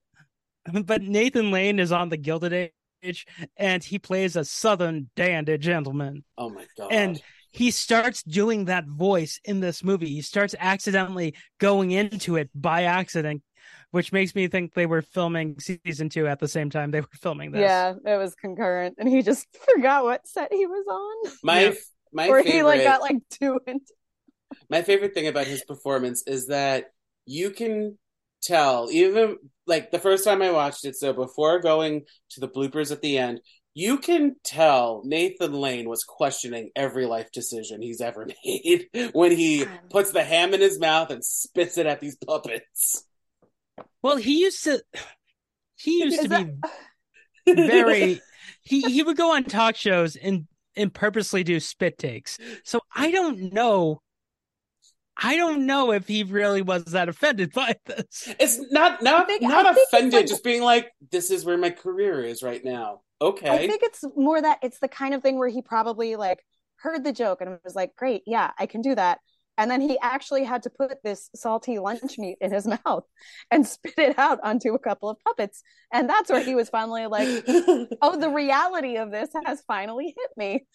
but 0.84 1.02
Nathan 1.02 1.50
Lane 1.50 1.80
is 1.80 1.90
on 1.90 2.08
the 2.08 2.16
Gilded 2.16 2.70
Age, 3.02 3.26
and 3.56 3.82
he 3.82 3.98
plays 3.98 4.36
a 4.36 4.44
Southern 4.44 5.10
dandy 5.16 5.58
gentleman. 5.58 6.22
oh 6.38 6.50
my 6.50 6.64
god. 6.78 6.92
And 6.92 7.20
he 7.50 7.72
starts 7.72 8.22
doing 8.22 8.66
that 8.66 8.86
voice 8.86 9.40
in 9.44 9.60
this 9.60 9.82
movie. 9.82 10.08
He 10.08 10.22
starts 10.22 10.54
accidentally 10.58 11.34
going 11.58 11.90
into 11.90 12.36
it 12.36 12.50
by 12.54 12.84
accident, 12.84 13.42
which 13.90 14.12
makes 14.12 14.34
me 14.34 14.48
think 14.48 14.74
they 14.74 14.86
were 14.86 15.02
filming 15.02 15.58
season 15.58 16.08
two 16.08 16.26
at 16.26 16.38
the 16.38 16.48
same 16.48 16.70
time 16.70 16.90
they 16.90 17.00
were 17.00 17.08
filming 17.20 17.52
this. 17.52 17.60
Yeah, 17.60 17.94
it 18.04 18.16
was 18.16 18.34
concurrent, 18.34 18.96
and 18.98 19.08
he 19.08 19.22
just 19.22 19.46
forgot 19.74 20.04
what 20.04 20.26
set 20.26 20.52
he 20.52 20.66
was 20.66 20.86
on, 20.88 21.32
my 21.42 21.60
Yeah. 21.64 21.72
my 22.12 22.28
or 22.28 22.42
favorite 22.42 22.52
he 22.52 22.62
like 22.62 22.82
got 22.82 23.00
like 23.00 23.16
two 23.30 23.60
into. 23.66 23.92
my 24.68 24.82
favorite 24.82 25.14
thing 25.14 25.26
about 25.26 25.46
his 25.46 25.64
performance 25.64 26.22
is 26.26 26.46
that 26.48 26.86
you 27.26 27.50
can 27.50 27.98
tell 28.42 28.88
even 28.90 29.36
like 29.66 29.90
the 29.90 29.98
first 29.98 30.24
time 30.24 30.42
I 30.42 30.50
watched 30.50 30.84
it 30.84 30.96
so 30.96 31.12
before 31.12 31.60
going 31.60 32.02
to 32.30 32.40
the 32.40 32.48
bloopers 32.48 32.90
at 32.90 33.02
the 33.02 33.18
end 33.18 33.40
you 33.74 33.98
can 33.98 34.34
tell 34.42 35.02
Nathan 35.04 35.52
Lane 35.52 35.88
was 35.88 36.02
questioning 36.02 36.70
every 36.74 37.06
life 37.06 37.30
decision 37.32 37.80
he's 37.82 38.00
ever 38.00 38.26
made 38.44 38.88
when 39.12 39.30
he 39.30 39.64
puts 39.90 40.10
the 40.10 40.24
ham 40.24 40.54
in 40.54 40.60
his 40.60 40.80
mouth 40.80 41.10
and 41.10 41.24
spits 41.24 41.78
it 41.78 41.86
at 41.86 42.00
these 42.00 42.16
puppets. 42.16 43.04
Well, 44.02 44.16
he 44.16 44.40
used 44.40 44.64
to. 44.64 44.82
He 45.76 46.02
used 46.04 46.16
Is 46.18 46.22
to 46.24 46.28
that- 46.28 46.60
be 47.46 47.54
very. 47.54 48.20
He 48.62 48.82
he 48.82 49.02
would 49.02 49.16
go 49.16 49.34
on 49.34 49.44
talk 49.44 49.74
shows 49.74 50.14
and 50.16 50.46
and 50.76 50.92
purposely 50.92 51.42
do 51.42 51.58
spit 51.58 51.96
takes. 51.96 52.36
So 52.64 52.80
I 52.94 53.10
don't 53.10 53.54
know. 53.54 54.02
I 55.16 55.36
don't 55.36 55.64
know 55.66 55.92
if 55.92 56.06
he 56.06 56.22
really 56.22 56.60
was 56.62 56.84
that 56.84 57.08
offended 57.08 57.52
by 57.52 57.76
this. 57.86 58.28
It's 58.38 58.60
not 58.70 59.02
not 59.02 59.26
think- 59.26 59.40
not 59.42 59.64
I 59.66 59.72
think 59.72 59.76
it's 59.78 59.92
offended, 59.92 60.12
like- 60.14 60.26
just 60.26 60.44
being 60.44 60.62
like, 60.62 60.90
"This 61.10 61.30
is 61.30 61.44
where 61.46 61.56
my 61.56 61.70
career 61.70 62.22
is 62.22 62.42
right 62.42 62.62
now." 62.62 63.00
Okay, 63.22 63.48
I 63.48 63.66
think 63.66 63.82
it's 63.82 64.04
more 64.16 64.40
that 64.40 64.58
it's 64.62 64.78
the 64.80 64.88
kind 64.88 65.14
of 65.14 65.22
thing 65.22 65.38
where 65.38 65.48
he 65.48 65.62
probably 65.62 66.16
like 66.16 66.44
heard 66.76 67.02
the 67.04 67.12
joke 67.12 67.40
and 67.40 67.58
was 67.64 67.74
like, 67.74 67.96
"Great, 67.96 68.22
yeah, 68.26 68.50
I 68.58 68.66
can 68.66 68.82
do 68.82 68.94
that." 68.94 69.20
And 69.58 69.70
then 69.70 69.80
he 69.80 69.98
actually 70.00 70.44
had 70.44 70.62
to 70.62 70.70
put 70.70 71.02
this 71.02 71.28
salty 71.34 71.78
lunch 71.78 72.16
meat 72.18 72.38
in 72.40 72.52
his 72.52 72.66
mouth 72.84 73.04
and 73.50 73.66
spit 73.66 73.94
it 73.98 74.18
out 74.18 74.40
onto 74.42 74.74
a 74.74 74.78
couple 74.78 75.10
of 75.10 75.18
puppets. 75.26 75.62
And 75.92 76.08
that's 76.08 76.30
where 76.30 76.42
he 76.42 76.54
was 76.54 76.70
finally 76.70 77.06
like, 77.06 77.44
"Oh, 78.00 78.18
the 78.18 78.30
reality 78.30 78.96
of 78.96 79.10
this 79.10 79.30
has 79.44 79.62
finally 79.66 80.14
hit 80.16 80.30
me." 80.36 80.66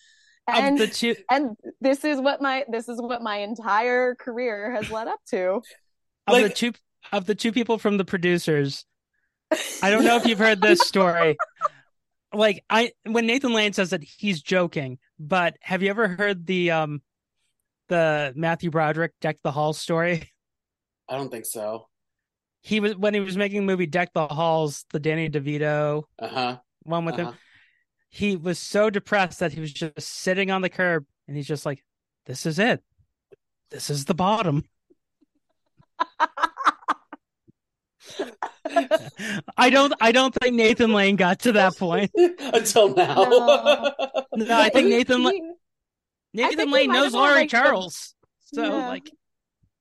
And 0.47 0.77
the 0.77 0.87
two, 0.87 1.15
and 1.29 1.57
this 1.81 2.05
is 2.05 2.19
what 2.21 2.41
my 2.41 2.65
this 2.69 2.87
is 2.87 3.01
what 3.01 3.21
my 3.21 3.37
entire 3.37 4.13
career 4.15 4.71
has 4.75 4.91
led 4.91 5.07
up 5.07 5.19
to. 5.29 5.61
of 6.27 6.41
the 6.41 6.49
two 6.49 6.73
of 7.11 7.25
the 7.25 7.35
two 7.35 7.51
people 7.51 7.79
from 7.79 7.97
the 7.97 8.05
producers, 8.05 8.85
I 9.81 9.89
don't 9.89 10.03
know 10.03 10.17
if 10.17 10.25
you've 10.25 10.39
heard 10.39 10.61
this 10.61 10.81
story. 10.81 11.37
Like 12.33 12.63
I 12.69 12.91
when 13.05 13.25
Nathan 13.25 13.53
Lane 13.53 13.73
says 13.73 13.89
that 13.91 14.03
he's 14.03 14.41
joking, 14.41 14.99
but 15.17 15.55
have 15.61 15.81
you 15.81 15.89
ever 15.89 16.07
heard 16.07 16.45
the 16.45 16.71
um 16.71 17.01
the 17.89 18.33
Matthew 18.35 18.69
Broderick 18.71 19.13
Deck 19.21 19.37
the 19.43 19.51
Halls 19.51 19.77
story? 19.79 20.31
I 21.09 21.17
don't 21.17 21.29
think 21.29 21.45
so. 21.45 21.87
He 22.61 22.79
was 22.79 22.95
when 22.95 23.13
he 23.13 23.19
was 23.19 23.37
making 23.37 23.61
the 23.61 23.65
movie 23.67 23.85
Deck 23.85 24.11
the 24.13 24.27
Halls, 24.27 24.85
the 24.91 24.99
Danny 24.99 25.29
DeVito 25.29 26.03
Uh 26.19 26.27
huh. 26.27 26.57
one 26.83 27.05
with 27.05 27.15
Uh-huh. 27.19 27.31
him. 27.31 27.37
He 28.09 28.35
was 28.35 28.57
so 28.59 28.89
depressed 28.89 29.39
that 29.39 29.51
he 29.53 29.59
was 29.59 29.71
just 29.73 29.99
sitting 29.99 30.49
on 30.49 30.61
the 30.61 30.69
curb 30.69 31.05
and 31.27 31.35
he's 31.37 31.47
just 31.47 31.65
like, 31.65 31.83
This 32.25 32.45
is 32.45 32.57
it. 32.59 32.81
This 33.71 33.89
is 33.89 34.05
the 34.05 34.13
bottom. 34.15 34.63
I 39.57 39.69
don't 39.69 39.93
I 40.01 40.11
don't 40.11 40.33
think 40.33 40.55
Nathan 40.55 40.93
Lane 40.93 41.15
got 41.15 41.39
to 41.41 41.51
that 41.53 41.75
point. 41.77 42.11
Until 42.15 42.93
now. 42.95 43.15
No. 43.15 43.93
No, 44.35 44.59
I 44.59 44.69
think 44.69 44.89
Nathan 44.89 45.23
La- 45.23 45.31
he- 45.31 45.51
Nathan 46.35 46.57
think 46.57 46.71
Lane 46.71 46.91
knows 46.91 47.05
have 47.05 47.13
had, 47.13 47.19
Laurie 47.19 47.33
like, 47.35 47.49
the- 47.49 47.57
Charles. 47.57 48.15
So 48.45 48.63
Yeah. 48.63 48.87
like 48.87 49.09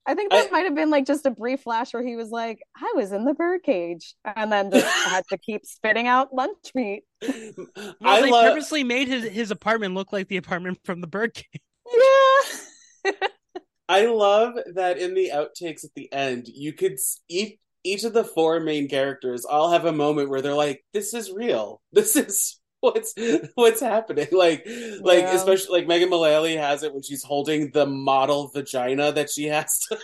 I 0.07 0.15
think 0.15 0.33
I- 0.35 0.43
that 0.43 0.53
might 0.53 0.65
have 0.65 0.75
been 0.75 0.91
like 0.91 1.07
just 1.07 1.25
a 1.27 1.31
brief 1.31 1.63
flash 1.63 1.95
where 1.95 2.03
he 2.07 2.15
was 2.17 2.29
like, 2.31 2.61
I 2.77 2.93
was 2.95 3.13
in 3.13 3.25
the 3.25 3.33
birdcage 3.35 4.15
and 4.25 4.53
then 4.53 4.71
just 4.71 4.87
had 5.07 5.25
to 5.31 5.39
keep 5.39 5.65
spitting 5.65 6.07
out 6.07 6.35
lunch 6.35 6.73
meat. 6.75 7.05
well, 7.23 7.95
I 8.03 8.21
they 8.21 8.31
love. 8.31 8.45
purposely 8.53 8.85
made 8.85 9.09
his, 9.09 9.25
his 9.25 9.51
apartment 9.51 9.95
look 9.95 10.13
like 10.13 10.29
the 10.29 10.37
apartment 10.37 10.79
from 10.85 11.01
the 11.01 11.07
Birdcage. 11.07 11.47
Yeah. 11.91 13.13
I 13.89 14.07
love 14.07 14.55
that 14.75 14.99
in 14.99 15.15
the 15.15 15.31
outtakes 15.33 15.85
at 15.85 15.91
the 15.95 16.11
end, 16.13 16.49
you 16.49 16.73
could 16.73 16.95
s- 16.95 17.21
each 17.29 17.59
each 17.87 18.05
of 18.05 18.15
the 18.15 18.25
four 18.25 18.61
main 18.61 18.89
characters 18.89 19.45
all 19.45 19.71
have 19.71 19.85
a 19.85 19.93
moment 19.93 20.31
where 20.31 20.41
they're 20.41 20.55
like, 20.55 20.83
"This 20.95 21.13
is 21.13 21.31
real. 21.31 21.83
This 21.93 22.17
is 22.17 22.59
what's 22.85 23.15
what's 23.55 23.81
happening." 23.81 24.29
Like, 24.33 24.67
like 25.01 25.25
especially 25.25 25.79
like 25.81 25.89
Megan 25.89 26.11
Mullally 26.11 26.57
has 26.57 26.83
it 26.83 26.93
when 26.93 27.03
she's 27.03 27.23
holding 27.23 27.71
the 27.73 27.87
model 27.87 28.49
vagina 28.55 29.13
that 29.13 29.31
she 29.31 29.45
has 29.45 29.79
to. 29.89 29.99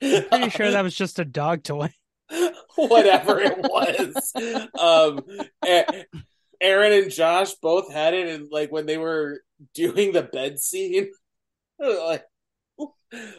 Pretty 0.00 0.50
sure 0.50 0.70
that 0.72 0.82
was 0.82 0.94
just 0.94 1.18
a 1.18 1.24
dog 1.24 1.62
toy. 1.62 1.92
whatever 2.76 3.40
it 3.40 3.58
was. 3.58 4.32
um, 4.78 5.20
Aaron 6.60 6.92
and 6.92 7.10
Josh 7.10 7.54
both 7.54 7.92
had 7.92 8.14
it, 8.14 8.28
and 8.28 8.48
like 8.50 8.72
when 8.72 8.86
they 8.86 8.96
were 8.98 9.42
doing 9.74 10.12
the 10.12 10.22
bed 10.22 10.58
scene, 10.58 11.10
like, 11.78 12.24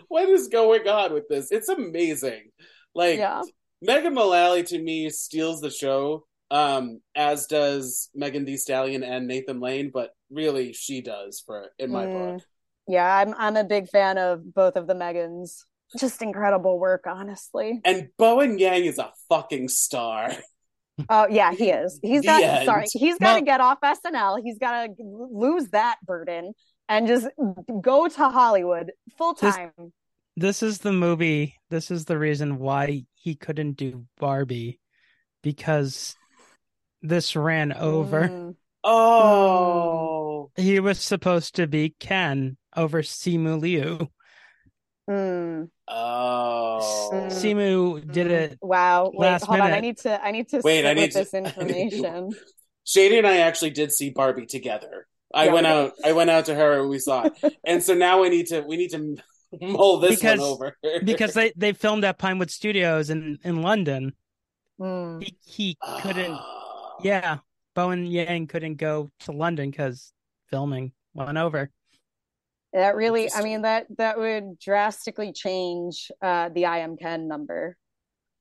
what 0.08 0.30
is 0.30 0.48
going 0.50 0.88
on 0.88 1.14
with 1.14 1.28
this? 1.30 1.52
It's 1.52 1.70
amazing. 1.70 2.52
Like 2.94 3.18
Yeah. 3.18 3.42
Megan 3.82 4.14
Mullally 4.14 4.64
to 4.64 4.80
me 4.82 5.10
steals 5.10 5.62
the 5.62 5.72
show, 5.72 6.26
um, 6.54 7.02
as 7.16 7.48
does 7.48 8.10
Megan 8.14 8.46
Thee 8.46 8.58
Stallion 8.58 9.04
and 9.04 9.28
Nathan 9.28 9.60
Lane, 9.60 9.90
but 9.94 10.12
really 10.30 10.72
she 10.72 11.02
does 11.02 11.42
for 11.46 11.68
in 11.80 11.92
my 11.92 12.06
Mm. 12.06 12.36
book. 12.36 12.44
Yeah, 12.88 13.14
I'm 13.18 13.34
I'm 13.38 13.56
a 13.58 13.64
big 13.64 13.88
fan 13.90 14.18
of 14.18 14.54
both 14.54 14.76
of 14.76 14.88
the 14.88 14.94
Megans. 14.94 15.64
Just 15.98 16.22
incredible 16.22 16.80
work, 16.80 17.06
honestly. 17.08 17.80
And 17.86 18.10
Bowen 18.18 18.58
Yang 18.60 18.86
is 18.86 18.98
a 19.00 19.12
fucking 19.30 19.68
star. 19.70 20.32
Oh 21.10 21.28
yeah, 21.30 21.54
he 21.54 21.70
is. 21.82 22.00
He's 22.04 22.22
The 22.22 22.28
got 22.28 22.44
end. 22.44 22.66
sorry, 22.66 22.86
he's 22.92 23.18
got 23.18 23.34
to 23.34 23.40
Well- 23.40 23.46
get 23.46 23.62
off 23.62 23.80
SNL. 23.84 24.42
He's 24.44 24.58
got 24.60 24.86
to 24.86 24.94
lose 25.00 25.70
that 25.70 25.98
burden 26.06 26.54
and 26.90 27.08
just 27.08 27.28
go 27.82 28.08
to 28.08 28.30
Hollywood 28.30 28.92
full 29.18 29.34
This- 29.34 29.56
time. 29.56 29.72
This 30.36 30.62
is 30.64 30.80
the 30.80 30.92
movie. 30.92 31.56
This 31.70 31.90
is 31.92 32.06
the 32.06 32.18
reason 32.18 32.58
why 32.60 33.06
he 33.14 33.36
couldn't 33.36 33.74
do 33.78 34.06
Barbie 34.20 34.80
because 35.44 36.16
this 37.04 37.36
ran 37.36 37.72
over. 37.74 38.28
Mm. 38.30 38.56
Oh. 38.84 40.52
He 40.56 40.80
was 40.80 41.00
supposed 41.00 41.56
to 41.56 41.68
be 41.68 41.94
Ken 42.00 42.58
over 42.76 43.02
Simu 43.02 43.62
Liu. 43.62 44.10
Mm. 45.10 45.70
Oh. 45.88 47.10
Mm. 47.14 47.28
Simu 47.28 48.12
did 48.12 48.28
it. 48.32 48.58
Wow. 48.62 49.12
Wait, 49.14 49.20
last 49.28 49.46
hold 49.46 49.60
on. 49.60 49.72
I 49.72 49.80
need 49.80 49.98
to 50.00 50.24
I 50.24 50.32
need 50.32 50.50
to 50.50 50.62
Wait, 50.64 50.86
I 50.86 50.94
need 50.94 51.14
with 51.14 51.30
to- 51.32 51.32
this 51.32 51.34
I 51.34 51.40
need 51.64 51.92
to- 51.92 51.98
information. 51.98 52.30
Shady 52.86 53.18
and 53.18 53.28
I 53.28 53.38
actually 53.38 53.70
did 53.72 53.92
see 53.92 54.10
Barbie 54.10 54.46
together. 54.46 55.08
I 55.34 55.46
Yeah, 55.46 55.54
went 55.54 55.66
we 55.68 55.72
out. 55.72 55.92
I 56.06 56.14
went 56.14 56.30
out 56.30 56.46
to 56.46 56.56
her 56.56 56.82
and 56.82 56.90
we 56.90 57.00
saw 57.00 57.24
it. 57.24 57.58
and 57.66 57.82
so 57.84 57.94
now 57.94 58.22
we 58.22 58.30
need 58.30 58.48
to. 58.48 58.62
We 58.62 58.78
need 58.78 58.90
to 58.92 59.16
mull 59.62 60.00
this 60.00 60.20
Because- 60.20 60.40
one 60.40 60.50
over 60.50 60.78
because 61.04 61.34
they, 61.34 61.54
they 61.56 61.74
filmed 61.74 62.04
at 62.04 62.18
Pinewood 62.18 62.50
Studios 62.52 63.10
in, 63.10 63.40
in 63.44 63.62
London. 63.62 64.14
Mm. 64.80 65.22
He, 65.24 65.38
he 65.46 65.78
couldn't. 66.02 66.38
Yeah, 67.04 67.38
Bowen 67.76 68.06
Yang 68.06 68.48
couldn't 68.48 68.76
go 68.76 69.10
to 69.22 69.32
London 69.32 69.70
because 69.72 70.14
filming. 70.50 70.92
went 71.14 71.38
over. 71.38 71.70
That 72.74 72.96
really, 72.96 73.32
I 73.32 73.44
mean 73.44 73.62
that 73.64 73.86
that 73.98 74.18
would 74.18 74.58
drastically 74.60 75.32
change 75.32 76.12
uh, 76.22 76.50
the 76.50 76.66
I 76.66 76.80
am 76.80 76.98
Ken 76.98 77.28
number. 77.28 77.78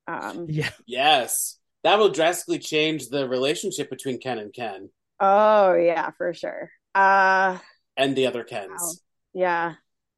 Um, 0.08 0.46
Yeah. 0.48 0.70
Yes. 0.86 1.58
That 1.84 1.98
will 1.98 2.10
drastically 2.10 2.60
change 2.60 3.08
the 3.08 3.28
relationship 3.28 3.90
between 3.90 4.18
Ken 4.20 4.38
and 4.38 4.52
Ken 4.52 4.88
oh 5.20 5.74
yeah, 5.74 6.10
for 6.16 6.32
sure. 6.34 6.70
Uh, 6.94 7.58
and 7.96 8.16
the 8.16 8.26
other 8.26 8.44
Kens. 8.44 8.70
Wow. 8.70 8.92
yeah, 9.34 9.74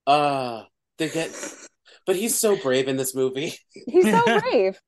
Uh 0.06 0.64
they 0.98 1.08
get 1.08 1.30
but 2.06 2.16
he's 2.16 2.38
so 2.38 2.56
brave 2.56 2.86
in 2.88 2.96
this 2.96 3.14
movie. 3.14 3.54
he's 3.72 4.10
so 4.10 4.22
brave. 4.40 4.80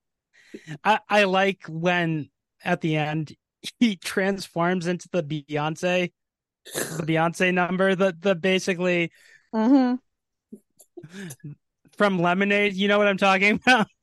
I, 0.84 1.00
I 1.08 1.24
like 1.24 1.62
when 1.68 2.30
at 2.64 2.80
the 2.80 2.96
end 2.96 3.34
he 3.78 3.96
transforms 3.96 4.86
into 4.86 5.08
the 5.12 5.22
Beyonce 5.22 6.12
the 6.64 7.02
Beyonce 7.02 7.54
number, 7.54 7.94
the 7.94 8.16
the 8.18 8.34
basically 8.34 9.12
hmm 9.54 9.94
from 11.96 12.18
Lemonade. 12.20 12.74
You 12.74 12.88
know 12.88 12.98
what 12.98 13.06
I'm 13.08 13.16
talking 13.18 13.60
about? 13.64 13.86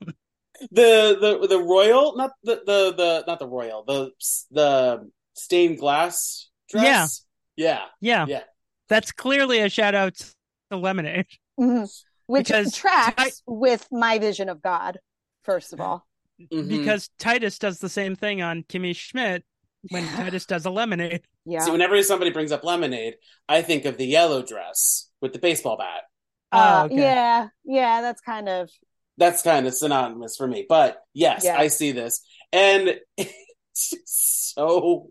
the 0.70 1.16
the 1.20 1.46
the 1.48 1.58
royal 1.58 2.16
not 2.16 2.30
the 2.42 2.62
the, 2.64 2.94
the 2.96 3.24
not 3.26 3.38
the 3.38 3.46
royal 3.46 3.84
the 3.84 4.10
the 4.50 5.10
stained 5.34 5.78
glass 5.78 6.48
dress 6.70 7.24
yeah 7.56 7.86
Yeah, 8.00 8.26
Yeah. 8.26 8.42
that's 8.88 9.10
clearly 9.12 9.60
a 9.60 9.68
shout 9.68 9.94
out 9.94 10.14
to 10.70 10.76
Lemonade. 10.76 11.26
hmm 11.58 11.84
Which 12.26 12.48
Because 12.48 12.72
tracks 12.74 13.14
I- 13.18 13.32
with 13.46 13.86
my 13.90 14.18
vision 14.18 14.48
of 14.48 14.62
God. 14.62 14.98
First 15.42 15.72
of 15.74 15.80
all, 15.80 16.06
Mhm. 16.40 16.68
because 16.68 17.10
Titus 17.18 17.58
does 17.58 17.78
the 17.80 17.88
same 17.88 18.16
thing 18.16 18.40
on 18.40 18.62
Kimmy 18.62 18.96
Schmidt 18.96 19.44
when 19.90 20.04
Titus 20.06 20.46
does 20.46 20.64
a 20.66 20.70
lemonade. 20.70 21.22
yeah. 21.44 21.60
So 21.60 21.72
whenever 21.72 22.02
somebody 22.02 22.30
brings 22.30 22.52
up 22.52 22.64
lemonade 22.64 23.14
i 23.48 23.62
think 23.62 23.84
of 23.84 23.96
the 23.98 24.06
yellow 24.06 24.42
dress 24.42 25.10
with 25.20 25.32
the 25.32 25.38
baseball 25.38 25.76
bat 25.76 26.02
Uh, 26.52 26.80
oh, 26.82 26.84
okay. 26.86 26.96
Yeah, 26.96 27.48
yeah, 27.64 28.00
that's 28.00 28.20
kind 28.20 28.48
of 28.48 28.70
that's 29.18 29.42
kind 29.42 29.66
of 29.66 29.74
synonymous 29.74 30.36
for 30.36 30.46
me 30.46 30.66
but 30.68 30.98
yes 31.12 31.44
Yeah. 31.44 31.56
i 31.58 31.68
see 31.68 31.92
this 31.92 32.20
and 32.52 32.98
it's 33.16 33.94
so 34.54 35.10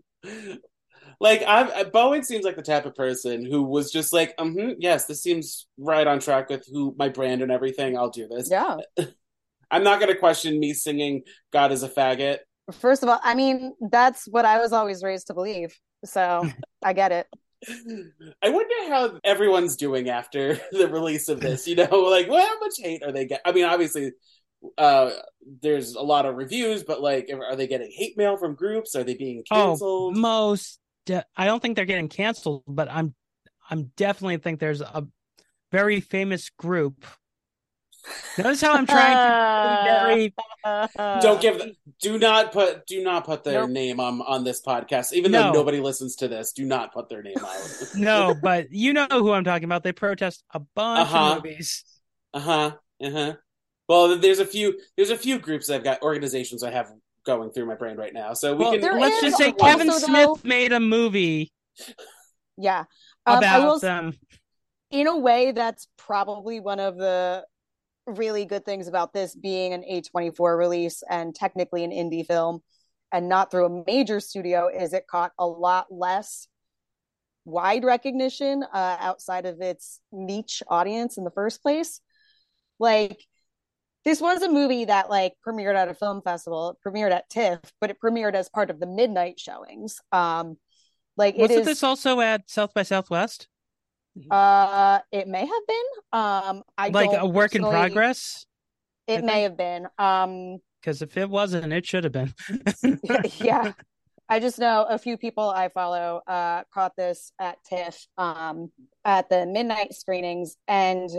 like 1.20 1.42
i 1.46 1.84
bowen 1.84 2.22
seems 2.22 2.44
like 2.44 2.56
the 2.56 2.62
type 2.62 2.86
of 2.86 2.94
person 2.94 3.44
who 3.44 3.62
was 3.62 3.90
just 3.92 4.12
like 4.12 4.34
hmm 4.38 4.70
yes 4.78 5.06
this 5.06 5.22
seems 5.22 5.66
right 5.78 6.06
on 6.06 6.18
track 6.18 6.50
with 6.50 6.66
who 6.70 6.94
my 6.98 7.08
brand 7.08 7.40
and 7.42 7.52
everything 7.52 7.96
i'll 7.96 8.10
do 8.10 8.26
this 8.28 8.48
yeah. 8.50 8.76
i'm 9.70 9.84
not 9.84 10.00
going 10.00 10.12
to 10.12 10.18
question 10.18 10.58
me 10.58 10.72
singing 10.74 11.22
god 11.52 11.72
is 11.72 11.82
a 11.82 11.88
faggot 11.88 12.38
First 12.72 13.02
of 13.02 13.08
all, 13.08 13.20
I 13.22 13.34
mean 13.34 13.74
that's 13.90 14.26
what 14.26 14.44
I 14.44 14.58
was 14.58 14.72
always 14.72 15.02
raised 15.02 15.26
to 15.28 15.34
believe, 15.34 15.78
so 16.04 16.50
I 16.82 16.92
get 16.92 17.12
it. 17.12 17.26
I 18.42 18.50
wonder 18.50 18.74
how 18.88 19.18
everyone's 19.24 19.76
doing 19.76 20.08
after 20.08 20.54
the 20.72 20.88
release 20.88 21.28
of 21.28 21.40
this. 21.40 21.66
You 21.66 21.76
know, 21.76 21.84
like 22.10 22.28
well, 22.28 22.46
how 22.46 22.58
much 22.60 22.74
hate 22.78 23.02
are 23.02 23.12
they 23.12 23.26
getting? 23.26 23.42
I 23.44 23.52
mean, 23.52 23.64
obviously, 23.64 24.12
uh, 24.78 25.10
there's 25.62 25.94
a 25.94 26.02
lot 26.02 26.26
of 26.26 26.36
reviews, 26.36 26.82
but 26.84 27.00
like, 27.00 27.30
are 27.32 27.56
they 27.56 27.66
getting 27.66 27.90
hate 27.90 28.16
mail 28.16 28.36
from 28.36 28.54
groups? 28.54 28.94
Are 28.94 29.04
they 29.04 29.14
being 29.14 29.44
Oh, 29.50 29.78
canceled? 29.78 30.16
most. 30.16 30.78
De- 31.06 31.24
I 31.36 31.44
don't 31.44 31.60
think 31.60 31.76
they're 31.76 31.84
getting 31.84 32.08
canceled, 32.08 32.62
but 32.66 32.90
I'm, 32.90 33.14
I'm 33.68 33.92
definitely 33.96 34.38
think 34.38 34.58
there's 34.58 34.80
a 34.80 35.06
very 35.70 36.00
famous 36.00 36.50
group. 36.50 37.04
Notice 38.38 38.60
how 38.60 38.74
I'm 38.74 38.86
trying 38.86 39.16
to 39.16 39.82
be 39.84 40.34
very 40.64 41.20
Don't 41.22 41.40
give. 41.40 41.62
Do 42.00 42.18
not 42.18 42.52
put. 42.52 42.86
Do 42.86 43.02
not 43.02 43.24
put 43.24 43.44
their 43.44 43.62
Nope. 43.62 43.70
name 43.70 44.00
on 44.00 44.20
on 44.22 44.44
this 44.44 44.60
podcast, 44.62 45.12
even 45.12 45.32
though 45.32 45.52
nobody 45.52 45.80
listens 45.80 46.16
to 46.16 46.28
this. 46.28 46.52
Do 46.52 46.64
not 46.64 46.92
put 46.92 47.08
their 47.08 47.22
name 47.22 47.36
out. 47.40 47.56
no, 47.96 48.34
but 48.42 48.70
you 48.72 48.92
know 48.92 49.06
who 49.10 49.32
I'm 49.32 49.44
talking 49.44 49.64
about. 49.64 49.82
They 49.84 49.92
protest 49.92 50.42
a 50.52 50.60
bunch 50.60 51.00
Uh-huh. 51.08 51.36
of 51.36 51.44
movies. 51.44 51.84
Uh 52.34 52.40
huh. 52.40 52.70
Uh 53.02 53.10
huh. 53.10 53.32
Well, 53.88 54.18
there's 54.18 54.38
a 54.40 54.46
few. 54.46 54.78
There's 54.96 55.10
a 55.10 55.18
few 55.18 55.38
groups 55.38 55.70
I've 55.70 55.84
got 55.84 56.02
organizations 56.02 56.62
I 56.62 56.70
have 56.72 56.90
going 57.24 57.50
through 57.52 57.66
my 57.66 57.74
brain 57.74 57.96
right 57.96 58.12
now. 58.12 58.34
So 58.34 58.54
we 58.54 58.64
Well, 58.64 58.78
can. 58.78 59.00
Let's 59.00 59.20
just 59.22 59.38
say 59.38 59.52
also, 59.52 59.64
Kevin 59.64 59.86
though- 59.86 59.98
Smith 59.98 60.44
made 60.44 60.72
a 60.72 60.80
movie 60.80 61.52
Yeah. 62.58 62.84
Um, 63.26 63.38
about 63.38 63.62
will 63.64 63.78
them. 63.78 64.12
in 64.90 65.06
a 65.06 65.16
way 65.18 65.52
that's 65.52 65.88
probably 65.96 66.60
one 66.60 66.80
of 66.80 66.96
the 66.98 67.44
really 68.06 68.44
good 68.44 68.64
things 68.64 68.88
about 68.88 69.12
this 69.12 69.34
being 69.34 69.72
an 69.72 69.82
A24 69.82 70.58
release 70.58 71.02
and 71.08 71.34
technically 71.34 71.84
an 71.84 71.90
indie 71.90 72.26
film 72.26 72.60
and 73.12 73.28
not 73.28 73.50
through 73.50 73.66
a 73.66 73.84
major 73.86 74.20
studio 74.20 74.68
is 74.68 74.92
it 74.92 75.06
caught 75.06 75.32
a 75.38 75.46
lot 75.46 75.86
less 75.90 76.46
wide 77.44 77.84
recognition 77.84 78.62
uh, 78.72 78.96
outside 79.00 79.46
of 79.46 79.60
its 79.60 80.00
niche 80.12 80.62
audience 80.68 81.18
in 81.18 81.24
the 81.24 81.30
first 81.30 81.62
place 81.62 82.00
like 82.78 83.22
this 84.04 84.20
was 84.20 84.42
a 84.42 84.50
movie 84.50 84.86
that 84.86 85.10
like 85.10 85.34
premiered 85.46 85.76
at 85.76 85.88
a 85.88 85.94
film 85.94 86.22
festival 86.22 86.70
it 86.70 86.88
premiered 86.88 87.12
at 87.12 87.28
TIFF 87.28 87.60
but 87.80 87.90
it 87.90 87.98
premiered 88.02 88.34
as 88.34 88.48
part 88.48 88.70
of 88.70 88.80
the 88.80 88.86
midnight 88.86 89.38
showings 89.38 90.00
um 90.10 90.56
like 91.16 91.34
it 91.36 91.42
Wasn't 91.42 91.60
is 91.60 91.66
this 91.66 91.82
also 91.82 92.20
at 92.20 92.50
South 92.50 92.74
by 92.74 92.82
Southwest? 92.82 93.48
Uh, 94.30 95.00
it 95.12 95.28
may 95.28 95.40
have 95.40 95.66
been. 95.66 95.84
Um, 96.12 96.62
I 96.78 96.88
like 96.88 97.10
a 97.18 97.26
work 97.26 97.54
in 97.54 97.62
progress? 97.62 98.46
I 99.08 99.12
It 99.12 99.24
may 99.24 99.42
have 99.42 99.56
been. 99.56 99.86
Um, 99.98 100.58
Because 100.80 101.02
if 101.02 101.16
it 101.16 101.28
wasn't, 101.28 101.72
it 101.72 101.86
should 101.86 102.04
have 102.04 102.12
been. 102.12 102.34
yeah. 103.38 103.72
I 104.26 104.40
just 104.40 104.58
know 104.58 104.86
a 104.88 104.96
few 104.96 105.18
people 105.18 105.50
I 105.50 105.68
follow 105.68 106.22
uh 106.26 106.62
caught 106.72 106.96
this 106.96 107.30
at 107.38 107.58
TIFF 107.68 108.06
um 108.16 108.72
at 109.04 109.28
the 109.28 109.44
midnight 109.44 109.92
screenings 109.92 110.56
and 110.66 111.10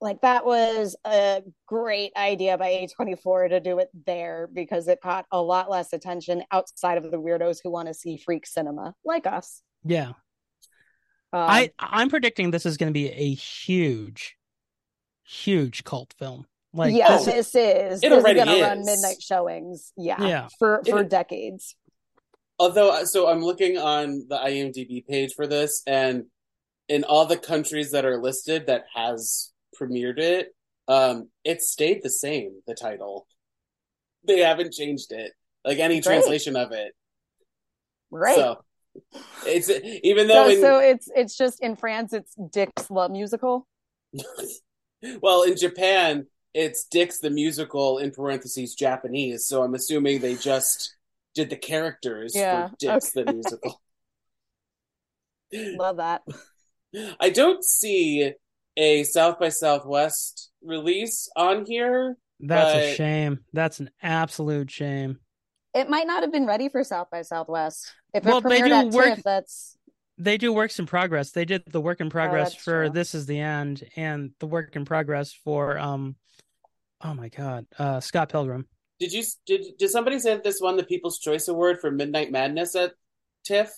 like 0.00 0.20
that 0.20 0.44
was 0.46 0.94
a 1.04 1.42
great 1.66 2.12
idea 2.16 2.56
by 2.56 2.86
A24 3.00 3.48
to 3.50 3.60
do 3.60 3.78
it 3.78 3.88
there 4.06 4.48
because 4.52 4.86
it 4.86 5.00
caught 5.00 5.26
a 5.32 5.42
lot 5.42 5.68
less 5.68 5.92
attention 5.92 6.44
outside 6.52 6.98
of 6.98 7.10
the 7.10 7.16
weirdos 7.16 7.58
who 7.62 7.70
want 7.70 7.88
to 7.88 7.94
see 7.94 8.16
freak 8.16 8.46
cinema 8.46 8.94
like 9.04 9.26
us. 9.26 9.62
Yeah. 9.84 10.12
Um, 11.32 11.40
I 11.40 11.70
I'm 11.78 12.08
predicting 12.10 12.50
this 12.50 12.64
is 12.66 12.76
going 12.76 12.88
to 12.88 12.92
be 12.94 13.08
a 13.08 13.34
huge, 13.34 14.36
huge 15.24 15.84
cult 15.84 16.14
film. 16.18 16.46
Like, 16.72 16.94
yeah, 16.94 17.06
Oh, 17.18 17.24
this 17.24 17.54
is 17.54 17.54
it 17.54 18.00
this 18.00 18.12
already 18.12 18.40
is 18.40 18.44
gonna 18.44 18.60
run 18.60 18.84
midnight 18.84 19.22
showings. 19.22 19.92
Yeah, 19.96 20.22
Yeah. 20.24 20.48
for 20.58 20.82
for 20.88 21.00
It- 21.00 21.08
decades. 21.10 21.74
Although, 22.60 23.04
so 23.04 23.28
I'm 23.28 23.40
looking 23.42 23.78
on 23.78 24.26
the 24.28 24.36
IMDb 24.36 25.06
page 25.06 25.34
for 25.34 25.46
this, 25.46 25.82
and 25.86 26.24
in 26.88 27.04
all 27.04 27.24
the 27.24 27.36
countries 27.38 27.92
that 27.92 28.04
are 28.04 28.20
listed 28.20 28.66
that 28.66 28.86
has 28.94 29.52
premiered 29.80 30.18
it, 30.18 30.54
um, 30.88 31.30
it 31.44 31.62
stayed 31.62 32.02
the 32.02 32.10
same. 32.10 32.60
The 32.66 32.74
title, 32.74 33.28
they 34.24 34.40
haven't 34.40 34.72
changed 34.72 35.12
it, 35.12 35.32
like 35.64 35.78
any 35.78 36.00
Great. 36.00 36.04
translation 36.04 36.56
of 36.56 36.72
it. 36.72 36.94
Right. 38.10 38.34
So 38.36 38.64
it's 39.46 39.70
even 40.02 40.28
though 40.28 40.46
So, 40.46 40.50
in, 40.50 40.60
so 40.60 40.78
it's 40.78 41.08
it's 41.14 41.36
just 41.36 41.60
in 41.60 41.76
France 41.76 42.12
it's 42.12 42.34
Dick's 42.34 42.90
Love 42.90 43.10
Musical. 43.10 43.66
well 45.20 45.42
in 45.42 45.56
Japan 45.56 46.26
it's 46.54 46.84
Dick's 46.84 47.18
the 47.18 47.30
musical 47.30 47.98
in 47.98 48.10
parentheses 48.10 48.74
Japanese. 48.74 49.46
So 49.46 49.62
I'm 49.62 49.74
assuming 49.74 50.20
they 50.20 50.34
just 50.34 50.96
did 51.34 51.50
the 51.50 51.56
characters 51.56 52.34
Yeah, 52.34 52.68
for 52.68 52.74
Dick's 52.78 53.12
the 53.12 53.32
musical. 53.32 53.80
Love 55.52 55.98
that. 55.98 56.22
I 57.20 57.30
don't 57.30 57.64
see 57.64 58.32
a 58.76 59.04
South 59.04 59.38
by 59.38 59.50
Southwest 59.50 60.50
release 60.62 61.28
on 61.36 61.66
here. 61.66 62.16
that's 62.40 62.74
a 62.74 62.94
shame. 62.94 63.40
That's 63.52 63.80
an 63.80 63.90
absolute 64.02 64.70
shame. 64.70 65.18
It 65.78 65.88
might 65.88 66.06
not 66.06 66.22
have 66.22 66.32
been 66.32 66.46
ready 66.46 66.68
for 66.68 66.82
South 66.82 67.08
by 67.10 67.22
Southwest. 67.22 67.92
If 68.12 68.26
it 68.26 68.28
Well, 68.28 68.40
they 68.40 68.62
do 68.62 68.72
at 68.72 68.88
work- 68.88 69.14
TIFF, 69.16 69.22
that's 69.22 69.76
They 70.18 70.36
do 70.36 70.52
works 70.52 70.78
in 70.80 70.86
progress. 70.86 71.30
They 71.30 71.44
did 71.44 71.62
the 71.66 71.80
work 71.80 72.00
in 72.00 72.10
progress 72.10 72.54
Oh, 72.54 72.58
for 72.58 72.84
true. 72.86 72.90
This 72.90 73.14
Is 73.14 73.26
the 73.26 73.38
End 73.38 73.84
and 73.94 74.32
the 74.40 74.46
work 74.48 74.74
in 74.74 74.84
progress 74.84 75.32
for 75.32 75.78
um 75.78 76.16
oh 77.00 77.14
my 77.14 77.28
god, 77.28 77.66
uh 77.78 78.00
Scott 78.00 78.28
Pilgrim. 78.28 78.66
Did 78.98 79.12
you 79.12 79.22
did 79.46 79.64
did 79.78 79.90
somebody 79.90 80.18
say 80.18 80.34
that 80.34 80.42
this 80.42 80.60
won 80.60 80.76
the 80.76 80.82
People's 80.82 81.20
Choice 81.20 81.46
Award 81.46 81.78
for 81.80 81.90
Midnight 81.92 82.32
Madness 82.32 82.74
at 82.74 82.94
TIFF? 83.44 83.70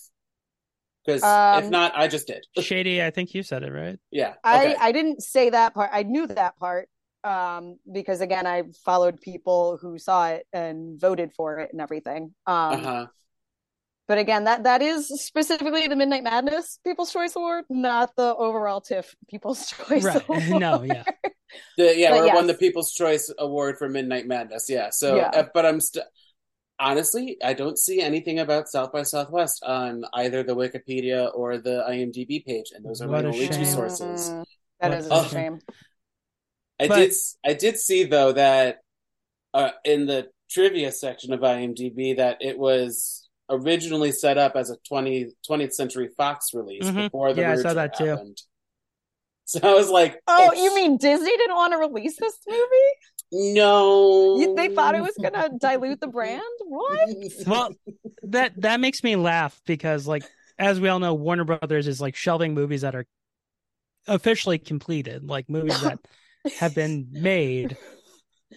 Because 1.05 1.20
if 1.22 1.64
Um, 1.64 1.70
not, 1.70 1.92
I 1.94 2.09
just 2.09 2.26
did. 2.26 2.44
Shady, 2.59 3.03
I 3.03 3.11
think 3.11 3.34
you 3.34 3.42
said 3.42 3.62
it 3.62 3.72
right. 3.72 3.98
Yeah. 4.11 4.34
I 4.42 4.76
I 4.80 4.92
didn't 4.92 5.22
say 5.22 5.51
that 5.51 5.74
part. 5.74 5.90
I 5.92 6.03
knew 6.05 6.26
that 6.28 6.57
part 6.57 6.88
um 7.24 7.76
because 7.92 8.20
again 8.20 8.46
I 8.46 8.64
followed 8.84 9.20
people 9.20 9.78
who 9.80 9.98
saw 9.98 10.28
it 10.28 10.46
and 10.52 10.98
voted 11.00 11.32
for 11.34 11.58
it 11.60 11.70
and 11.72 11.80
everything. 11.80 12.34
Um 12.46 12.72
uh-huh. 12.74 13.06
but 14.08 14.18
again 14.18 14.44
that 14.44 14.64
that 14.64 14.82
is 14.82 15.08
specifically 15.08 15.86
the 15.86 15.96
Midnight 15.96 16.24
Madness 16.24 16.78
People's 16.84 17.12
Choice 17.12 17.36
Award, 17.36 17.64
not 17.70 18.14
the 18.16 18.34
overall 18.34 18.80
TIFF 18.80 19.14
People's 19.28 19.66
Choice 19.70 20.04
Right. 20.04 20.22
Award. 20.28 20.48
no, 20.48 20.82
yeah. 20.82 21.04
The, 21.76 21.96
yeah, 21.96 22.10
But 22.12 22.22
we 22.22 22.32
won 22.32 22.46
the 22.46 22.54
People's 22.54 22.92
Choice 22.92 23.32
Award 23.38 23.76
for 23.76 23.88
Midnight 23.88 24.24
Madness. 24.26 24.66
Yeah. 24.70 24.90
So, 24.92 25.16
Yeah. 25.16 25.30
uh, 25.34 25.46
but 25.52 25.66
I'm 25.66 25.80
still. 25.80 26.04
honestly, 26.78 27.38
I 27.42 27.54
don't 27.54 27.76
see 27.78 28.00
anything 28.00 28.38
about 28.38 28.68
South 28.68 28.92
by 28.92 29.02
Southwest 29.02 29.62
on 29.64 30.04
either 30.14 30.44
the 30.44 30.54
Wikipedia 30.54 31.30
or 31.34 31.58
the 31.58 31.84
IMDb 31.88 32.44
page, 32.44 32.70
and 32.72 32.84
those 32.84 33.02
are 33.02 33.08
What 33.08 33.24
my 33.24 33.30
a 33.30 33.32
only 33.32 33.48
two 33.48 33.64
sources. 33.64 34.30
That 34.80 34.90
What 34.90 34.98
is 35.00 35.08
a 35.10 35.14
a 35.14 35.24
shame. 35.24 35.28
shame. 35.28 35.58
I 36.81 36.89
But- 36.89 36.97
did 36.97 37.12
I 37.45 37.53
did 37.55 37.78
see 37.78 38.05
though 38.05 38.33
that 38.33 38.78
uh, 39.55 39.70
in 39.85 40.07
the 40.07 40.28
trivia 40.51 40.91
section 40.93 41.33
of 41.33 41.41
IMDb 41.41 42.16
that 42.16 42.39
it 42.41 42.59
was 42.59 43.28
originally 43.49 44.12
set 44.12 44.39
up 44.39 44.55
as 44.57 44.70
a 44.70 44.76
20, 44.89 45.26
20th 45.49 45.72
Century 45.74 46.09
Fox 46.16 46.55
release 46.55 46.85
Mhm. 46.85 47.05
before 47.07 47.35
the 47.35 47.41
Yeah, 47.43 47.53
I 47.53 47.57
saw 47.57 47.62
merger 47.64 47.74
that 47.74 47.97
too. 47.99 48.05
happened. 48.07 48.41
So 49.47 49.59
I 49.64 49.74
was 49.74 49.91
like, 49.91 50.20
Oh, 50.28 50.51
oh, 50.53 50.62
you 50.62 50.72
mean 50.76 50.97
Disney 50.97 51.37
didn't 51.37 51.57
want 51.57 51.72
to 51.72 51.78
release 51.78 52.16
this 52.20 52.39
movie? 52.47 53.53
no? 53.55 54.55
They 54.55 54.68
thought 54.74 54.95
it 54.95 55.01
was 55.03 55.16
going 55.20 55.33
to 55.35 55.51
dilute 55.59 56.01
the 56.01 56.07
brand? 56.07 56.43
What? 56.66 57.09
Well, 57.49 57.74
that 58.24 58.53
that 58.61 58.78
makes 58.78 59.03
me 59.03 59.16
laugh 59.16 59.61
because, 59.66 60.07
like, 60.07 60.22
as 60.59 60.78
we 60.81 60.89
all 60.89 61.01
know, 61.01 61.14
Warner 61.14 61.43
Brothers 61.45 61.89
is 61.89 62.01
like 62.01 62.14
shelving 62.14 62.55
movies 62.55 62.83
that 62.83 62.95
are 62.95 63.07
officially 64.07 64.59
completed, 64.59 65.24
like 65.28 65.49
movies 65.49 65.81
that 65.83 65.99
have 66.59 66.74
been 66.74 67.09
made. 67.11 67.76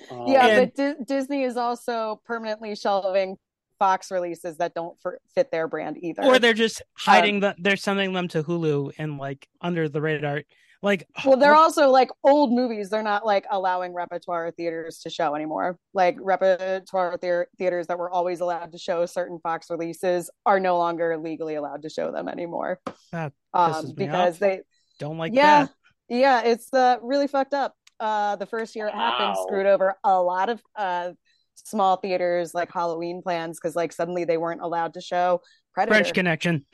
Oh. 0.10 0.26
Yeah, 0.32 0.48
And- 0.48 0.72
but 0.76 0.76
Di- 0.98 1.04
Disney 1.06 1.44
is 1.44 1.56
also 1.58 2.20
permanently 2.26 2.76
shelving 2.76 3.38
Fox 3.80 4.10
releases 4.12 4.58
that 4.58 4.74
don't 4.74 5.00
for- 5.02 5.20
fit 5.36 5.52
their 5.52 5.68
brand 5.68 5.98
either. 6.02 6.24
Or 6.24 6.40
they're 6.40 6.54
just 6.54 6.82
hiding 6.98 7.42
the 7.42 7.56
they're 7.60 7.76
sending 7.76 8.14
them 8.14 8.28
to 8.30 8.44
Hulu 8.44 8.94
and 8.98 9.18
like 9.18 9.48
under 9.62 9.88
the 9.90 10.02
radar. 10.02 10.44
Like, 10.82 11.08
well, 11.24 11.38
they're 11.38 11.56
also 11.56 11.90
like 11.90 12.10
old 12.26 12.52
movies. 12.52 12.90
They're 12.90 13.04
not 13.04 13.26
like 13.26 13.46
allowing 13.50 13.94
repertoire 13.94 14.52
theaters 14.52 15.00
to 15.04 15.10
show 15.10 15.34
anymore. 15.36 15.78
Like 15.94 16.18
repertoire 16.20 17.18
thea- 17.20 17.46
theaters 17.58 17.88
that 17.88 17.98
were 17.98 18.10
always 18.10 18.42
allowed 18.42 18.72
to 18.74 18.78
show 18.78 19.06
certain 19.06 19.40
Fox 19.40 19.70
releases 19.70 20.30
are 20.46 20.60
no 20.60 20.78
longer 20.78 21.18
legally 21.18 21.56
allowed 21.56 21.84
to 21.84 21.90
show 21.90 22.12
them 22.12 22.28
anymore. 22.28 22.80
That 23.12 23.32
Um, 23.54 23.88
me 23.88 23.94
because 23.96 24.36
off. 24.36 24.40
they, 24.40 24.62
don't 25.00 25.18
like 25.18 25.34
yeah, 25.34 25.66
that. 25.66 25.74
Yeah, 26.10 26.42
it's 26.44 26.74
uh, 26.74 26.98
really 27.02 27.28
fucked 27.28 27.54
up. 27.54 27.76
Uh, 28.00 28.36
the 28.36 28.46
first 28.46 28.76
year 28.76 28.88
it 28.88 28.94
happened 28.94 29.36
Wow. 29.36 29.46
screwed 29.48 29.66
over 29.66 29.96
a 30.04 30.22
lot 30.22 30.50
of 30.50 30.62
uh, 30.76 31.12
small 31.56 31.98
theaters 31.98 32.54
like 32.54 32.72
Halloween 32.72 33.22
plans 33.22 33.60
because 33.60 33.76
like 33.76 33.92
suddenly 33.94 34.26
they 34.26 34.38
weren't 34.38 34.62
allowed 34.62 34.96
to 34.96 35.02
show 35.02 35.42
Predator. 35.74 35.94
French 35.96 36.14
Connection. 36.14 36.66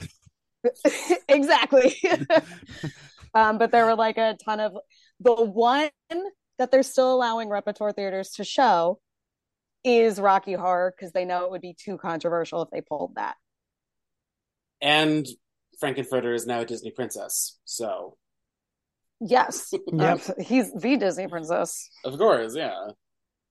exactly. 1.27 1.95
um, 3.33 3.57
but 3.57 3.71
there 3.71 3.85
were 3.85 3.95
like 3.95 4.17
a 4.17 4.37
ton 4.43 4.59
of 4.59 4.75
the 5.19 5.33
one 5.35 5.89
that 6.57 6.71
they're 6.71 6.83
still 6.83 7.13
allowing 7.13 7.49
repertoire 7.49 7.91
theaters 7.91 8.31
to 8.31 8.43
show 8.43 8.99
is 9.83 10.19
Rocky 10.19 10.53
Horror 10.53 10.93
because 10.97 11.13
they 11.13 11.25
know 11.25 11.45
it 11.45 11.51
would 11.51 11.61
be 11.61 11.73
too 11.77 11.97
controversial 11.97 12.61
if 12.63 12.69
they 12.71 12.81
pulled 12.81 13.15
that. 13.15 13.35
and 14.81 15.27
Frankenfurter 15.81 16.33
is 16.35 16.45
now 16.45 16.59
a 16.61 16.65
Disney 16.65 16.91
princess, 16.91 17.57
so 17.63 18.17
Yes, 19.21 19.73
Yep. 19.91 20.21
Uh, 20.29 20.33
he's 20.41 20.71
the 20.73 20.97
Disney 20.97 21.27
princess. 21.27 21.89
of 22.05 22.17
course, 22.17 22.55
yeah, 22.55 22.89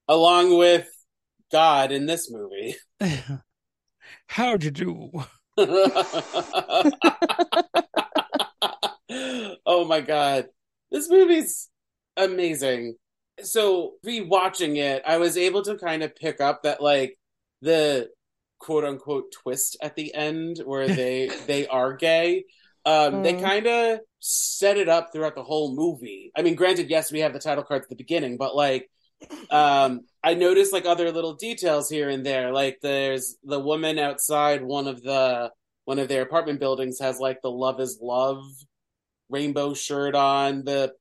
along 0.08 0.56
with 0.56 0.86
God 1.52 1.92
in 1.92 2.06
this 2.06 2.30
movie. 2.30 2.76
How'd 4.28 4.64
you 4.64 4.70
do? 4.70 5.10
oh 9.66 9.84
my 9.86 10.00
god. 10.00 10.46
This 10.90 11.08
movie's 11.10 11.68
amazing. 12.16 12.96
So, 13.42 13.94
rewatching 14.04 14.76
it, 14.78 15.02
I 15.06 15.18
was 15.18 15.36
able 15.36 15.62
to 15.62 15.76
kind 15.78 16.02
of 16.02 16.16
pick 16.16 16.40
up 16.40 16.62
that 16.62 16.82
like 16.82 17.16
the 17.62 18.08
quote 18.58 18.84
unquote 18.84 19.32
twist 19.42 19.76
at 19.82 19.94
the 19.96 20.12
end 20.14 20.60
where 20.64 20.88
they 20.88 21.30
they 21.46 21.66
are 21.66 21.94
gay. 21.94 22.44
Um 22.84 23.22
they 23.22 23.34
Mm. 23.34 23.42
kind 23.42 23.66
of 23.66 24.00
set 24.20 24.76
it 24.76 24.88
up 24.88 25.12
throughout 25.12 25.34
the 25.34 25.42
whole 25.42 25.74
movie. 25.74 26.32
I 26.36 26.42
mean, 26.42 26.54
granted, 26.54 26.90
yes, 26.90 27.12
we 27.12 27.20
have 27.20 27.32
the 27.32 27.38
title 27.38 27.64
card 27.64 27.82
at 27.82 27.88
the 27.88 27.96
beginning, 27.96 28.36
but 28.36 28.54
like 28.54 28.90
um 29.50 30.00
I 30.22 30.34
noticed 30.34 30.72
like 30.72 30.84
other 30.84 31.10
little 31.10 31.34
details 31.34 31.88
here 31.88 32.08
and 32.08 32.24
there. 32.24 32.52
Like 32.52 32.78
there's 32.82 33.36
the 33.44 33.60
woman 33.60 33.98
outside 33.98 34.62
one 34.62 34.86
of 34.86 35.02
the 35.02 35.50
one 35.84 35.98
of 35.98 36.08
their 36.08 36.22
apartment 36.22 36.60
buildings 36.60 36.98
has 37.00 37.18
like 37.18 37.40
the 37.42 37.50
love 37.50 37.80
is 37.80 37.98
love 38.02 38.42
rainbow 39.28 39.74
shirt 39.74 40.14
on. 40.14 40.64
The 40.64 40.92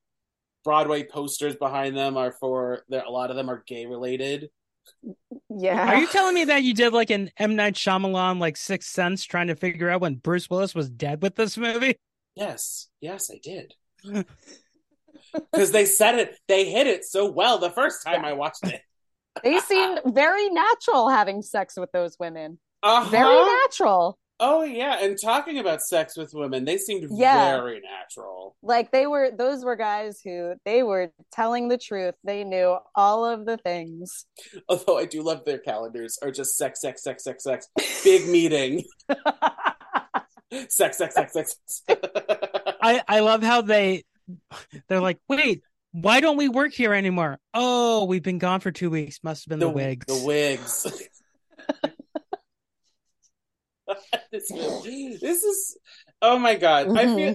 Broadway 0.64 1.04
posters 1.04 1.56
behind 1.56 1.96
them 1.96 2.18
are 2.18 2.32
for 2.32 2.84
there 2.90 3.04
a 3.04 3.12
lot 3.12 3.30
of 3.30 3.36
them 3.36 3.50
are 3.50 3.64
gay 3.68 3.86
related. 3.86 4.50
Yeah. 5.50 5.94
Are 5.94 5.98
you 5.98 6.08
telling 6.08 6.36
me 6.36 6.46
that 6.46 6.64
you 6.64 6.74
did 6.74 6.94
like 6.94 7.10
an 7.10 7.32
M 7.38 7.56
Night 7.56 7.76
Shyamalan 7.76 8.40
like 8.40 8.58
Sixth 8.58 8.90
Sense 8.90 9.24
trying 9.24 9.48
to 9.48 9.56
figure 9.56 9.90
out 9.90 10.02
when 10.02 10.16
Bruce 10.16 10.50
Willis 10.50 10.76
was 10.76 10.90
dead 10.90 11.22
with 11.22 11.36
this 11.36 11.58
movie? 11.58 11.98
Yes, 12.38 12.88
yes, 13.02 13.30
I 13.32 13.40
did. 13.42 13.74
Because 15.52 15.72
they 15.72 15.86
said 15.86 16.16
it, 16.16 16.38
they 16.48 16.70
hit 16.70 16.88
it 16.88 17.04
so 17.04 17.30
well 17.30 17.58
the 17.58 17.72
first 17.72 18.04
time 18.06 18.24
I 18.24 18.34
watched 18.34 18.66
it. 18.66 18.82
they 19.44 19.60
seemed 19.60 20.00
very 20.06 20.50
natural 20.50 21.10
having 21.10 21.42
sex 21.42 21.76
with 21.78 21.92
those 21.92 22.16
women. 22.20 22.60
Uh-huh. 22.82 23.10
Very 23.10 23.44
natural. 23.64 24.18
Oh 24.40 24.64
yeah, 24.64 25.00
and 25.02 25.18
talking 25.20 25.58
about 25.58 25.82
sex 25.82 26.16
with 26.16 26.32
women, 26.34 26.64
they 26.66 26.78
seemed 26.78 27.08
Yeah. 27.12 27.58
very 27.58 27.82
natural. 27.82 28.56
Like 28.62 28.92
they 28.92 29.08
were 29.08 29.32
those 29.32 29.66
were 29.66 29.76
guys 29.76 30.22
who 30.24 30.54
they 30.66 30.84
were 30.84 31.12
telling 31.32 31.68
the 31.68 31.78
truth. 31.78 32.14
They 32.24 32.44
knew 32.44 32.78
all 32.96 33.26
of 33.26 33.46
the 33.46 33.58
things. 33.58 34.26
Although 34.70 35.00
I 35.00 35.06
do 35.06 35.24
love 35.24 35.44
their 35.46 35.58
calendars 35.60 36.20
are 36.22 36.32
just 36.32 36.56
sex, 36.56 36.82
sex, 36.82 37.04
sex, 37.04 37.24
sex, 37.24 37.44
sex. 37.44 37.68
Big 38.04 38.28
meeting. 38.28 38.84
sex, 40.70 40.98
sex, 40.98 41.16
sex, 41.16 41.34
sex. 41.34 41.58
sex. 41.66 42.00
I 42.82 43.02
I 43.08 43.20
love 43.22 43.44
how 43.44 43.62
they 43.62 44.04
they're 44.88 45.02
like, 45.02 45.20
wait, 45.28 45.62
why 45.92 46.20
don't 46.20 46.38
we 46.38 46.50
work 46.50 46.74
here 46.74 46.94
anymore? 46.94 47.40
Oh, 47.54 48.06
we've 48.06 48.24
been 48.24 48.38
gone 48.40 48.60
for 48.60 48.72
two 48.72 48.90
weeks. 48.90 49.20
Must 49.24 49.46
have 49.46 49.50
been 49.50 49.60
the, 49.60 49.70
wigs. 49.70 50.06
The 50.06 50.26
wigs. 50.26 51.10
this, 54.32 54.50
this 54.50 55.44
is 55.44 55.78
oh 56.22 56.38
my 56.38 56.56
god. 56.56 56.90
I 56.98 57.06
feel 57.06 57.16
mm-hmm. 57.16 57.34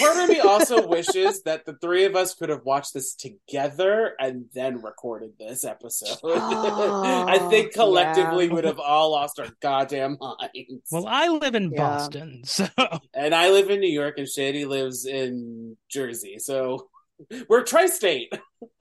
Part 0.00 0.16
of 0.18 0.28
me 0.28 0.40
also 0.40 0.86
wishes 0.86 1.42
that 1.42 1.64
the 1.64 1.74
three 1.74 2.04
of 2.04 2.16
us 2.16 2.34
could 2.34 2.48
have 2.48 2.64
watched 2.64 2.94
this 2.94 3.14
together 3.14 4.14
and 4.18 4.46
then 4.54 4.82
recorded 4.82 5.32
this 5.38 5.64
episode. 5.64 6.18
I 6.24 7.38
think 7.50 7.72
collectively 7.72 8.46
yeah. 8.46 8.52
would 8.52 8.64
have 8.64 8.78
all 8.80 9.12
lost 9.12 9.38
our 9.38 9.48
goddamn 9.60 10.18
minds. 10.20 10.88
Well, 10.90 11.06
I 11.06 11.28
live 11.28 11.54
in 11.54 11.70
Yeah. 11.70 11.76
Boston, 11.76 12.42
so 12.44 12.66
and 13.14 13.34
I 13.34 13.50
live 13.50 13.70
in 13.70 13.80
New 13.80 13.90
York, 13.92 14.18
and 14.18 14.28
Shady 14.28 14.64
lives 14.64 15.06
in 15.06 15.76
Jersey, 15.88 16.38
so 16.38 16.88
we're 17.48 17.62
tri-state, 17.62 18.32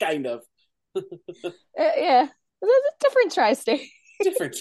kind 0.00 0.26
of 0.26 0.42
Uh, 0.96 1.00
yeah. 1.76 2.26
There's 2.62 2.72
a 2.72 3.04
different 3.04 3.32
tri-state. 3.34 3.88
different. 4.22 4.56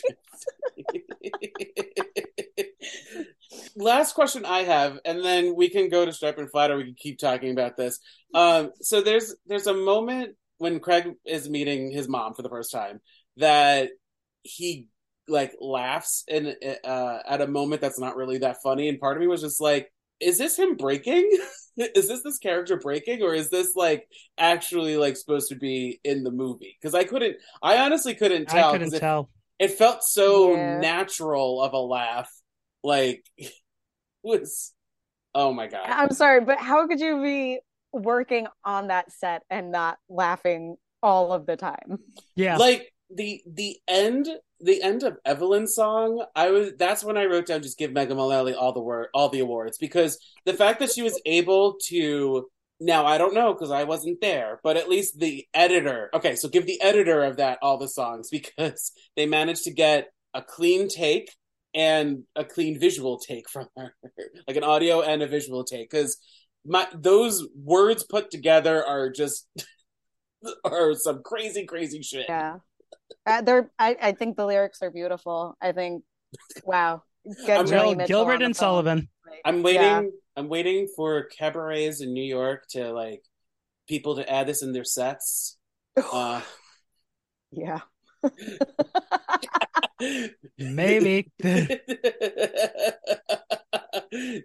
Last 3.76 4.14
question 4.14 4.46
I 4.46 4.60
have, 4.64 5.00
and 5.06 5.24
then 5.24 5.56
we 5.56 5.70
can 5.70 5.90
go 5.90 6.06
to 6.06 6.14
Stripe 6.14 6.38
and 6.38 6.50
Flat, 6.50 6.72
or 6.72 6.78
we 6.78 6.86
can 6.86 6.96
keep 6.96 7.20
talking 7.20 7.52
about 7.52 7.78
this. 7.78 8.00
Um, 8.34 8.72
so 8.82 9.02
there's 9.02 9.36
there's 9.46 9.68
a 9.68 9.74
moment 9.74 10.36
when 10.58 10.80
Craig 10.80 11.14
is 11.26 11.50
meeting 11.50 11.92
his 11.92 12.08
mom 12.08 12.34
for 12.34 12.42
the 12.42 12.50
first 12.50 12.72
time 12.72 13.02
that 13.38 13.90
he 14.44 14.88
like 15.28 15.54
laughs 15.60 16.24
and 16.30 16.56
uh, 16.84 17.18
at 17.28 17.42
a 17.42 17.48
moment 17.48 17.82
that's 17.82 18.00
not 18.00 18.16
really 18.16 18.38
that 18.40 18.58
funny, 18.64 18.90
and 18.90 19.00
part 19.00 19.18
of 19.18 19.22
me 19.22 19.28
was 19.28 19.42
just 19.42 19.60
like, 19.62 19.92
is 20.20 20.38
this 20.38 20.58
him 20.58 20.76
breaking? 20.78 21.30
is 21.78 22.08
this 22.08 22.24
this 22.24 22.38
character 22.38 22.78
breaking, 22.78 23.22
or 23.22 23.34
is 23.34 23.50
this 23.50 23.76
like 23.76 24.08
actually 24.38 24.98
like 24.98 25.18
supposed 25.18 25.50
to 25.50 25.56
be 25.56 26.00
in 26.04 26.24
the 26.24 26.32
movie? 26.32 26.78
Because 26.82 26.96
I 26.96 27.04
couldn't, 27.04 27.38
I 27.62 27.78
honestly 27.80 28.16
couldn't 28.16 28.48
tell. 28.48 28.70
I 28.70 28.78
'cause 28.78 28.94
couldn't 28.94 28.94
it, 28.94 29.00
tell. 29.02 29.30
it 29.60 29.72
felt 29.72 30.04
so 30.04 30.56
Yeah. 30.56 30.80
natural 30.80 31.62
of 31.62 31.74
a 31.74 31.80
laugh, 31.80 32.30
like 32.86 33.26
was. 34.24 34.74
Oh 35.34 35.52
my 35.52 35.68
god! 35.68 35.86
I'm 35.86 36.12
sorry, 36.12 36.42
but 36.42 36.60
how 36.60 36.88
could 36.88 37.02
you 37.02 37.22
be 37.22 37.60
working 37.92 38.48
on 38.64 38.88
that 38.88 39.12
set 39.12 39.44
and 39.50 39.72
not 39.72 39.98
laughing 40.08 40.78
all 41.04 41.34
of 41.34 41.46
the 41.46 41.58
time? 41.58 42.00
Yeah, 42.36 42.58
like 42.58 42.92
the 43.10 43.42
the 43.46 43.78
end 43.88 44.30
the 44.62 44.82
end 44.82 45.04
of 45.04 45.18
Evelyn's 45.26 45.76
song, 45.76 46.26
I 46.36 46.52
was 46.52 46.72
that's 46.78 47.04
when 47.04 47.18
I 47.18 47.26
wrote 47.26 47.48
down 47.48 47.62
just 47.62 47.78
give 47.78 47.92
Megan 47.92 48.18
Mullally 48.18 48.54
all 48.54 48.74
the 48.74 48.82
word 48.82 49.08
all 49.14 49.30
the 49.30 49.40
awards 49.40 49.78
because 49.78 50.18
the 50.46 50.54
fact 50.54 50.80
that 50.80 50.92
she 50.92 51.02
was 51.02 51.20
able 51.26 51.76
to 51.88 52.48
now 52.80 53.06
I 53.06 53.18
don't 53.18 53.34
know 53.34 53.54
because 53.54 53.72
I 53.72 53.84
wasn't 53.84 54.22
there, 54.22 54.60
but 54.64 54.78
at 54.78 54.90
least 54.90 55.20
the 55.20 55.46
editor. 55.54 56.10
Okay, 56.14 56.36
so 56.36 56.50
give 56.50 56.66
the 56.66 56.82
editor 56.82 57.24
of 57.24 57.38
that 57.38 57.60
all 57.62 57.78
the 57.78 57.88
songs 57.88 58.30
because 58.32 58.92
they 59.16 59.26
managed 59.26 59.64
to 59.66 59.74
get 59.74 60.10
a 60.34 60.42
clean 60.42 60.88
take 60.90 61.30
and 61.76 62.24
a 62.36 62.44
clean 62.46 62.80
visual 62.80 63.20
take 63.20 63.50
from 63.50 63.68
her, 63.78 63.94
like 64.48 64.58
an 64.58 64.64
audio 64.64 65.02
and 65.02 65.22
a 65.22 65.28
visual 65.28 65.64
take 65.64 65.90
because 65.90 66.18
my 66.66 66.88
those 66.94 67.46
words 67.56 68.04
put 68.04 68.32
together 68.32 68.84
are 68.84 69.10
just 69.12 69.48
are 70.64 70.94
some 70.96 71.22
crazy 71.24 71.66
crazy 71.66 72.02
shit. 72.02 72.26
Yeah. 72.28 72.58
Uh, 73.26 73.42
they're. 73.42 73.72
I, 73.78 73.96
I 74.02 74.12
think 74.14 74.38
the 74.38 74.46
lyrics 74.46 74.82
are 74.82 74.90
beautiful. 74.92 75.56
I 75.62 75.72
think. 75.74 76.04
Wow. 76.64 77.04
Get 77.46 77.60
I'm 77.60 77.66
Joni 77.66 77.98
Gil- 77.98 78.08
Gilbert 78.08 78.42
and. 78.42 78.56
Sullivan. 78.56 79.10
Like, 79.30 79.42
I'm 79.46 79.62
waiting. 79.64 79.82
yeah. 79.82 80.02
I'm 80.38 80.50
waiting 80.50 80.88
for 80.96 81.26
cabarets 81.26 82.02
in 82.02 82.14
New 82.14 82.24
York 82.24 82.66
to 82.72 82.92
like 82.92 83.22
people 83.88 84.16
to 84.18 84.30
add 84.30 84.48
this 84.48 84.64
in 84.64 84.72
their 84.74 84.84
sets. 84.84 85.58
Uh, 86.12 86.42
Yeah. 87.52 87.80
Maybe. 90.58 91.32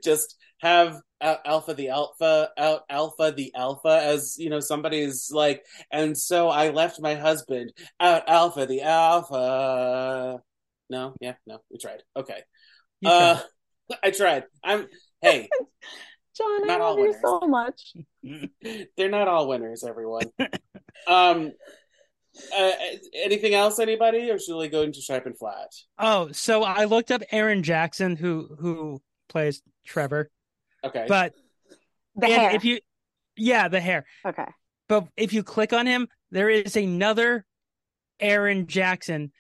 just 0.02 0.36
have 0.60 1.00
alpha 1.20 1.74
the 1.74 1.88
alpha 1.88 2.50
out 2.58 2.82
alpha 2.88 3.32
the 3.36 3.52
alpha 3.54 4.00
as 4.02 4.36
you 4.38 4.48
know 4.50 4.60
somebody's 4.60 5.30
like 5.32 5.64
and 5.92 6.16
so 6.16 6.48
i 6.48 6.70
left 6.70 7.00
my 7.00 7.14
husband 7.14 7.72
out 8.00 8.22
alpha 8.28 8.66
the 8.66 8.82
alpha 8.82 10.40
no 10.88 11.14
yeah 11.20 11.34
no 11.46 11.58
we 11.70 11.78
tried 11.78 12.02
okay 12.16 12.40
You 13.00 13.10
uh 13.10 13.36
tried. 13.36 13.98
i 14.04 14.10
tried 14.10 14.44
i'm 14.64 14.86
hey 15.20 15.48
Jon, 16.36 16.64
I 16.64 16.66
Not 16.68 16.80
all 16.80 16.96
love 16.96 17.06
you 17.06 17.12
winners. 17.12 17.20
so 17.22 17.40
much. 17.40 17.94
they're 18.96 19.10
not 19.10 19.28
all 19.28 19.48
winners 19.48 19.84
everyone 19.84 20.30
um 21.06 21.52
uh, 22.56 22.70
anything 23.14 23.54
else 23.54 23.78
anybody 23.78 24.30
or 24.30 24.38
should 24.38 24.56
we 24.58 24.68
go 24.68 24.82
into 24.82 25.00
sharp 25.00 25.26
and 25.26 25.36
flat 25.38 25.68
Oh, 25.98 26.30
so 26.32 26.62
I 26.62 26.84
looked 26.84 27.10
up 27.10 27.22
Aaron 27.32 27.62
Jackson, 27.62 28.16
who 28.16 28.56
who 28.60 29.00
plays 29.28 29.62
Trevor, 29.86 30.30
okay 30.84 31.06
but 31.08 31.34
The 32.16 32.26
hair. 32.26 32.54
if 32.54 32.64
you, 32.64 32.78
yeah, 33.36 33.68
the 33.68 33.80
hair. 33.80 34.04
Okay. 34.24 34.46
But 34.88 35.06
if 35.16 35.32
you 35.32 35.42
click 35.42 35.72
on 35.72 35.86
him, 35.86 36.08
there 36.30 36.48
is 36.50 36.76
another 36.76 37.44
Aaron 38.18 38.66
Jackson, 38.66 39.32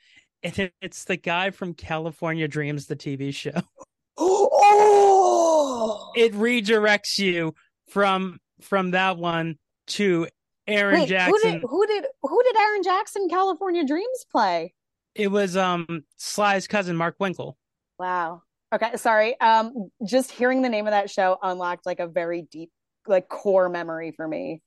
and 0.42 0.58
it- 0.58 0.74
it's 0.80 1.04
the 1.04 1.16
guy 1.16 1.50
from 1.50 1.74
California 1.74 2.48
Dreams, 2.48 2.86
the 2.86 2.96
TV 2.96 3.32
show. 3.34 3.60
oh. 4.16 6.12
It 6.16 6.32
redirects 6.34 7.18
you 7.18 7.54
from 7.88 8.38
from 8.60 8.92
that 8.92 9.16
one 9.16 9.56
to 9.88 10.28
Aaron 10.70 11.00
Wait, 11.00 11.08
Jackson. 11.08 11.32
who 11.32 11.50
did 11.50 11.62
who 11.62 11.86
did 11.86 12.04
who 12.22 12.42
did 12.42 12.56
Aaron 12.56 12.82
Jackson 12.82 13.28
California 13.28 13.84
Dreams 13.84 14.24
play? 14.30 14.74
It 15.14 15.28
was 15.28 15.56
um 15.56 16.04
Sly's 16.16 16.66
cousin 16.66 16.96
Mark 16.96 17.16
Winkle. 17.18 17.56
Wow. 17.98 18.42
Okay, 18.72 18.96
sorry. 18.96 19.38
Um 19.40 19.90
just 20.06 20.30
hearing 20.30 20.62
the 20.62 20.68
name 20.68 20.86
of 20.86 20.92
that 20.92 21.10
show 21.10 21.38
unlocked 21.42 21.86
like 21.86 22.00
a 22.00 22.06
very 22.06 22.42
deep 22.50 22.70
like 23.06 23.28
core 23.28 23.68
memory 23.68 24.12
for 24.12 24.26
me. 24.26 24.62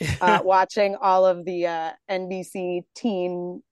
Uh 0.20 0.40
watching 0.44 0.94
all 0.94 1.26
of 1.26 1.44
the 1.44 1.66
uh 1.66 1.90
NBC 2.08 2.82
teen 2.94 3.62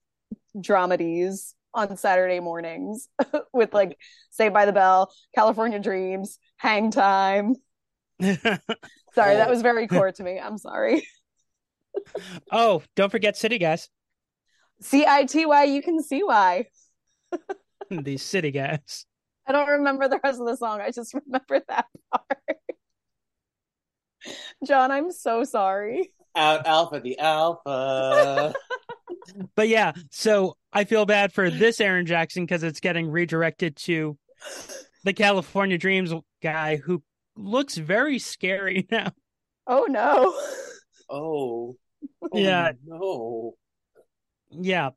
dramedies 0.57 1.55
on 1.73 1.97
Saturday 1.97 2.41
mornings 2.41 3.09
with 3.53 3.73
like 3.73 3.97
Saved 4.31 4.55
by 4.55 4.65
the 4.67 4.73
Bell, 4.73 5.13
California 5.35 5.79
Dreams, 5.79 6.39
Hang 6.57 6.91
Time. 6.91 7.55
Sorry, 8.23 9.37
that 9.37 9.49
was 9.49 9.63
very 9.63 9.87
core 9.87 10.11
to 10.13 10.23
me. 10.23 10.41
I'm 10.41 10.59
sorry. 10.59 11.07
Oh, 12.51 12.83
don't 12.95 13.11
forget 13.11 13.37
City 13.37 13.59
Guys. 13.59 13.89
C 14.81 15.05
I 15.07 15.25
T 15.25 15.47
Y, 15.47 15.65
you 15.65 15.83
can 15.83 16.03
see 16.03 16.23
why. 16.23 16.67
These 17.91 18.23
City 18.23 18.51
Guys. 18.51 19.07
I 19.47 19.53
don't 19.53 19.69
remember 19.69 20.09
the 20.09 20.21
rest 20.23 20.41
of 20.41 20.47
the 20.47 20.57
song. 20.57 20.81
I 20.81 20.91
just 20.91 21.15
remember 21.15 21.63
that 21.69 21.87
part. 22.13 22.59
Jon, 24.67 24.91
I'm 24.91 25.13
so 25.13 25.45
sorry. 25.45 26.13
out 26.35 26.67
alpha 26.67 27.01
the 27.01 27.19
alpha 27.19 28.55
But 29.55 29.69
yeah, 29.69 29.93
so 30.11 30.57
I 30.73 30.85
feel 30.85 31.07
bad 31.07 31.33
for 31.33 31.51
this 31.51 31.81
Aaron 31.81 32.07
Jackson 32.07 32.45
because 32.45 32.63
it's 32.63 32.81
getting 32.81 33.11
redirected 33.11 33.77
to 33.77 34.17
the 35.05 35.13
California 35.13 35.79
Dreams 35.79 36.13
guy 36.43 36.77
who 36.77 37.03
looks 37.37 37.77
very 37.77 38.19
scary 38.19 38.87
now. 38.91 39.13
Oh 39.67 39.87
no. 39.89 40.35
Oh. 41.09 41.77
Oh 42.23 42.39
Yeah. 42.39 42.73
No. 42.85 43.55
Yeah. 44.51 44.91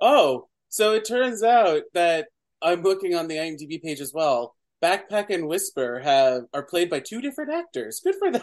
Oh, 0.00 0.48
so 0.68 0.92
it 0.92 1.06
turns 1.06 1.42
out 1.42 1.82
that 1.94 2.28
I'm 2.62 2.82
looking 2.82 3.14
on 3.14 3.28
the 3.28 3.36
IMDb 3.36 3.82
page 3.82 4.00
as 4.00 4.12
well. 4.14 4.54
Backpack 4.82 5.30
and 5.30 5.48
Whisper 5.48 5.98
have 6.00 6.42
are 6.54 6.62
played 6.62 6.88
by 6.88 7.00
two 7.00 7.20
different 7.20 7.52
actors. 7.52 8.00
Good 8.02 8.14
for 8.18 8.30
them. 8.30 8.42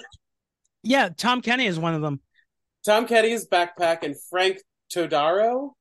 Yeah, 0.83 1.09
Tom 1.15 1.41
Kenny 1.41 1.65
is 1.65 1.79
one 1.79 1.95
of 1.95 2.01
them. 2.01 2.19
Tom 2.85 3.07
Kenny 3.07 3.31
is 3.31 3.47
Backpack 3.47 4.03
and 4.03 4.15
Frank 4.29 4.59
Todaro 4.93 5.71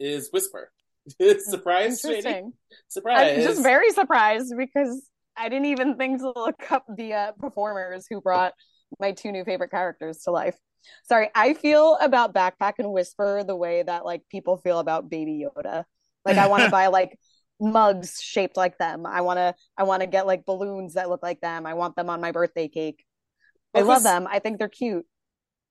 is 0.00 0.30
Whisper. 0.32 0.70
Surprise, 1.38 2.00
Shady? 2.00 2.16
Interesting. 2.16 2.52
Surprise. 2.88 3.36
I'm 3.38 3.44
just 3.44 3.62
very 3.62 3.90
surprised 3.90 4.54
because 4.56 5.08
I 5.36 5.48
didn't 5.48 5.66
even 5.66 5.96
think 5.96 6.20
to 6.20 6.32
look 6.34 6.72
up 6.72 6.84
the 6.88 7.12
uh, 7.12 7.32
performers 7.32 8.06
who 8.08 8.20
brought 8.20 8.54
my 8.98 9.12
two 9.12 9.32
new 9.32 9.44
favorite 9.44 9.70
characters 9.70 10.18
to 10.24 10.30
life. 10.30 10.56
Sorry, 11.04 11.30
I 11.34 11.54
feel 11.54 11.96
about 12.00 12.34
Backpack 12.34 12.74
and 12.78 12.92
Whisper 12.92 13.44
the 13.44 13.56
way 13.56 13.82
that 13.82 14.04
like 14.04 14.22
people 14.30 14.56
feel 14.58 14.78
about 14.78 15.10
Baby 15.10 15.44
Yoda. 15.44 15.84
Like 16.24 16.36
I 16.36 16.48
want 16.48 16.64
to 16.64 16.70
buy 16.70 16.88
like 16.88 17.18
mugs 17.60 18.20
shaped 18.20 18.56
like 18.56 18.78
them. 18.78 19.06
I 19.06 19.22
want 19.22 19.38
to 19.38 19.54
I 19.76 19.84
want 19.84 20.02
to 20.02 20.06
get 20.06 20.26
like 20.26 20.44
balloons 20.44 20.94
that 20.94 21.08
look 21.08 21.22
like 21.22 21.40
them. 21.40 21.66
I 21.66 21.74
want 21.74 21.96
them 21.96 22.10
on 22.10 22.20
my 22.20 22.32
birthday 22.32 22.68
cake. 22.68 23.04
I 23.74 23.82
love 23.82 24.02
them. 24.02 24.26
I 24.30 24.38
think 24.38 24.58
they're 24.58 24.68
cute. 24.68 25.06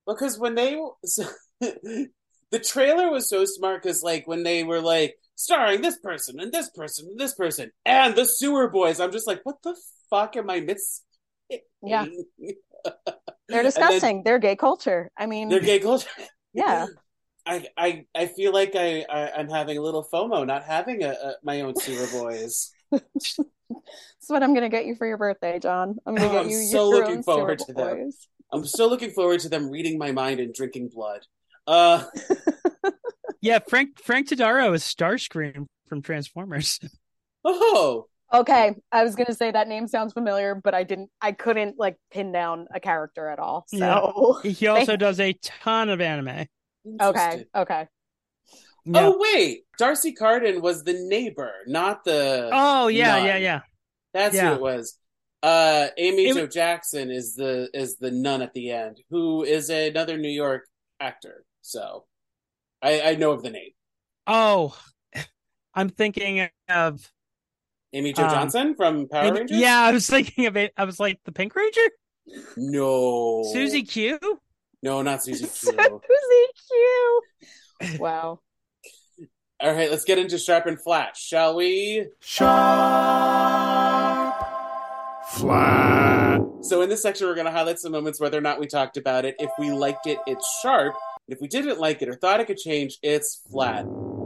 Because 0.06 0.38
when 0.38 0.56
they 0.56 0.80
so, 1.04 1.26
the 1.60 2.60
trailer 2.64 3.10
was 3.10 3.28
so 3.30 3.46
smart 3.46 3.82
because 3.84 4.04
like 4.04 4.28
when 4.28 4.44
they 4.44 4.64
were 4.64 4.82
like 4.82 5.16
starring 5.36 5.82
this 5.82 5.98
person 6.00 6.40
and 6.40 6.52
this 6.52 6.70
person 6.70 7.08
and 7.10 7.20
this 7.20 7.34
person 7.34 7.72
and 7.86 8.16
the 8.16 8.26
sewer 8.26 8.70
boys, 8.70 9.00
I'm 9.00 9.12
just 9.12 9.28
like, 9.28 9.42
what 9.44 9.62
the 9.64 9.76
fuck 10.10 10.36
am 10.36 10.50
I 10.50 10.62
missing? 10.62 11.04
Yeah. 11.84 12.06
They're 13.50 13.60
And 13.60 13.66
then 13.66 13.66
disgusting. 13.66 14.24
They're 14.24 14.40
gay 14.40 14.56
culture. 14.56 15.12
I 15.18 15.26
mean, 15.26 15.50
They're 15.50 15.60
gay 15.60 15.80
culture. 15.80 16.10
yeah. 16.54 16.88
I, 17.48 17.68
I 17.78 18.06
I 18.16 18.26
feel 18.26 18.52
like 18.54 18.72
I, 18.76 19.06
I 19.08 19.32
I'm 19.38 19.50
having 19.50 19.78
a 19.78 19.82
little 19.82 20.04
FOMO 20.12 20.48
not 20.48 20.64
having 20.64 21.04
a, 21.04 21.10
a 21.10 21.34
my 21.44 21.62
own 21.62 21.76
sewer 21.76 22.08
boys. 22.08 22.72
That's 22.92 23.40
what 24.28 24.42
I'm 24.42 24.54
gonna 24.56 24.70
get 24.70 24.86
you 24.86 24.96
for 24.96 25.06
your 25.06 25.18
birthday, 25.18 25.60
Jon. 25.60 25.98
I'm 26.08 26.16
gonna 26.16 26.28
Oh, 26.28 26.32
get 26.32 26.46
I'm 26.46 26.50
you 26.50 26.58
so 26.58 26.90
your 26.90 27.04
looking 27.04 27.18
own 27.18 27.24
forward 27.24 27.62
Sewer 27.62 27.68
to 27.68 27.74
them. 27.74 28.12
I'm 28.52 28.66
still 28.66 28.90
looking 28.90 29.12
forward 29.12 29.42
to 29.42 29.50
them 29.50 29.70
reading 29.70 29.98
my 30.00 30.12
mind 30.12 30.40
and 30.40 30.54
drinking 30.54 30.90
blood. 30.90 31.22
Uh, 31.68 32.06
Yeah, 33.42 33.60
Frank 33.60 34.00
Frank 34.00 34.28
Todaro 34.30 34.74
is 34.74 34.84
Starscream 34.84 35.68
from 35.88 36.02
Transformers. 36.02 36.80
oh, 37.44 38.08
Okay, 38.40 38.76
I 38.92 39.04
was 39.04 39.16
gonna 39.16 39.34
say 39.34 39.52
that 39.52 39.68
name 39.68 39.88
sounds 39.88 40.14
familiar, 40.14 40.56
but 40.56 40.74
I 40.74 40.84
didn't. 40.84 41.10
I 41.22 41.32
couldn't 41.32 41.80
like 41.80 41.98
pin 42.12 42.32
down 42.32 42.68
a 42.74 42.80
character 42.80 43.30
at 43.30 43.40
all. 43.40 43.66
So 43.68 44.40
He 44.44 44.68
also 44.68 44.96
does 44.98 45.20
a 45.20 45.34
ton 45.42 45.90
of 45.90 46.02
anime. 46.02 46.48
okay, 47.02 47.46
okay. 47.56 47.88
Yeah. 48.86 49.08
Oh 49.08 49.18
wait, 49.20 49.64
D'Arcy 49.80 50.14
Carden 50.14 50.62
was 50.62 50.84
the 50.84 50.94
neighbor, 50.94 51.52
not 51.66 52.04
the. 52.04 52.50
Oh, 52.54 52.88
yeah, 52.88 53.18
nun. 53.18 53.26
yeah, 53.26 53.38
yeah. 53.38 53.62
That's 54.14 54.36
yeah. 54.36 54.50
who 54.50 54.56
it 54.56 54.62
was. 54.62 54.98
Uh, 55.42 55.88
Amy 55.98 56.26
It 56.26 56.30
Jo 56.30 56.34
w- 56.34 56.48
Jackson 56.48 57.12
is 57.12 57.36
the 57.36 57.70
is 57.74 57.98
the 57.98 58.12
nun 58.12 58.42
at 58.42 58.54
the 58.54 58.72
end, 58.72 59.02
who 59.10 59.44
is 59.44 59.70
another 59.70 60.18
New 60.18 60.30
York 60.30 60.68
actor. 61.00 61.46
So, 61.62 62.06
I 62.82 63.02
I 63.02 63.16
know 63.16 63.32
of 63.32 63.44
the 63.44 63.50
name. 63.50 63.72
Oh, 64.28 64.78
I'm 65.74 65.90
thinking 65.90 66.48
of 66.70 67.12
Amy 67.96 68.14
Jo 68.14 68.24
Um, 68.26 68.30
Johnson 68.30 68.76
from 68.76 69.08
Power 69.08 69.24
maybe- 69.24 69.38
Rangers. 69.40 69.58
yeah. 69.58 69.80
I 69.80 69.92
was 69.92 70.06
thinking 70.08 70.46
of 70.46 70.56
it. 70.58 70.74
I 70.78 70.84
was 70.86 71.00
like 71.00 71.20
the 71.26 71.32
Pink 71.32 71.56
Ranger, 71.56 71.90
No. 72.58 73.44
Susie 73.54 73.84
Q. 73.84 74.20
No, 74.84 75.02
not 75.02 75.24
Susie 75.24 75.46
Q. 75.48 75.48
Susie 75.48 75.78
Q. 76.68 77.22
Q. 77.82 77.98
Wow. 78.00 78.42
All 79.62 79.74
right, 79.74 79.90
let's 79.90 80.04
get 80.04 80.18
into 80.20 80.38
sharp 80.38 80.66
and 80.66 80.80
flat, 80.80 81.16
shall 81.16 81.56
we? 81.56 82.08
Sharp, 82.20 82.54
flat. 85.30 86.42
So 86.62 86.82
in 86.82 86.90
this 86.90 87.02
section, 87.02 87.28
we're 87.28 87.36
going 87.36 87.46
to 87.46 87.52
highlight 87.52 87.80
some 87.80 87.94
moments 87.94 88.20
whether 88.20 88.38
or 88.38 88.42
not 88.42 88.60
we 88.60 88.68
talked 88.68 88.98
about 88.98 89.24
it. 89.24 89.36
If 89.40 89.52
we 89.58 89.72
liked 89.72 90.08
it, 90.08 90.18
it's 90.28 90.46
sharp. 90.62 90.96
If 91.30 91.40
we 91.40 91.48
didn't 91.48 91.80
like 91.80 92.02
it 92.02 92.10
or 92.10 92.16
thought 92.16 92.42
it 92.42 92.48
could 92.48 92.58
change, 92.58 92.98
it's 93.02 93.42
flat. 93.50 93.86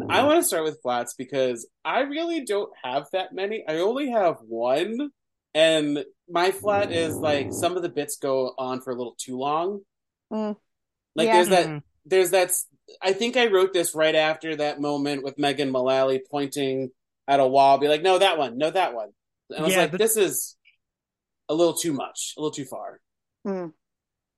I 0.09 0.23
want 0.23 0.39
to 0.39 0.43
start 0.43 0.63
with 0.63 0.81
flats 0.81 1.13
because 1.17 1.67
I 1.85 2.01
really 2.01 2.43
don't 2.45 2.71
have 2.83 3.07
that 3.13 3.33
many. 3.33 3.63
I 3.67 3.77
only 3.77 4.09
have 4.11 4.37
one, 4.47 5.11
and 5.53 6.03
my 6.29 6.51
flat 6.51 6.91
is 6.91 7.15
like 7.15 7.53
some 7.53 7.75
of 7.75 7.83
the 7.83 7.89
bits 7.89 8.17
go 8.17 8.53
on 8.57 8.81
for 8.81 8.91
a 8.91 8.95
little 8.95 9.15
too 9.17 9.37
long. 9.37 9.81
Mm. 10.31 10.55
Like 11.15 11.27
Yeah. 11.27 11.33
there's 11.33 11.49
that 11.49 11.67
Mhm. 11.67 11.83
there's 12.05 12.31
that 12.31 12.51
I 13.01 13.13
think 13.13 13.37
I 13.37 13.47
wrote 13.47 13.71
this 13.73 13.93
right 13.93 14.15
after 14.15 14.55
that 14.55 14.79
moment 14.81 15.23
with 15.23 15.37
Megan 15.37 15.69
Mullally 15.71 16.23
pointing 16.31 16.91
at 17.27 17.39
a 17.39 17.47
wall, 17.47 17.77
be 17.77 17.87
like, 17.87 18.01
no, 18.01 18.17
that 18.17 18.37
one, 18.39 18.57
no, 18.57 18.71
that 18.71 18.95
one. 18.95 19.09
And 19.51 19.59
I 19.59 19.63
was 19.63 19.73
Yeah, 19.73 19.81
like, 19.81 19.91
but- 19.91 19.99
this 19.99 20.17
is 20.17 20.55
a 21.49 21.53
little 21.53 21.75
too 21.75 21.93
much, 21.93 22.33
a 22.35 22.41
little 22.41 22.51
too 22.51 22.65
far. 22.65 22.99
Hmm. 23.45 23.67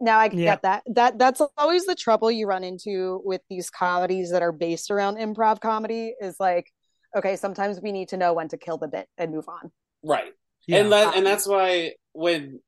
Now 0.02 0.20
I 0.20 0.30
can 0.30 0.40
Yeah. 0.40 0.46
get 0.56 0.62
that. 0.64 0.84
That 0.88 1.18
that's 1.20 1.42
always 1.58 1.86
the 1.86 1.96
trouble 1.96 2.32
you 2.32 2.48
run 2.48 2.64
into 2.64 3.22
with 3.24 3.42
these 3.50 3.70
comedies 3.70 4.32
that 4.32 4.42
are 4.42 4.52
based 4.52 4.92
around 4.92 5.18
improv 5.18 5.62
comedy 5.62 6.14
is 6.20 6.36
like, 6.40 6.72
okay, 7.16 7.36
sometimes 7.36 7.80
we 7.82 7.92
need 7.92 8.10
to 8.10 8.18
know 8.18 8.34
when 8.34 8.48
to 8.50 8.58
kill 8.58 8.78
the 8.78 8.88
bit 8.88 9.08
and 9.18 9.32
move 9.32 9.48
on. 9.48 9.72
Right. 10.04 10.34
Yeah. 10.68 10.80
And 10.80 10.92
that 10.92 11.16
and 11.16 11.26
that's 11.26 11.48
why 11.48 11.94
when 12.14 12.60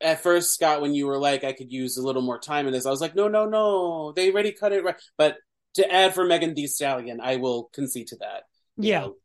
at 0.00 0.20
first 0.20 0.52
Scott, 0.54 0.80
when 0.82 0.94
you 0.94 1.06
were 1.06 1.18
like, 1.18 1.44
I 1.44 1.52
could 1.52 1.72
use 1.72 1.96
a 1.96 2.02
little 2.02 2.22
more 2.22 2.38
time 2.38 2.66
in 2.66 2.72
this, 2.72 2.86
I 2.86 2.90
was 2.90 3.00
like, 3.00 3.14
no, 3.14 3.28
no, 3.28 3.48
no, 3.48 4.12
they 4.12 4.30
already 4.30 4.52
cut 4.52 4.72
it 4.72 4.82
right. 4.84 4.96
But 5.16 5.36
to 5.74 5.90
add 5.90 6.12
for 6.14 6.24
Megan 6.24 6.54
Thee 6.54 6.66
Stallion, 6.66 7.20
I 7.22 7.36
will 7.36 7.70
concede 7.72 8.08
to 8.08 8.16
that. 8.16 8.42
Yeah. 8.76 9.00
know, 9.00 9.16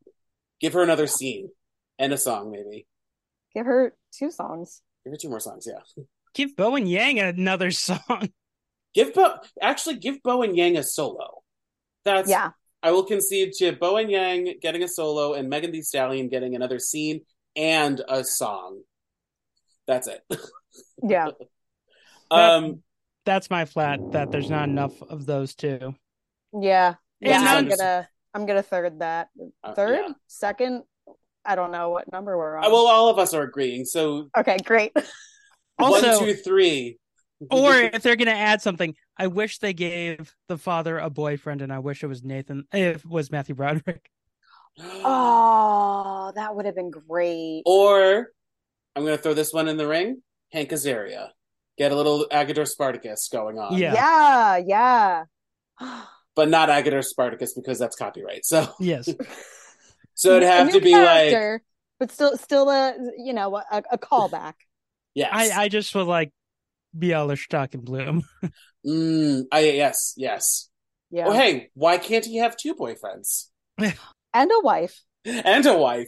give 0.61 0.73
her 0.73 0.83
another 0.83 1.07
scene 1.07 1.49
and 1.99 2.13
a 2.13 2.17
song, 2.17 2.51
maybe. 2.51 2.85
Give 3.53 3.65
her 3.65 3.95
two 4.11 4.29
songs. 4.29 4.81
Give 5.03 5.13
her 5.13 5.17
two 5.17 5.29
more 5.29 5.39
songs, 5.39 5.67
yeah. 5.67 6.03
Give 6.37 6.55
Bowen 6.55 6.85
Yang 6.85 7.17
another 7.19 7.71
song. 7.87 8.29
Give 8.93 9.11
Bo 9.13 9.33
actually 9.61 9.97
give 9.97 10.21
Bowen 10.23 10.55
Yang 10.55 10.77
a 10.77 10.83
solo. 10.83 11.41
That's 12.05 12.29
Yeah. 12.29 12.51
I 12.83 12.91
will 12.91 13.03
concede 13.05 13.53
to 13.53 13.71
Bowen 13.73 14.07
Yang 14.09 14.59
getting 14.61 14.83
a 14.83 14.87
solo 14.87 15.33
and 15.33 15.49
Megan 15.49 15.71
Thee 15.71 15.81
Stallion 15.81 16.29
getting 16.29 16.55
another 16.55 16.77
scene 16.77 17.21
and 17.55 17.99
a 18.07 18.23
song. 18.23 18.81
That's 19.87 20.07
it. 20.07 20.21
Yeah. 21.01 21.29
um 22.31 22.83
That's 23.25 23.49
my 23.49 23.65
flat. 23.65 23.99
That 24.11 24.31
there's 24.31 24.49
not 24.49 24.69
enough 24.69 25.01
of 25.01 25.25
those 25.25 25.55
two. 25.55 25.95
Yeah. 26.53 26.93
Yeah. 27.19 27.39
I'm 27.39 27.67
none- 27.67 27.77
gonna 27.77 28.09
I'm 28.35 28.45
gonna 28.45 28.61
third 28.61 28.99
that. 28.99 29.29
uh, 29.63 29.73
Third? 29.73 29.99
yeah. 30.07 30.13
Second? 30.27 30.83
I 31.43 31.55
don't 31.55 31.71
know 31.71 31.89
what 31.89 32.11
number 32.11 32.37
we're 32.37 32.57
on. 32.57 32.65
Uh, 32.65 32.69
well, 32.69 32.85
all 32.87 33.09
of 33.09 33.17
us 33.17 33.33
are 33.33 33.41
agreeing. 33.41 33.85
So 33.85 34.29
okay, 34.37 34.57
great. 34.63 34.91
Also, 35.79 36.19
one, 36.19 36.25
two, 36.25 36.33
three. 36.33 36.97
or 37.51 37.75
if 37.75 38.01
they're 38.01 38.15
gonna 38.15 38.31
add 38.31 38.61
something, 38.61 38.95
I 39.17 39.27
wish 39.27 39.59
they 39.59 39.73
gave 39.73 40.33
the 40.47 40.57
father 40.57 40.97
a 40.97 41.09
boyfriend, 41.09 41.61
and 41.61 41.71
I 41.71 41.79
wish 41.79 42.03
it 42.03 42.07
was 42.07 42.23
Nathan. 42.23 42.65
It 42.71 43.05
was 43.05 43.31
Matthew 43.31 43.55
Broderick. 43.55 44.09
Oh, 44.79 46.31
that 46.35 46.55
would 46.55 46.65
have 46.65 46.75
been 46.75 46.91
great. 46.91 47.63
Or 47.65 48.27
I'm 48.95 49.03
going 49.03 49.15
to 49.15 49.21
throw 49.21 49.33
this 49.33 49.53
one 49.53 49.67
in 49.67 49.77
the 49.77 49.87
ring. 49.87 50.21
Hank 50.51 50.69
Azaria. 50.69 51.29
Get 51.77 51.91
a 51.91 51.95
little 51.95 52.27
Agador 52.31 52.67
Spartacus 52.67 53.29
going 53.31 53.59
on. 53.59 53.77
Yeah. 53.77 53.93
Yeah, 53.93 54.57
yeah. 54.57 55.23
But 56.35 56.49
not 56.49 56.69
Agador 56.69 57.03
Spartacus 57.03 57.55
because 57.55 57.79
that's 57.79 57.95
copyright. 57.95 58.45
So 58.45 58.71
Yes. 58.79 59.09
so 60.13 60.35
it'd 60.35 60.47
have 60.47 60.71
to 60.71 60.79
be 60.79 60.93
like 60.95 61.63
but 61.97 62.11
still 62.11 62.37
still 62.37 62.69
a 62.69 62.93
you 63.17 63.33
know 63.33 63.55
a, 63.55 63.81
a 63.91 63.97
callback. 63.97 64.53
Yes. 65.17 65.29
I 65.33 65.63
I 65.63 65.67
just 65.69 65.93
would 65.95 66.07
like 66.07 66.31
Bialystock 66.97 67.73
and 67.73 67.83
Bloom. 67.85 68.23
Mm, 68.85 69.43
I 69.51 69.59
yes, 69.61 70.13
yes. 70.15 70.69
Yeah. 71.09 71.25
Oh 71.27 71.33
hey, 71.33 71.69
why 71.73 71.97
can't 71.97 72.23
he 72.25 72.37
have 72.37 72.55
two 72.55 72.73
boyfriends? 72.75 73.47
And 74.33 74.51
a 74.51 74.59
wife. 74.61 75.03
And 75.25 75.65
a 75.65 75.77
wife. 75.77 76.07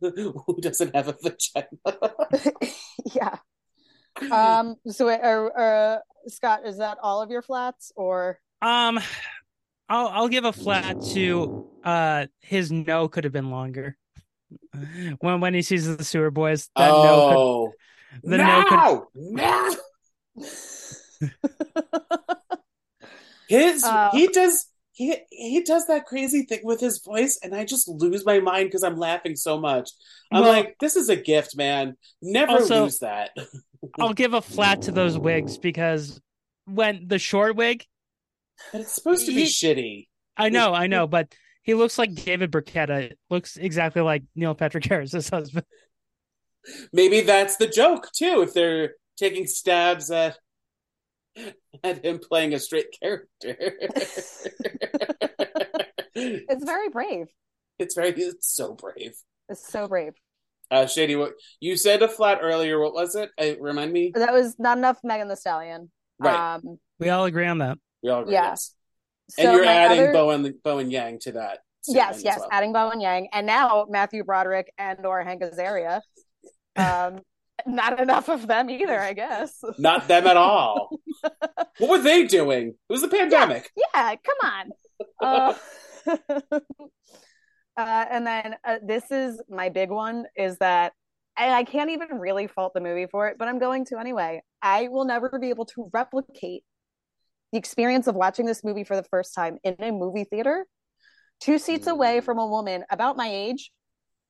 Who 0.00 0.60
doesn't 0.60 0.96
have 0.96 1.08
a 1.08 1.16
vagina? 1.22 1.68
yeah. 3.14 3.38
Um 4.32 4.76
so 4.88 5.08
are, 5.08 5.52
are 5.56 6.02
Scott, 6.28 6.66
is 6.66 6.78
that 6.78 6.98
all 7.02 7.22
of 7.22 7.30
your 7.30 7.42
flats 7.42 7.92
or 7.94 8.40
Um, 8.62 8.98
I'll 9.88 10.08
I'll 10.08 10.28
give 10.28 10.44
a 10.44 10.52
flat 10.52 10.96
to 11.12 11.68
uh 11.84 12.26
his 12.40 12.72
no 12.72 13.08
could 13.08 13.24
have 13.24 13.32
been 13.32 13.50
longer. 13.50 13.96
When 15.20 15.40
when 15.40 15.54
he 15.54 15.62
sees 15.62 15.96
the 15.96 16.04
sewer 16.04 16.30
boys, 16.30 16.68
that 16.76 16.88
no 16.88 16.94
oh, 16.96 17.72
could 18.22 18.30
the 18.30 18.36
no 18.38 18.64
could 18.68 19.22
no, 19.32 19.76
no. 20.40 20.44
His 23.48 23.84
Uh, 23.84 24.10
he 24.12 24.28
does 24.28 24.66
he 24.92 25.16
he 25.30 25.60
does 25.62 25.86
that 25.88 26.06
crazy 26.06 26.42
thing 26.42 26.60
with 26.62 26.80
his 26.80 27.02
voice, 27.04 27.38
and 27.42 27.54
I 27.54 27.64
just 27.64 27.88
lose 27.88 28.24
my 28.24 28.40
mind 28.40 28.68
because 28.68 28.82
I'm 28.82 28.96
laughing 28.96 29.36
so 29.36 29.58
much. 29.60 29.90
I'm 30.32 30.42
Well- 30.42 30.52
like, 30.52 30.76
this 30.80 30.96
is 30.96 31.08
a 31.08 31.16
gift, 31.16 31.56
man. 31.56 31.96
Never 32.22 32.52
Also- 32.52 32.84
lose 32.84 33.00
that. 33.00 33.30
I'll 34.00 34.14
give 34.14 34.32
a 34.32 34.40
flat 34.40 34.82
to 34.82 34.92
those 34.92 35.18
wigs 35.18 35.58
because 35.58 36.18
when 36.64 37.06
the 37.06 37.18
short 37.18 37.54
wig, 37.56 37.84
But 38.72 38.80
it's 38.82 38.92
supposed 38.94 39.26
to 39.26 39.34
be 39.34 39.44
He- 39.44 39.46
shitty. 39.50 40.08
I 40.36 40.48
know, 40.48 40.72
I 40.72 40.86
know, 40.86 41.06
but 41.06 41.32
he 41.64 41.74
looks 41.74 41.98
like 41.98 42.14
David 42.14 42.52
Burtka. 42.52 43.14
Looks 43.30 43.56
exactly 43.56 44.02
like 44.02 44.22
Neil 44.36 44.54
Patrick 44.54 44.84
Harris's 44.84 45.28
husband. 45.30 45.66
Maybe 46.92 47.22
that's 47.22 47.56
the 47.56 47.66
joke 47.66 48.10
too. 48.12 48.42
If 48.42 48.54
they're 48.54 48.94
taking 49.16 49.46
stabs 49.46 50.10
at 50.10 50.36
at 51.82 52.04
him 52.04 52.20
playing 52.20 52.54
a 52.54 52.58
straight 52.58 52.94
character, 53.02 53.28
it's 56.14 56.64
very 56.64 56.88
brave. 56.90 57.26
it's 57.78 57.94
very 57.94 58.10
it's 58.10 58.54
so 58.54 58.74
brave. 58.74 59.14
It's 59.48 59.66
so 59.70 59.88
brave. 59.88 60.14
Uh, 60.70 60.86
Shady, 60.86 61.16
what 61.16 61.32
you 61.60 61.76
said 61.76 62.02
a 62.02 62.08
flat 62.08 62.38
earlier? 62.42 62.80
What 62.80 62.94
was 62.94 63.14
it? 63.14 63.30
I, 63.38 63.56
remind 63.60 63.92
me. 63.92 64.12
That 64.14 64.32
was 64.32 64.58
not 64.58 64.78
enough 64.78 64.98
Megan 65.02 65.28
the 65.28 65.36
Stallion. 65.36 65.90
Right. 66.18 66.54
Um 66.54 66.78
We 66.98 67.08
all 67.10 67.24
agree 67.24 67.46
on 67.46 67.58
that. 67.58 67.78
We 68.02 68.10
all 68.10 68.22
agree, 68.22 68.34
yeah. 68.34 68.50
yes. 68.50 68.74
So 69.30 69.42
And 69.42 69.52
you're 69.52 69.64
adding 69.64 70.14
other- 70.14 70.54
Bowen 70.62 70.90
Yang 70.90 71.18
to 71.20 71.32
that. 71.32 71.60
Yes, 71.86 72.22
yes, 72.24 72.38
well. 72.38 72.48
adding 72.50 72.72
Bowen 72.72 73.00
Yang, 73.00 73.28
and 73.32 73.46
now 73.46 73.86
Matthew 73.88 74.24
Broderick 74.24 74.72
and 74.78 75.04
or 75.04 75.22
Hank 75.22 75.42
Azaria. 75.42 76.00
Um, 76.76 77.20
not 77.66 78.00
enough 78.00 78.28
of 78.28 78.46
them 78.46 78.70
either, 78.70 78.98
I 78.98 79.12
guess. 79.12 79.62
Not 79.78 80.08
them 80.08 80.26
at 80.26 80.36
all. 80.36 80.98
what 81.78 81.90
were 81.90 81.98
they 81.98 82.26
doing? 82.26 82.68
It 82.68 82.92
was 82.92 83.02
the 83.02 83.08
pandemic. 83.08 83.70
Yeah, 83.76 84.14
come 84.16 84.50
on. 84.50 84.70
Uh, 85.20 85.54
uh, 87.76 88.04
and 88.10 88.26
then 88.26 88.56
uh, 88.64 88.76
this 88.84 89.10
is 89.10 89.40
my 89.48 89.68
big 89.68 89.90
one: 89.90 90.24
is 90.36 90.56
that, 90.58 90.92
and 91.36 91.52
I 91.52 91.64
can't 91.64 91.90
even 91.90 92.18
really 92.18 92.46
fault 92.46 92.72
the 92.74 92.80
movie 92.80 93.06
for 93.10 93.28
it, 93.28 93.36
but 93.38 93.48
I'm 93.48 93.58
going 93.58 93.84
to 93.86 93.98
anyway. 93.98 94.42
I 94.62 94.88
will 94.88 95.04
never 95.04 95.38
be 95.38 95.50
able 95.50 95.66
to 95.66 95.90
replicate 95.92 96.64
the 97.54 97.58
experience 97.58 98.08
of 98.08 98.16
watching 98.16 98.46
this 98.46 98.64
movie 98.64 98.82
for 98.82 98.96
the 98.96 99.04
first 99.04 99.32
time 99.32 99.58
in 99.62 99.76
a 99.78 99.92
movie 99.92 100.24
theater, 100.24 100.66
two 101.40 101.56
seats 101.56 101.86
away 101.86 102.18
mm. 102.18 102.24
from 102.24 102.40
a 102.40 102.46
woman 102.46 102.84
about 102.90 103.16
my 103.16 103.28
age 103.30 103.70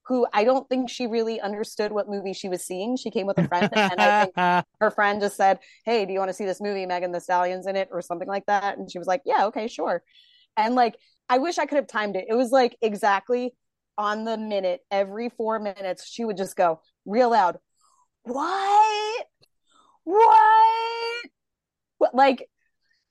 who 0.06 0.26
I 0.34 0.44
don't 0.44 0.68
think 0.68 0.90
she 0.90 1.06
really 1.06 1.40
understood 1.40 1.90
what 1.90 2.06
movie 2.06 2.34
she 2.34 2.50
was 2.50 2.62
seeing. 2.62 2.98
She 2.98 3.10
came 3.10 3.26
with 3.26 3.38
a 3.38 3.48
friend, 3.48 3.70
and 3.74 3.98
I 3.98 4.24
think 4.24 4.66
her 4.80 4.90
friend 4.90 5.22
just 5.22 5.38
said, 5.38 5.58
Hey, 5.86 6.04
do 6.04 6.12
you 6.12 6.18
want 6.18 6.28
to 6.28 6.34
see 6.34 6.44
this 6.44 6.60
movie? 6.60 6.84
Megan 6.84 7.12
the 7.12 7.20
Stallion's 7.20 7.66
in 7.66 7.76
it, 7.76 7.88
or 7.90 8.02
something 8.02 8.28
like 8.28 8.44
that. 8.44 8.76
And 8.76 8.92
she 8.92 8.98
was 8.98 9.06
like, 9.06 9.22
Yeah, 9.24 9.46
okay, 9.46 9.68
sure. 9.68 10.02
And 10.58 10.74
like, 10.74 10.94
I 11.30 11.38
wish 11.38 11.56
I 11.56 11.64
could 11.64 11.76
have 11.76 11.86
timed 11.86 12.16
it. 12.16 12.26
It 12.28 12.34
was 12.34 12.50
like 12.50 12.76
exactly 12.82 13.54
on 13.96 14.24
the 14.24 14.36
minute, 14.36 14.80
every 14.90 15.30
four 15.30 15.58
minutes, 15.58 16.06
she 16.06 16.26
would 16.26 16.36
just 16.36 16.56
go 16.56 16.82
real 17.06 17.30
loud, 17.30 17.56
What? 18.24 19.26
What? 20.04 21.30
What? 21.96 22.14
Like, 22.14 22.50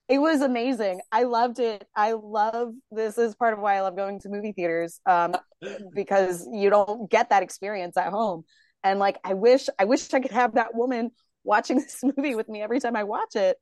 it 0.09 0.17
was 0.19 0.41
amazing. 0.41 1.01
I 1.11 1.23
loved 1.23 1.59
it. 1.59 1.85
I 1.95 2.13
love 2.13 2.73
this 2.91 3.17
is 3.17 3.35
part 3.35 3.53
of 3.53 3.59
why 3.59 3.77
I 3.77 3.81
love 3.81 3.95
going 3.95 4.19
to 4.21 4.29
movie 4.29 4.51
theaters 4.51 4.99
um, 5.05 5.33
because 5.95 6.47
you 6.51 6.69
don't 6.69 7.09
get 7.09 7.29
that 7.29 7.43
experience 7.43 7.95
at 7.97 8.11
home. 8.11 8.43
And 8.83 8.99
like, 8.99 9.17
I 9.23 9.33
wish, 9.33 9.69
I 9.79 9.85
wish 9.85 10.13
I 10.13 10.19
could 10.19 10.31
have 10.31 10.55
that 10.55 10.75
woman 10.75 11.11
watching 11.43 11.77
this 11.79 12.01
movie 12.03 12.35
with 12.35 12.49
me 12.49 12.61
every 12.61 12.79
time 12.79 12.95
I 12.95 13.03
watch 13.03 13.35
it. 13.35 13.57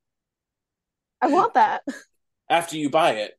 I 1.21 1.27
want 1.27 1.53
that. 1.53 1.83
After 2.49 2.75
you 2.77 2.89
buy 2.89 3.11
it, 3.11 3.33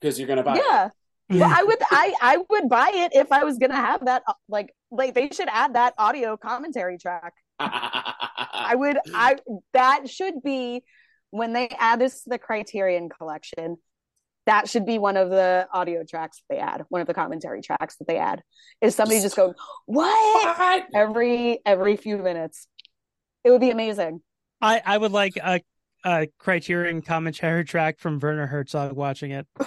because 0.00 0.18
you're 0.18 0.28
gonna 0.28 0.44
buy 0.44 0.56
yeah. 0.56 0.90
Well, 1.28 1.52
I 1.52 1.64
would, 1.64 1.78
I, 1.90 2.14
I 2.22 2.38
would 2.48 2.68
buy 2.68 2.92
it 2.94 3.10
if 3.12 3.32
I 3.32 3.42
was 3.42 3.58
gonna 3.58 3.74
have 3.74 4.04
that. 4.04 4.22
Like, 4.48 4.72
like 4.92 5.14
they 5.14 5.28
should 5.30 5.48
add 5.50 5.74
that 5.74 5.94
audio 5.98 6.36
commentary 6.36 6.98
track. 6.98 7.32
I 7.58 8.74
would, 8.76 8.96
I 9.12 9.36
that 9.72 10.08
should 10.08 10.40
be 10.44 10.84
when 11.30 11.52
they 11.52 11.68
add 11.78 12.00
this 12.00 12.22
to 12.22 12.30
the 12.30 12.38
Criterion 12.38 13.08
collection. 13.08 13.76
That 14.46 14.68
should 14.68 14.86
be 14.86 14.98
one 14.98 15.16
of 15.16 15.28
the 15.28 15.66
audio 15.72 16.04
tracks 16.08 16.40
they 16.48 16.58
add. 16.58 16.84
One 16.88 17.00
of 17.00 17.08
the 17.08 17.14
commentary 17.14 17.62
tracks 17.62 17.96
that 17.96 18.06
they 18.06 18.16
add 18.16 18.42
is 18.80 18.94
somebody 18.94 19.20
just 19.20 19.34
going, 19.34 19.54
"What?" 19.86 20.56
What? 20.56 20.86
every 20.94 21.58
every 21.66 21.96
few 21.96 22.18
minutes. 22.18 22.68
It 23.42 23.50
would 23.50 23.60
be 23.60 23.70
amazing. 23.70 24.22
I, 24.60 24.80
I 24.86 24.98
would 24.98 25.10
like 25.10 25.36
a, 25.36 25.62
a 26.04 26.28
Criterion 26.38 27.02
commentary 27.02 27.64
track 27.64 27.98
from 27.98 28.20
Werner 28.20 28.46
Herzog 28.46 28.92
watching 28.92 29.32
it. 29.32 29.46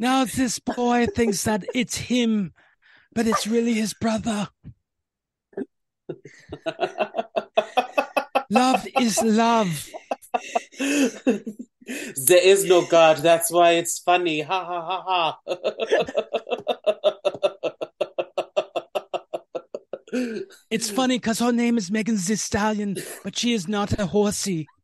Now 0.00 0.24
this 0.24 0.58
boy 0.58 1.06
thinks 1.14 1.44
that 1.44 1.66
it's 1.74 1.94
him, 1.98 2.54
but 3.14 3.26
it's 3.26 3.46
really 3.46 3.74
his 3.74 3.92
brother. 3.92 4.48
Love 8.50 8.88
is 8.98 9.22
love. 9.22 9.90
There 10.78 12.42
is 12.42 12.64
no 12.64 12.86
God. 12.86 13.18
That's 13.18 13.50
why 13.50 13.72
it's 13.72 13.98
funny. 13.98 14.42
Ha 14.42 14.64
ha 14.64 14.80
ha 14.82 15.02
ha. 15.06 15.38
It's 20.70 20.90
funny 20.90 21.18
because 21.18 21.38
her 21.38 21.52
name 21.52 21.78
is 21.78 21.90
Megan 21.90 22.16
Thee 22.16 22.36
Stallion, 22.36 22.96
but 23.22 23.36
she 23.36 23.52
is 23.52 23.68
not 23.68 23.98
a 23.98 24.06
horsey. 24.06 24.66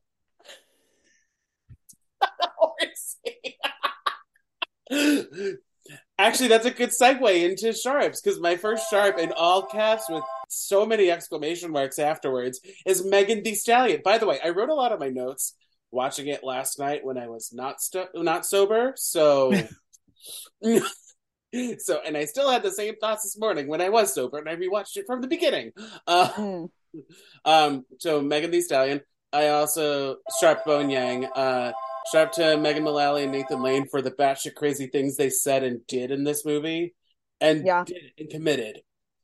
Actually, 6.19 6.49
that's 6.49 6.65
a 6.67 6.71
good 6.71 6.91
segue 6.91 7.43
into 7.51 7.73
sharps 7.75 8.21
because 8.23 8.41
my 8.41 8.57
first 8.57 8.89
sharp 8.89 9.19
in 9.19 9.33
all 9.33 9.63
caps 9.67 10.05
with 10.09 10.25
so 10.49 10.87
many 10.87 11.11
exclamation 11.11 11.71
marks 11.71 11.99
afterwards 11.99 12.61
is 12.87 13.05
Megan 13.05 13.43
Thee 13.43 13.55
Stallion. 13.55 14.01
By 14.03 14.17
the 14.17 14.27
way, 14.27 14.39
I 14.43 14.49
wrote 14.51 14.71
a 14.71 14.75
lot 14.75 14.93
of 14.93 15.01
my 15.01 15.09
notes 15.09 15.55
watching 15.91 16.29
it 16.29 16.43
last 16.43 16.79
night 16.79 17.05
when 17.05 17.19
I 17.19 17.29
was 17.29 17.53
not 17.53 17.77
not 18.15 18.47
sober. 18.47 18.95
So, 18.97 19.53
so, 20.63 22.01
and 22.05 22.17
I 22.17 22.25
still 22.25 22.51
had 22.51 22.63
the 22.63 22.71
same 22.71 22.97
thoughts 22.97 23.23
this 23.25 23.39
morning 23.39 23.69
when 23.69 23.81
I 23.81 23.91
was 23.91 24.15
sober, 24.15 24.39
and 24.39 24.49
I 24.49 24.57
rewatched 24.57 24.97
it 24.97 25.05
from 25.07 25.21
the 25.21 25.29
beginning. 25.29 25.73
Uh, 26.07 26.29
Mm. 26.37 26.71
um, 27.45 27.85
so 27.99 28.23
Megan 28.23 28.51
Thee 28.51 28.63
Stallion. 28.63 29.03
I 29.33 29.49
also 29.49 30.17
sharp 30.41 30.65
Bowen 30.65 30.89
Yang. 30.89 31.27
Uh, 31.27 31.73
sharp 32.13 32.33
to 32.33 32.57
Megan 32.57 32.85
Mullally 32.85 33.23
and 33.25 33.33
Nathan 33.33 33.63
Lane 33.63 33.87
for 33.89 34.01
the 34.03 34.11
batshit 34.11 34.55
crazy 34.55 34.87
things 34.87 35.17
they 35.17 35.31
said 35.31 35.63
and 35.65 35.87
did 35.87 36.11
in 36.11 36.25
this 36.25 36.45
movie, 36.45 36.95
and 37.41 37.65
Yeah. 37.67 37.85
did 37.85 38.13
and 38.19 38.31
committed. 38.31 38.81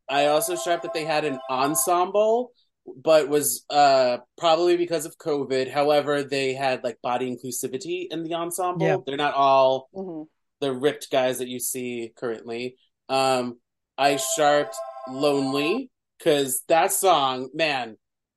I 0.09 0.27
also 0.27 0.57
sharp 0.57 0.83
that 0.83 0.93
they 0.95 1.05
had 1.05 1.25
an 1.25 1.39
ensemble, 1.49 2.53
but 2.85 3.29
was 3.29 3.65
uh 3.71 4.19
probably 4.37 4.77
because 4.77 5.07
of 5.07 5.17
COVID. 5.19 5.71
However, 5.71 6.23
they 6.23 6.55
had 6.55 6.83
like 6.85 7.01
body 7.03 7.31
inclusivity 7.35 8.09
in 8.11 8.23
the 8.25 8.35
ensemble. 8.35 8.87
Yeah. 8.87 8.97
They're 9.07 9.17
not 9.17 9.35
all 9.35 9.89
Mhm. 9.95 10.27
the 10.61 10.73
ripped 10.73 11.11
guys 11.11 11.39
that 11.39 11.49
you 11.49 11.61
see 11.61 12.13
currently. 12.17 12.77
Um, 13.09 13.59
I 13.97 14.17
sharped 14.17 14.77
Lonely 15.09 15.91
because 16.19 16.63
that 16.69 16.93
song, 16.93 17.51
man, 17.55 17.97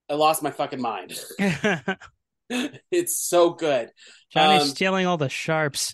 I 0.09 0.13
lost 0.13 0.43
my 0.43 0.51
fucking 0.51 0.81
mind. 0.81 1.19
it's 2.91 3.17
so 3.17 3.51
good. 3.51 3.89
Johnny's 4.31 4.63
Um, 4.63 4.67
stealing 4.69 5.05
all 5.05 5.17
the 5.17 5.29
sharps. 5.29 5.93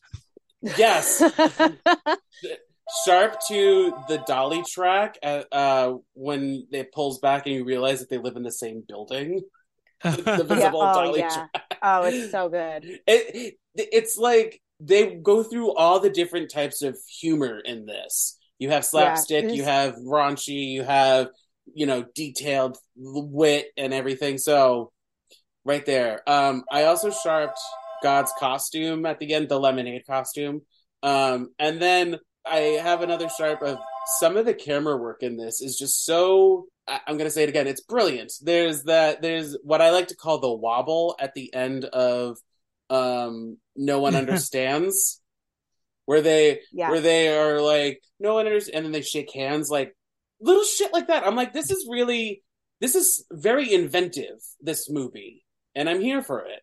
Yes. 0.61 1.21
Sharp 3.05 3.37
to 3.47 3.93
the 4.09 4.21
Dolly 4.27 4.63
track 4.69 5.17
uh, 5.23 5.43
uh, 5.51 5.93
when 6.13 6.67
it 6.71 6.91
pulls 6.91 7.19
back 7.19 7.45
and 7.45 7.55
you 7.55 7.63
realize 7.63 7.99
that 7.99 8.09
they 8.09 8.17
live 8.17 8.35
in 8.35 8.43
the 8.43 8.51
same 8.51 8.83
building. 8.85 9.41
the 10.03 10.23
yeah. 10.25 10.41
visible 10.43 10.81
Oh, 10.81 10.93
dolly 10.93 11.19
yeah. 11.19 11.45
Oh, 11.81 12.03
it's 12.03 12.31
so 12.31 12.49
good. 12.49 12.85
It, 12.85 12.99
it 13.07 13.55
it's 13.75 14.17
like 14.17 14.61
they 14.79 15.15
go 15.15 15.43
through 15.43 15.73
all 15.75 15.99
the 15.99 16.09
different 16.09 16.51
types 16.51 16.81
of 16.81 16.97
humor 17.19 17.59
in 17.59 17.85
this. 17.85 18.37
You 18.59 18.71
have 18.71 18.83
slapstick, 18.83 19.45
it's- 19.45 19.55
you 19.55 19.63
have 19.63 19.95
raunchy, 19.95 20.71
you 20.71 20.83
have 20.83 21.29
you 21.73 21.85
know 21.85 22.03
detailed 22.13 22.77
wit 22.97 23.67
and 23.77 23.93
everything. 23.93 24.37
So 24.37 24.91
right 25.65 25.85
there. 25.85 26.21
Um, 26.27 26.63
I 26.71 26.85
also 26.85 27.11
sharped 27.11 27.59
God's 28.03 28.31
costume 28.39 29.05
at 29.05 29.19
the 29.19 29.33
end, 29.33 29.49
the 29.49 29.59
lemonade 29.59 30.05
costume. 30.07 30.61
Um, 31.03 31.49
and 31.59 31.81
then 31.81 32.19
I 32.45 32.57
have 32.81 33.01
another 33.01 33.29
sharp 33.29 33.61
of 33.61 33.77
some 34.19 34.37
of 34.37 34.45
the 34.45 34.53
camera 34.53 34.97
work 34.97 35.21
in 35.23 35.37
this 35.37 35.61
is 35.61 35.77
just 35.77 36.05
so 36.05 36.65
I- 36.87 37.01
I'm 37.05 37.17
gonna 37.17 37.29
say 37.29 37.43
it 37.43 37.49
again, 37.49 37.67
it's 37.67 37.81
brilliant. 37.81 38.33
There's 38.41 38.83
that 38.83 39.21
there's 39.21 39.55
what 39.63 39.81
I 39.81 39.91
like 39.91 40.07
to 40.07 40.15
call 40.15 40.39
the 40.39 40.51
wobble 40.51 41.15
at 41.19 41.33
the 41.35 41.53
end 41.53 41.85
of 41.85 42.37
um 42.89 43.57
No 43.75 43.99
One 43.99 44.15
Understands. 44.21 45.19
Where 46.05 46.21
they 46.21 46.61
Yeah. 46.73 46.89
where 46.89 46.99
they 46.99 47.29
are 47.29 47.61
like, 47.61 48.01
no 48.19 48.33
one 48.33 48.47
understands 48.47 48.75
and 48.75 48.85
then 48.85 48.91
they 48.91 49.03
shake 49.03 49.31
hands 49.33 49.69
like 49.69 49.95
little 50.41 50.63
shit 50.63 50.91
like 50.91 51.07
that. 51.07 51.25
I'm 51.25 51.35
like, 51.35 51.53
this 51.53 51.69
is 51.69 51.87
really 51.89 52.43
this 52.79 52.95
is 52.95 53.23
very 53.31 53.71
inventive, 53.71 54.39
this 54.59 54.89
movie. 54.89 55.45
And 55.75 55.89
I'm 55.89 56.01
here 56.01 56.21
for 56.21 56.41
it. 56.45 56.61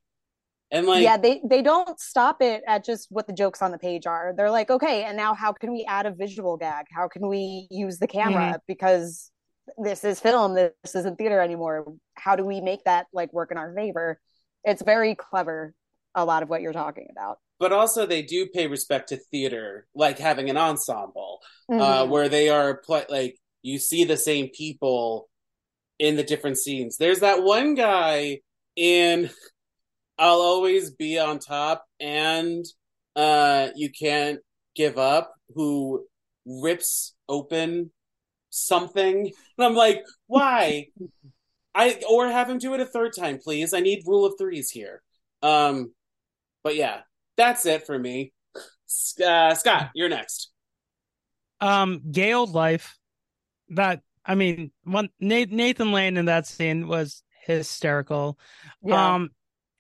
And 0.71 0.87
like 0.87 1.03
yeah, 1.03 1.17
they 1.17 1.41
they 1.49 1.63
don't 1.63 1.99
stop 1.99 2.43
it 2.43 2.63
at 2.67 2.85
just 2.85 3.07
what 3.11 3.27
the 3.27 3.33
jokes 3.33 3.63
on 3.63 3.71
the 3.71 3.79
page 3.79 4.07
are. 4.07 4.35
They're 4.37 4.51
like, 4.51 4.71
okay, 4.71 5.05
and 5.05 5.17
now 5.17 5.33
how 5.33 5.53
can 5.53 5.73
we 5.73 5.85
add 5.89 6.05
a 6.05 6.11
visual 6.11 6.59
gag? 6.59 6.87
How 6.91 7.09
can 7.09 7.27
we 7.27 7.67
use 7.71 7.99
the 7.99 8.07
camera 8.07 8.61
because 8.67 9.31
this 9.79 10.05
is 10.05 10.21
film, 10.21 10.55
this 10.55 10.73
isn't 10.95 11.17
theater 11.17 11.41
anymore. 11.41 11.95
How 12.15 12.37
do 12.37 12.45
we 12.45 12.61
make 12.61 12.85
that 12.85 13.07
like 13.15 13.33
work 13.33 13.51
in 13.51 13.57
our 13.57 13.75
favor? 13.75 14.21
It's 14.65 14.83
very 14.83 15.15
clever. 15.15 15.73
A 16.15 16.25
lot 16.25 16.43
of 16.43 16.51
what 16.51 16.61
you're 16.63 16.73
talking 16.73 17.09
about. 17.13 17.39
but 17.61 17.73
also 17.73 18.07
they 18.07 18.23
do 18.23 18.47
pay 18.47 18.67
respect 18.69 19.09
to 19.09 19.17
theater, 19.31 19.87
like 19.95 20.19
having 20.19 20.49
an 20.51 20.57
ensemble. 20.57 21.41
uh, 21.71 21.75
Mhm. 22.05 22.09
where 22.09 22.29
they 22.29 22.49
are 22.49 22.77
pl- 22.79 23.05
like 23.09 23.37
you 23.63 23.79
see 23.79 24.05
the 24.05 24.17
same 24.17 24.49
people 24.49 25.29
in 25.99 26.17
the 26.17 26.23
different 26.23 26.57
scenes. 26.59 26.97
There's 26.99 27.21
that 27.21 27.43
one 27.43 27.75
guy 27.75 28.41
in 28.79 29.29
I'll 30.19 30.41
always 30.41 30.91
be 30.91 31.19
on 31.19 31.39
top 31.41 31.85
and 32.01 32.65
uh 33.17 33.69
you 33.75 33.91
can't 33.91 34.39
give 34.75 34.99
up 34.99 35.35
who 35.55 36.07
rips 36.47 37.15
open 37.29 37.91
something. 38.51 39.33
And 39.59 39.67
I'm 39.67 39.75
like 39.75 40.03
why? 40.27 40.87
I 41.75 42.01
or 42.09 42.29
have 42.29 42.49
him 42.49 42.59
do 42.59 42.75
it 42.75 42.81
a 42.81 42.87
third 42.87 43.13
time 43.17 43.39
please. 43.43 43.75
I 43.75 43.81
need 43.81 44.05
rule 44.07 44.25
of 44.25 44.35
threes 44.39 44.71
here. 44.71 45.03
Um 45.43 45.93
but 46.63 46.77
yeah 46.77 47.01
that's 47.37 47.67
it 47.67 47.85
for 47.85 47.99
me. 47.99 48.33
Uh, 49.25 49.55
Scott 49.55 49.91
you're 49.95 50.09
next. 50.09 50.51
Um, 51.61 52.03
gay 52.11 52.33
old 52.33 52.51
life. 52.51 52.97
That 53.71 54.03
I 54.25 54.35
mean, 54.35 54.71
one 54.85 55.09
Nathan 55.21 55.93
Lane 55.93 56.17
in 56.17 56.27
that 56.27 56.47
scene 56.47 56.87
was 56.87 57.23
hysterical. 57.49 58.39
yeah. 58.83 59.15
Um, 59.15 59.31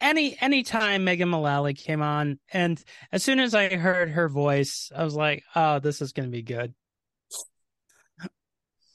any 0.00 0.36
anytime 0.40 1.04
Megan 1.04 1.28
Mullally 1.28 1.74
came 1.74 2.02
on, 2.02 2.38
and 2.52 2.82
as 3.10 3.24
soon 3.24 3.40
as 3.40 3.52
I 3.54 3.76
heard 3.76 4.10
her 4.10 4.28
voice, 4.28 4.92
I 4.94 5.02
was 5.02 5.14
like, 5.14 5.42
"Oh, 5.56 5.80
this 5.80 6.00
is 6.00 6.12
going 6.12 6.28
to 6.28 6.32
be 6.32 6.42
good." 6.42 6.72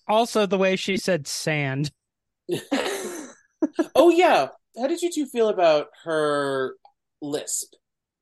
Also, 0.07 0.45
the 0.45 0.57
way 0.57 0.78
she 0.78 0.97
said 0.97 1.28
"sand." 1.28 1.91
Oh 3.95 4.09
yeah. 4.09 4.47
How 4.78 4.88
did 4.88 5.01
you 5.01 5.11
two 5.11 5.26
feel 5.26 5.49
about 5.49 5.88
her 6.03 6.76
lisp? 7.21 7.74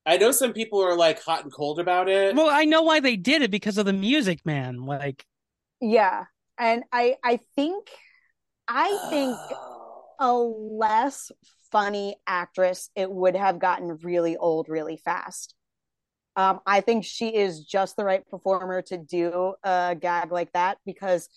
I 0.05 0.17
know 0.17 0.31
some 0.31 0.53
people 0.53 0.83
are 0.83 0.95
like 0.95 1.21
hot 1.21 1.43
and 1.43 1.53
cold 1.53 1.79
about 1.79 2.09
it. 2.09 2.35
Well, 2.35 2.49
I 2.49 2.65
know 2.65 2.81
why 2.81 2.99
they 2.99 3.15
did 3.15 3.41
it 3.41 3.51
because 3.51 3.77
of 3.77 3.85
the 3.85 3.93
music, 3.93 4.45
man. 4.45 4.85
Like, 4.85 5.25
yeah, 5.79 6.25
and 6.57 6.83
I 6.91 7.15
I 7.23 7.39
think 7.55 7.87
I 8.67 9.07
think 9.09 9.37
a 10.21 10.33
less 10.33 11.31
funny 11.71 12.15
actress, 12.27 12.89
it 12.95 13.11
would 13.11 13.35
have 13.35 13.59
gotten 13.59 13.97
really 14.03 14.37
old 14.37 14.69
really 14.69 14.97
fast. 14.97 15.55
Um, 16.37 16.59
I 16.65 16.81
think 16.81 17.03
she 17.03 17.35
is 17.35 17.65
just 17.65 17.97
the 17.97 18.05
right 18.05 18.25
performer 18.29 18.81
to 18.83 18.97
do 18.97 19.55
a 19.63 19.97
gag 19.99 20.31
like 20.31 20.53
that 20.53 20.77
because 20.85 21.27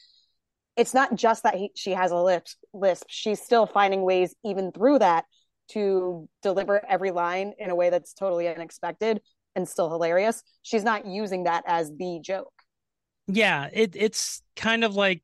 it's 0.76 0.95
not 0.95 1.14
just 1.14 1.43
that 1.45 1.55
he, 1.57 1.72
she 1.74 1.93
has 1.93 2.12
a 2.12 2.16
lisp, 2.16 2.59
lisp. 2.72 3.07
She's 3.09 3.41
still 3.41 3.66
finding 3.66 4.03
ways, 4.03 4.35
even 4.45 4.70
through 4.70 5.01
that, 5.01 5.24
to 5.70 6.28
deliver 6.43 6.85
every 6.87 7.11
line 7.11 7.55
in 7.59 7.70
a 7.70 7.74
way 7.74 7.91
that's 7.91 8.12
totally 8.12 8.49
unexpected 8.49 9.20
and 9.57 9.68
still 9.68 9.91
hilarious. 9.91 10.43
She's 10.62 10.85
not 10.85 11.07
using 11.07 11.45
that 11.45 11.64
as 11.66 11.91
the 11.97 12.20
joke. 12.22 12.53
yeah, 13.26 13.68
it 13.72 13.95
it's 13.97 14.43
kind 14.57 14.85
of 14.85 14.95
like 14.97 15.22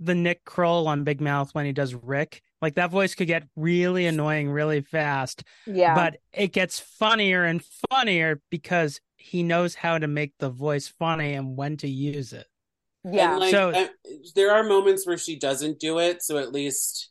the 0.00 0.14
Nick 0.14 0.44
Kroll 0.44 0.88
on 0.88 1.04
Big 1.04 1.20
Mouth 1.20 1.54
when 1.54 1.64
he 1.64 1.72
does 1.72 1.94
Rick. 1.94 2.42
Like 2.62 2.76
that 2.76 2.90
voice 2.92 3.14
could 3.16 3.26
get 3.26 3.42
really 3.56 4.06
annoying 4.06 4.48
really 4.50 4.80
fast, 4.82 5.42
Yeah. 5.66 5.94
but 5.96 6.18
it 6.32 6.52
gets 6.52 6.78
funnier 6.78 7.44
and 7.44 7.62
funnier 7.90 8.40
because 8.50 9.00
he 9.16 9.42
knows 9.42 9.74
how 9.74 9.98
to 9.98 10.06
make 10.06 10.32
the 10.38 10.48
voice 10.48 10.86
funny 10.88 11.34
and 11.34 11.56
when 11.56 11.76
to 11.78 11.88
use 11.88 12.32
it. 12.32 12.46
yeah. 13.04 13.36
Like, 13.36 13.50
So- 13.50 13.72
I- 13.74 13.90
there 14.36 14.52
are 14.52 14.62
moments 14.62 15.04
where 15.06 15.18
she 15.18 15.36
doesn't 15.36 15.80
do 15.80 15.98
it, 15.98 16.22
so 16.22 16.38
at 16.38 16.52
least 16.52 17.10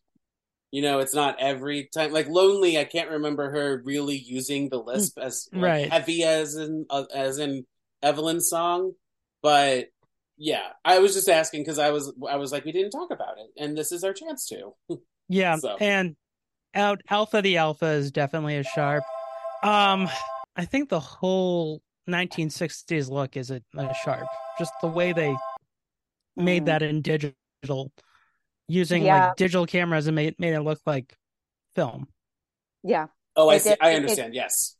you 0.71 0.81
know 0.81 0.99
it's 0.99 1.13
not 1.13 1.35
every 1.41 1.89
time. 1.93 2.13
Like 2.13 2.29
Lonely, 2.29 2.77
I 2.77 2.85
can't 2.85 3.09
remember 3.09 3.51
her 3.51 3.81
really 3.83 4.15
using 4.15 4.69
the 4.69 4.77
lisp 4.81 5.19
as 5.19 5.49
like, 5.51 5.61
Right. 5.61 5.91
heavy 5.91 6.23
as 6.23 6.55
in 6.55 6.85
uh, 6.89 7.03
as 7.13 7.39
in 7.39 7.65
Evelyn's 8.01 8.47
song, 8.49 8.93
but 9.41 9.89
yeah, 10.37 10.69
I 10.85 10.99
was 10.99 11.13
just 11.13 11.27
asking 11.27 11.61
because 11.63 11.77
I 11.77 11.89
was 11.91 12.13
I 12.27 12.37
was 12.37 12.53
like 12.53 12.63
we 12.63 12.71
didn't 12.71 12.91
talk 12.91 13.11
about 13.11 13.37
it, 13.37 13.49
and 13.61 13.77
this 13.77 13.91
is 13.91 14.05
our 14.05 14.13
chance 14.13 14.47
to. 14.47 14.73
Yeah, 15.31 15.55
So. 15.55 15.77
and 15.79 16.15
out 16.75 17.01
Alpha 17.09 17.41
the 17.41 17.57
Alpha 17.57 17.85
is 17.85 18.11
definitely 18.11 18.57
a 18.57 18.63
sharp. 18.63 19.03
Um, 19.63 20.09
I 20.55 20.65
think 20.65 20.89
the 20.89 20.99
whole 20.99 21.81
1960s 22.09 23.09
look 23.09 23.37
is 23.37 23.49
a, 23.51 23.61
a 23.77 23.93
sharp. 24.03 24.27
Just 24.59 24.73
the 24.81 24.87
way 24.87 25.13
they 25.13 25.35
made 26.35 26.63
Mhm. 26.63 26.65
that 26.65 26.81
in 26.81 27.01
digital, 27.01 27.91
using 28.67 29.03
Yeah. 29.03 29.27
like 29.27 29.35
digital 29.37 29.65
cameras 29.65 30.07
and 30.07 30.15
made 30.15 30.37
made 30.39 30.53
it 30.53 30.61
look 30.61 30.79
like 30.85 31.15
film. 31.75 32.07
yeah. 32.83 33.07
Oh, 33.37 33.47
I 33.49 33.55
It 33.55 33.61
see. 33.61 33.69
did- 33.69 33.77
I 33.81 33.91
it- 33.91 33.95
understand. 33.95 34.33
yes. 34.33 34.75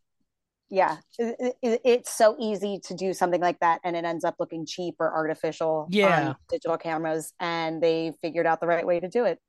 yeah, 0.70 0.97
it, 1.20 1.56
it, 1.62 1.82
it's 1.86 2.12
so 2.12 2.36
easy 2.39 2.80
to 2.86 2.93
do 2.93 3.14
something 3.14 3.39
like 3.41 3.60
that, 3.60 3.80
and 3.84 3.95
it 3.95 4.04
ends 4.06 4.24
up 4.26 4.36
looking 4.39 4.66
cheap 4.66 4.95
or 4.99 5.14
artificial 5.14 5.88
Yeah. 5.89 6.30
on 6.30 6.36
digital 6.49 6.78
cameras. 6.78 7.34
And 7.39 7.82
they 7.84 8.14
figured 8.22 8.45
out 8.45 8.60
the 8.62 8.68
right 8.68 8.86
way 8.86 8.99
to 9.02 9.08
do 9.10 9.24
it. 9.26 9.39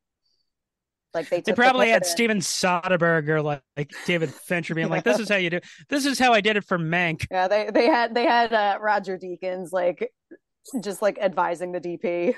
Like 1.14 1.28
they, 1.28 1.36
They 1.36 1.42
took 1.42 1.56
the 1.56 1.62
probably 1.62 1.90
had 1.90 2.06
Steven 2.06 2.38
Soderbergh 2.38 3.28
or 3.28 3.42
like, 3.42 3.62
like 3.76 3.92
David 4.06 4.32
Fincher 4.32 4.74
being 4.74 4.88
like, 4.88 5.04
"This 5.04 5.18
is 5.18 5.28
how 5.28 5.36
you 5.36 5.50
do. 5.50 5.60
This 5.88 6.06
is 6.06 6.18
how 6.18 6.32
I 6.32 6.40
did 6.40 6.56
it 6.56 6.64
for 6.64 6.78
Mank." 6.78 7.26
Yeah, 7.30 7.48
they 7.48 7.70
they 7.72 7.86
had 7.86 8.14
they 8.14 8.24
had 8.24 8.52
uh, 8.52 8.78
Roger 8.80 9.18
Deakins 9.18 9.72
like 9.72 10.12
just 10.80 11.02
like 11.02 11.18
advising 11.18 11.72
the 11.72 11.80
DP. 11.80 12.34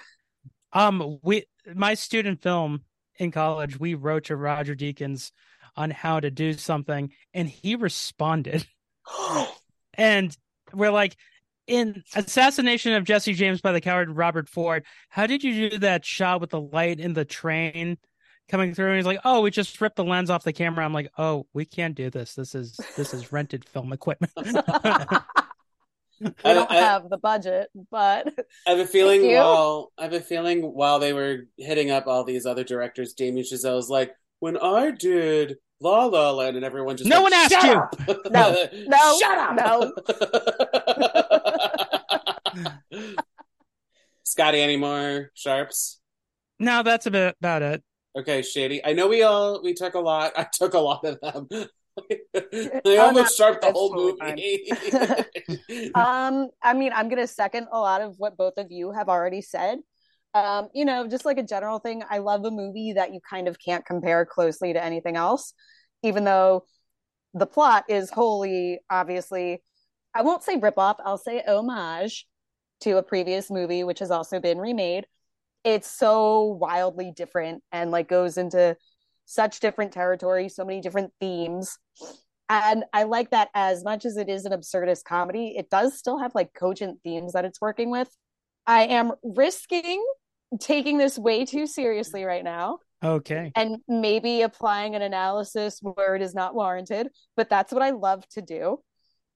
Um, 0.73 1.19
we 1.23 1.45
my 1.73 1.95
student 1.95 2.43
film 2.43 2.83
in 3.17 3.31
college, 3.31 3.79
we 3.79 3.95
wrote 3.95 4.25
to 4.25 4.37
Roger 4.37 4.75
Deakins 4.75 5.31
on 5.77 5.91
how 5.91 6.21
to 6.21 6.31
do 6.31 6.53
something, 6.55 7.13
and 7.33 7.49
he 7.49 7.77
responded. 7.77 8.67
and 9.95 10.37
we're 10.73 10.91
like, 10.91 11.17
in 11.67 12.03
Assassination 12.15 12.93
of 12.95 13.05
Jesse 13.05 13.35
James 13.35 13.61
by 13.61 13.73
the 13.73 13.81
coward 13.81 14.11
Robert 14.11 14.49
Ford, 14.49 14.85
how 15.09 15.27
did 15.27 15.43
you 15.43 15.71
do 15.71 15.79
that 15.79 16.05
shot 16.05 16.41
with 16.41 16.51
the 16.51 16.61
light 16.61 17.01
in 17.01 17.15
the 17.15 17.25
train 17.25 17.99
coming 18.49 18.75
through? 18.75 18.89
And 18.89 18.97
he's 18.97 19.07
like, 19.07 19.21
Oh, 19.25 19.41
we 19.41 19.51
just 19.51 19.81
ripped 19.81 19.97
the 19.97 20.05
lens 20.05 20.31
off 20.31 20.45
the 20.45 20.53
camera. 20.53 20.85
I'm 20.85 20.93
like, 20.93 21.11
Oh, 21.19 21.47
we 21.53 21.65
can't 21.65 21.95
do 21.95 22.11
this. 22.11 22.35
This 22.35 22.55
is 22.55 22.79
this 22.97 23.15
is 23.15 23.33
rented 23.33 23.65
film 23.65 23.93
equipment. 23.93 24.33
we 26.21 26.31
I- 26.45 26.55
don't 26.55 26.71
I- 26.71 26.77
have 26.77 27.09
the 27.11 27.19
budget, 27.19 27.69
but 27.91 28.29
I 28.67 28.71
have 28.71 28.79
a 28.79 28.87
feeling 28.87 29.27
while 29.35 29.93
I 29.99 30.03
have 30.05 30.13
a 30.13 30.21
feeling 30.21 30.63
while 30.63 30.99
they 31.01 31.13
were 31.13 31.47
hitting 31.59 31.91
up 31.91 32.07
all 32.07 32.25
these 32.25 32.47
other 32.47 32.65
directors, 32.65 33.15
Damien 33.15 33.45
Chazelle 33.45 33.75
was 33.77 33.89
like, 33.91 34.13
"When 34.39 34.57
I 34.57 34.93
did 34.93 35.57
La 35.81 36.05
La 36.07 36.31
Land," 36.31 36.55
and 36.57 36.65
everyone 36.65 36.97
just 36.97 37.11
No 37.11 37.23
went, 37.23 37.35
one 37.35 37.53
asked 37.53 37.65
you." 37.65 37.73
up!" 37.73 37.97
No, 38.31 38.69
no, 38.87 39.19
shut 39.19 39.39
up, 39.39 39.57
no. 39.57 39.93
Scotty, 44.23 44.61
any 44.61 44.77
more 44.77 45.31
sharps? 45.35 46.01
no, 46.59 46.83
that's 46.85 47.07
about 47.07 47.35
about 47.41 47.63
it. 47.63 47.83
Okay, 48.17 48.43
shady. 48.43 48.85
I 48.85 48.93
know 48.93 49.09
we 49.09 49.23
all 49.23 49.63
we 49.63 49.75
took 49.75 49.95
a 49.95 50.01
lot. 50.01 50.33
I 50.37 50.45
took 50.45 50.75
a 50.75 50.79
lot 50.79 51.05
of 51.05 51.21
them. 51.21 51.49
they 52.85 52.99
Oh, 52.99 53.07
almost 53.07 53.37
no, 53.37 53.37
sharped 53.37 53.61
the 53.63 53.71
whole 53.71 53.95
movie. 53.95 54.67
um 55.95 56.49
I 56.63 56.73
mean 56.75 56.93
I'm 56.95 57.09
gonna 57.09 57.27
second 57.27 57.69
a 57.73 57.79
lot 57.79 58.01
of 58.01 58.15
what 58.19 58.37
both 58.37 58.55
of 58.59 58.71
you 58.71 58.93
have 58.93 59.09
already 59.09 59.41
said. 59.43 59.79
Um, 60.35 60.69
you 60.75 60.85
know, 60.85 61.07
just 61.07 61.25
like 61.25 61.39
a 61.39 61.45
general 61.45 61.79
thing, 61.79 62.03
I 62.11 62.19
love 62.19 62.45
a 62.45 62.51
movie 62.51 62.95
that 62.95 63.15
you 63.15 63.21
kind 63.29 63.47
of 63.47 63.57
can't 63.65 63.87
compare 63.87 64.27
closely 64.27 64.73
to 64.73 64.83
anything 64.83 65.15
else, 65.17 65.55
even 66.03 66.25
though 66.25 66.65
the 67.35 67.47
plot 67.47 67.85
is 67.89 68.11
wholly 68.11 68.81
obviously 68.91 69.63
I 70.15 70.23
won't 70.23 70.43
say 70.45 70.59
ripoff, 70.59 70.97
I'll 71.05 71.19
say 71.19 71.43
homage 71.47 72.27
to 72.83 72.99
a 72.99 73.03
previous 73.03 73.51
movie 73.51 73.85
which 73.85 74.01
has 74.01 74.11
also 74.11 74.41
been 74.41 74.59
remade. 74.59 75.07
It's 75.65 75.91
so 75.91 76.43
wildly 76.61 77.13
different 77.15 77.63
and 77.73 77.91
like 77.91 78.09
goes 78.09 78.37
into 78.37 78.77
such 79.25 79.61
different 79.61 79.93
territory, 79.93 80.49
so 80.49 80.65
many 80.65 80.81
different 80.81 81.13
themes. 81.21 81.79
And 82.49 82.85
I 82.93 83.05
like 83.05 83.31
that 83.31 83.49
as 83.55 83.83
much 83.83 84.05
as 84.05 84.17
it 84.19 84.29
is 84.29 84.45
an 84.45 84.53
absurdist 84.53 85.05
comedy, 85.05 85.55
it 85.57 85.71
does 85.71 85.99
still 85.99 86.19
have 86.19 86.35
like 86.35 86.53
cogent 86.53 87.01
themes 87.03 87.33
that 87.33 87.45
it's 87.47 87.61
working 87.61 87.91
with. 87.91 88.15
I 88.67 88.83
am 88.85 89.13
risking 89.23 90.05
taking 90.61 90.99
this 90.99 91.19
way 91.19 91.45
too 91.45 91.67
seriously 91.67 92.25
right 92.25 92.45
now 92.45 92.79
Okay. 93.03 93.51
and 93.57 93.79
maybe 93.89 94.43
applying 94.43 94.95
an 94.95 95.03
analysis 95.03 95.81
where 95.83 96.15
it 96.15 96.23
is 96.23 96.35
not 96.35 96.55
warranted, 96.55 97.09
but 97.37 97.51
that's 97.51 97.73
what 97.73 97.83
I 97.83 97.91
love 97.91 98.27
to 98.31 98.43
do. 98.43 98.79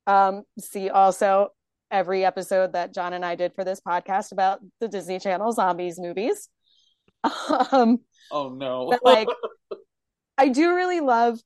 Um, 0.07 0.43
see 0.61 0.91
also 0.91 1.49
every 1.91 2.25
episode 2.25 2.73
that 2.73 2.95
Jon 2.95 3.13
and 3.13 3.25
I 3.25 3.35
did 3.35 3.55
for 3.55 3.65
this 3.65 3.81
podcast 3.81 4.33
about 4.33 4.61
the 4.81 4.89
Disney 4.89 5.19
Channel 5.19 5.53
zombies 5.53 5.99
movies. 5.99 6.49
Um, 7.73 7.99
oh 8.31 8.51
no! 8.51 8.89
but 8.91 9.05
like 9.05 9.29
I 10.37 10.49
do 10.49 10.75
really 10.75 11.01
love 11.01 11.41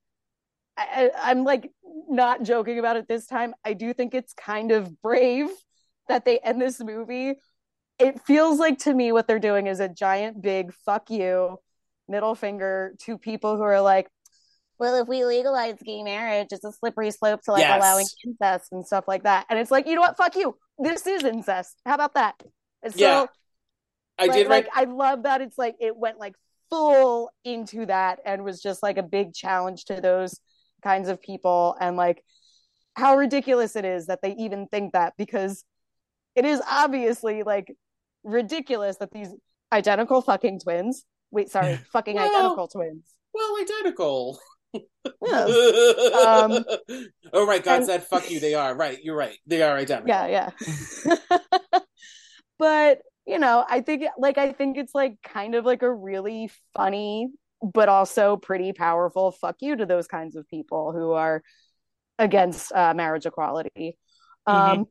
I, 0.76 1.10
I- 1.14 1.30
I'm 1.30 1.44
like 1.44 1.70
not 2.08 2.42
joking 2.42 2.78
about 2.78 2.96
it 2.96 3.08
this 3.08 3.26
time. 3.26 3.54
I 3.64 3.72
do 3.72 3.94
think 3.94 4.14
it's 4.14 4.34
kind 4.34 4.70
of 4.72 5.00
brave 5.00 5.48
that 6.08 6.24
they 6.24 6.38
end 6.38 6.60
this 6.60 6.80
movie. 6.80 7.34
It 7.98 8.20
feels 8.26 8.58
like 8.58 8.80
to 8.80 8.92
me 8.92 9.12
what 9.12 9.26
they're 9.26 9.38
doing 9.38 9.66
is 9.66 9.80
a 9.80 9.88
giant 9.88 10.42
big 10.42 10.72
fuck 10.84 11.10
you 11.10 11.58
middle 12.08 12.34
finger 12.34 12.94
to 13.00 13.16
people 13.16 13.56
who 13.56 13.62
are 13.62 13.80
like, 13.80 14.08
well, 14.82 14.96
if 15.00 15.06
we 15.06 15.24
legalize 15.24 15.76
gay 15.84 16.02
marriage, 16.02 16.48
it's 16.50 16.64
a 16.64 16.72
slippery 16.72 17.12
slope 17.12 17.40
to 17.42 17.52
like 17.52 17.60
Yes. 17.60 17.78
allowing 17.78 18.06
incest 18.26 18.72
and 18.72 18.84
stuff 18.84 19.04
like 19.06 19.22
that. 19.22 19.46
And 19.48 19.56
it's 19.56 19.70
like, 19.70 19.86
you 19.86 19.94
know 19.94 20.00
what? 20.00 20.16
Fuck 20.16 20.34
you. 20.34 20.56
This 20.76 21.06
is 21.06 21.22
incest. 21.22 21.76
How 21.86 21.94
about 21.94 22.14
that? 22.14 22.34
And 22.82 22.92
so 22.92 22.98
Yeah. 22.98 23.26
I 24.18 24.26
but, 24.26 24.34
did 24.34 24.48
like 24.48 24.66
write. 24.74 24.88
I 24.88 24.90
love 24.90 25.22
that 25.22 25.40
it's 25.40 25.56
like 25.56 25.76
it 25.78 25.96
went 25.96 26.18
like 26.18 26.34
full 26.68 27.30
into 27.44 27.86
that 27.86 28.18
and 28.26 28.42
was 28.42 28.60
just 28.60 28.82
like 28.82 28.98
a 28.98 29.04
big 29.04 29.32
challenge 29.34 29.84
to 29.84 30.00
those 30.00 30.40
kinds 30.82 31.08
of 31.08 31.22
people 31.22 31.76
and 31.80 31.96
like 31.96 32.24
how 32.94 33.16
ridiculous 33.16 33.76
it 33.76 33.84
is 33.84 34.06
that 34.06 34.18
they 34.20 34.32
even 34.32 34.66
think 34.66 34.94
that 34.94 35.12
because 35.16 35.64
it 36.34 36.44
is 36.44 36.60
obviously 36.68 37.44
like 37.44 37.72
ridiculous 38.24 38.96
that 38.96 39.12
these 39.12 39.28
identical 39.72 40.20
fucking 40.22 40.58
twins 40.58 41.04
wait 41.30 41.50
sorry 41.50 41.76
fucking 41.92 42.16
Well, 42.16 42.28
identical 42.28 42.66
twins 42.66 43.14
Well, 43.32 43.56
identical. 43.62 44.40
Yes. 44.74 44.84
Um, 46.22 46.64
oh 47.32 47.46
right, 47.46 47.62
God 47.62 47.76
and- 47.78 47.86
said 47.86 48.04
"fuck 48.04 48.30
you." 48.30 48.40
They 48.40 48.54
are 48.54 48.74
right. 48.74 48.98
You're 49.02 49.16
right. 49.16 49.36
They 49.46 49.62
are 49.62 49.76
identical. 49.76 50.08
yeah 50.08 50.50
yeah 51.06 51.18
but 52.58 52.98
you 53.26 53.38
know 53.38 53.64
i 53.68 53.80
think 53.80 54.04
like 54.18 54.38
i 54.38 54.52
think 54.52 54.76
it's 54.76 54.94
like 54.94 55.16
kind 55.22 55.54
of 55.54 55.64
like 55.64 55.82
a 55.82 55.92
really 55.92 56.50
funny 56.74 57.28
but 57.62 57.88
also 57.88 58.36
pretty 58.36 58.72
powerful 58.72 59.30
fuck 59.32 59.56
you 59.60 59.76
to 59.76 59.86
those 59.86 60.06
kinds 60.06 60.36
of 60.36 60.46
people 60.48 60.92
who 60.92 61.12
are 61.12 61.42
against 62.18 62.72
uh, 62.72 62.92
marriage 62.94 63.26
equality 63.26 63.96
um 64.46 64.86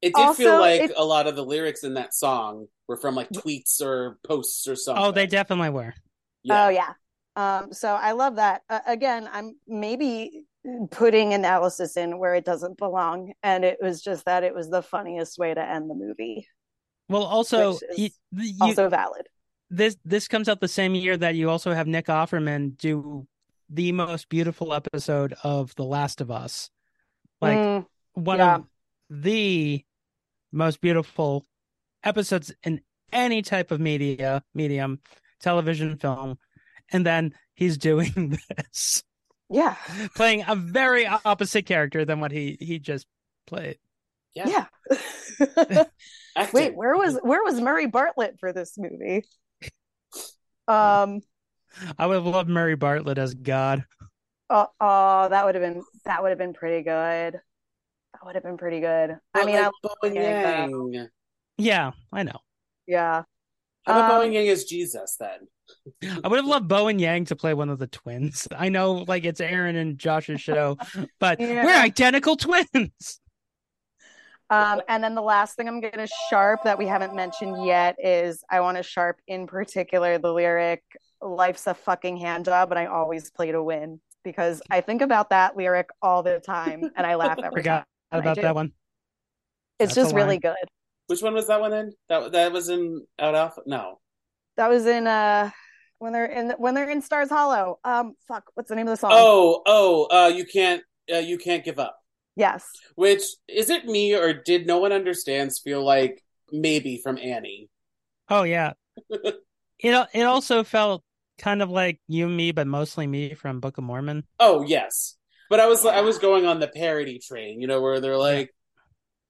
It 0.00 0.14
did 0.14 0.36
feel 0.36 0.58
like 0.58 0.80
it- 0.82 0.92
a 0.96 1.04
lot 1.04 1.26
of 1.26 1.36
the 1.36 1.44
lyrics 1.44 1.84
in 1.84 1.94
that 1.94 2.14
song 2.14 2.66
were 2.88 2.96
from 2.96 3.14
like 3.14 3.28
tweets 3.30 3.80
or 3.80 4.18
posts 4.26 4.66
or 4.66 4.74
something. 4.74 5.02
Oh, 5.04 5.12
they 5.12 5.26
definitely 5.26 5.70
were. 5.70 5.94
Yeah. 6.42 6.66
oh 6.66 6.68
yeah 6.70 6.92
um 7.36 7.72
so 7.72 7.94
i 7.94 8.12
love 8.12 8.36
that. 8.36 8.62
Uh, 8.68 8.80
again 8.86 9.28
i'm 9.32 9.56
maybe 9.66 10.44
putting 10.90 11.34
analysis 11.34 11.96
in 11.96 12.18
where 12.18 12.34
it 12.34 12.44
doesn't 12.44 12.78
belong 12.78 13.32
and 13.42 13.64
it 13.64 13.78
was 13.80 14.00
just 14.02 14.24
that 14.26 14.44
it 14.44 14.54
was 14.54 14.68
the 14.70 14.82
funniest 14.82 15.38
way 15.38 15.52
to 15.52 15.60
end 15.60 15.90
the 15.90 15.94
movie 15.94 16.46
Well, 17.08 17.24
also, 17.24 17.78
you, 17.96 18.10
you- 18.32 18.54
also 18.60 18.88
valid. 18.88 19.26
This 19.74 19.96
this 20.04 20.28
comes 20.28 20.48
out 20.50 20.60
the 20.60 20.68
same 20.68 20.94
year 20.94 21.16
that 21.16 21.34
you 21.34 21.48
also 21.48 21.72
have 21.72 21.86
Nick 21.86 22.06
Offerman 22.06 22.76
do 22.76 23.26
the 23.70 23.90
most 23.90 24.28
beautiful 24.28 24.74
episode 24.74 25.34
of 25.42 25.74
The 25.76 25.84
Last 25.84 26.20
of 26.20 26.30
Us, 26.30 26.68
like 27.40 27.58
Mm, 27.58 27.86
one 28.12 28.38
yeah. 28.38 28.56
of 28.56 28.64
the 29.08 29.82
most 30.52 30.80
beautiful 30.82 31.46
episodes 32.04 32.52
in 32.64 32.82
any 33.12 33.40
type 33.40 33.70
of 33.70 33.80
media, 33.80 34.44
medium, 34.54 35.00
television, 35.40 35.96
film, 35.96 36.38
and 36.90 37.04
then 37.06 37.34
he's 37.54 37.76
doing 37.78 38.38
this, 38.56 39.02
yeah 39.50 39.76
playing 40.16 40.44
a 40.48 40.54
very 40.56 41.06
opposite 41.06 41.66
character 41.66 42.04
than 42.04 42.20
what 42.20 42.32
he 42.32 42.56
he 42.60 42.78
just 42.78 43.06
played. 43.46 43.78
Yeah. 44.34 44.66
yeah 44.90 45.84
Wait, 46.54 46.74
where 46.74 46.96
was 46.96 47.18
where 47.22 47.42
was 47.44 47.60
Murray 47.60 47.86
Bartlett 47.86 48.38
for 48.40 48.52
this 48.52 48.78
movie? 48.78 49.24
Um 50.68 51.20
I 51.98 52.06
would 52.06 52.14
have 52.14 52.26
loved 52.26 52.48
Murray 52.48 52.76
Bartlett 52.76 53.18
as 53.18 53.34
God. 53.34 53.84
oh, 54.50 54.68
oh 54.80 55.28
that 55.28 55.44
would 55.44 55.54
have 55.54 55.62
been 55.62 55.82
that 56.04 56.22
would 56.22 56.30
have 56.30 56.38
been 56.38 56.54
pretty 56.54 56.82
good. 56.82 57.34
That 57.34 58.24
would 58.26 58.34
have 58.36 58.44
been 58.44 58.58
pretty 58.58 58.80
good. 58.80 59.18
I 59.34 59.44
mean, 59.44 59.56
like, 59.56 59.66
I, 59.66 59.70
Bo 59.82 59.94
and 60.04 60.14
yeah, 60.14 60.60
Yang. 60.60 61.08
Yeah, 61.58 61.92
I 62.12 62.22
know. 62.22 62.38
yeah. 62.86 63.22
How 63.84 63.92
about 63.92 64.06
Bo 64.06 64.16
Um, 64.18 64.22
and 64.26 64.34
Yang 64.34 64.48
as 64.48 64.64
Jesus 64.64 65.16
then? 65.18 65.48
I 66.02 66.28
would 66.28 66.36
have 66.36 66.46
loved 66.46 66.68
Bowen 66.68 66.98
Yang 66.98 67.26
to 67.26 67.36
play 67.36 67.54
one 67.54 67.68
of 67.68 67.78
the 67.78 67.86
twins. 67.86 68.46
I 68.56 68.68
know, 68.68 69.04
like 69.08 69.24
it's 69.24 69.40
Aaron 69.40 69.76
and 69.76 69.98
Josh's 69.98 70.40
show, 70.40 70.76
but 71.18 71.40
Yeah. 71.40 71.64
we're 71.64 71.76
identical 71.76 72.36
twins. 72.36 73.20
Um, 74.50 74.82
and 74.86 75.02
then 75.02 75.14
the 75.14 75.22
last 75.22 75.56
thing 75.56 75.66
I'm 75.66 75.80
gonna 75.80 76.08
sharp 76.28 76.64
that 76.64 76.76
we 76.76 76.86
haven't 76.86 77.14
mentioned 77.14 77.64
yet 77.64 77.96
is 77.98 78.44
I 78.50 78.60
want 78.60 78.76
to 78.76 78.82
sharp 78.82 79.18
in 79.26 79.46
particular 79.46 80.18
the 80.18 80.30
lyric 80.30 80.82
"Life's 81.22 81.66
a 81.66 81.72
fucking 81.72 82.18
hand 82.18 82.44
job," 82.44 82.70
and 82.70 82.78
I 82.78 82.84
always 82.84 83.30
play 83.30 83.50
to 83.52 83.62
win 83.62 84.00
because 84.24 84.60
I 84.70 84.82
think 84.82 85.00
about 85.00 85.30
that 85.30 85.56
lyric 85.56 85.88
all 86.02 86.22
the 86.22 86.38
time 86.38 86.82
and 86.96 87.06
I 87.06 87.14
laugh 87.14 87.38
every 87.38 87.62
Forgot 87.62 87.78
time. 87.78 87.86
I 88.10 88.18
about 88.18 88.36
that 88.42 88.54
one. 88.54 88.72
It's 89.78 89.94
That's 89.94 90.08
just 90.08 90.14
really 90.14 90.38
good. 90.38 90.54
Which 91.06 91.22
one 91.22 91.32
was 91.32 91.46
that 91.46 91.60
one 91.60 91.72
in? 91.72 91.92
That 92.10 92.32
that 92.32 92.52
was 92.52 92.68
in 92.68 93.06
Out 93.18 93.34
Alpha? 93.34 93.62
No. 93.64 94.00
That 94.56 94.68
was 94.68 94.86
in 94.86 95.06
uh 95.06 95.50
when 95.98 96.12
they're 96.12 96.26
in 96.26 96.50
when 96.58 96.74
they're 96.74 96.90
in 96.90 97.00
Stars 97.00 97.28
Hollow. 97.28 97.78
Um, 97.84 98.14
fuck, 98.26 98.50
what's 98.54 98.68
the 98.68 98.74
name 98.74 98.88
of 98.88 98.92
the 98.92 98.96
song? 98.96 99.12
Oh, 99.14 99.62
oh, 99.66 100.08
uh, 100.10 100.28
you 100.28 100.44
can't, 100.44 100.82
uh, 101.12 101.18
you 101.18 101.38
can't 101.38 101.64
give 101.64 101.78
up. 101.78 101.96
Yes. 102.34 102.64
Which 102.94 103.22
is 103.48 103.70
it 103.70 103.84
me 103.84 104.14
or 104.14 104.32
did 104.32 104.66
no 104.66 104.78
one 104.78 104.92
understands 104.92 105.58
feel 105.58 105.84
like 105.84 106.22
maybe 106.50 106.98
from 107.02 107.18
Annie? 107.18 107.68
Oh 108.28 108.42
yeah. 108.42 108.72
it 109.10 110.08
it 110.12 110.22
also 110.22 110.64
felt 110.64 111.04
kind 111.38 111.62
of 111.62 111.70
like 111.70 112.00
you 112.08 112.26
and 112.26 112.36
me, 112.36 112.52
but 112.52 112.66
mostly 112.66 113.06
me 113.06 113.34
from 113.34 113.60
Book 113.60 113.78
of 113.78 113.84
Mormon. 113.84 114.24
Oh 114.40 114.62
yes, 114.62 115.16
but 115.50 115.60
I 115.60 115.66
was 115.66 115.84
I 115.84 116.00
was 116.00 116.18
going 116.18 116.46
on 116.46 116.60
the 116.60 116.68
parody 116.68 117.18
train, 117.18 117.60
you 117.60 117.66
know, 117.66 117.80
where 117.80 118.00
they're 118.00 118.16
like, 118.16 118.50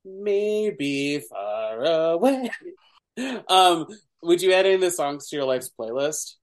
maybe 0.05 1.21
far 1.21 2.13
away. 2.13 2.51
um, 3.49 3.87
would 4.23 4.43
you 4.43 4.53
add 4.53 4.67
any 4.67 4.75
of 4.77 4.81
the 4.81 4.91
songs 4.91 5.29
to 5.29 5.37
your 5.37 5.45
life's 5.45 5.71
playlist? 5.79 6.35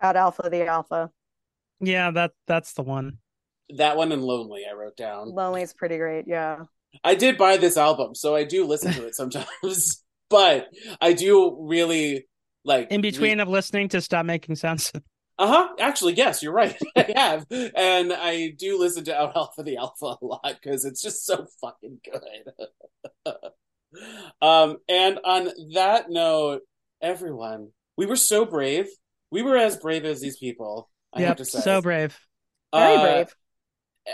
Out 0.00 0.16
Alpha 0.16 0.48
the 0.50 0.66
Alpha. 0.66 1.10
Yeah, 1.80 2.10
that 2.12 2.32
that's 2.46 2.72
the 2.74 2.82
one. 2.82 3.18
That 3.70 3.96
one 3.96 4.12
and 4.12 4.22
Lonely, 4.22 4.62
I 4.70 4.74
wrote 4.74 4.96
down. 4.96 5.30
Lonely's 5.30 5.72
pretty 5.72 5.96
great. 5.98 6.26
Yeah. 6.28 6.64
I 7.04 7.14
did 7.14 7.36
buy 7.36 7.56
this 7.56 7.76
album, 7.76 8.14
so 8.14 8.34
I 8.34 8.44
do 8.44 8.64
listen 8.64 8.92
to 8.92 9.06
it 9.06 9.14
sometimes. 9.16 10.02
but 10.30 10.68
I 11.00 11.12
do 11.12 11.56
really 11.60 12.26
like 12.64 12.90
In 12.90 13.00
between 13.00 13.40
of 13.40 13.48
listening 13.48 13.88
to 13.90 14.00
Stop 14.00 14.26
Making 14.26 14.56
Sense. 14.56 14.92
Uh 15.38 15.48
huh. 15.48 15.68
Actually, 15.78 16.14
yes, 16.14 16.42
you're 16.42 16.50
right. 16.50 16.74
I 16.96 17.12
have, 17.14 17.44
and 17.50 18.10
I 18.10 18.54
do 18.58 18.78
listen 18.78 19.04
to 19.04 19.14
Out 19.14 19.36
Alpha 19.36 19.62
the 19.62 19.76
Alpha 19.76 20.16
a 20.22 20.24
lot 20.24 20.56
because 20.62 20.86
it's 20.86 21.02
just 21.02 21.26
so 21.26 21.46
fucking 21.60 22.00
good. 22.02 23.34
um, 24.40 24.78
and 24.88 25.18
on 25.26 25.50
that 25.74 26.08
note, 26.08 26.62
everyone, 27.00 27.70
we 27.96 28.06
were 28.06 28.16
so 28.16 28.44
brave. 28.44 28.88
We 29.30 29.42
were 29.42 29.56
as 29.56 29.76
brave 29.76 30.04
as 30.04 30.20
these 30.20 30.36
people. 30.36 30.90
I 31.12 31.22
have 31.22 31.36
to 31.38 31.44
say, 31.44 31.60
so 31.60 31.80
brave. 31.80 32.18
Very 32.74 32.96
Uh, 32.96 33.02
brave. 33.02 33.36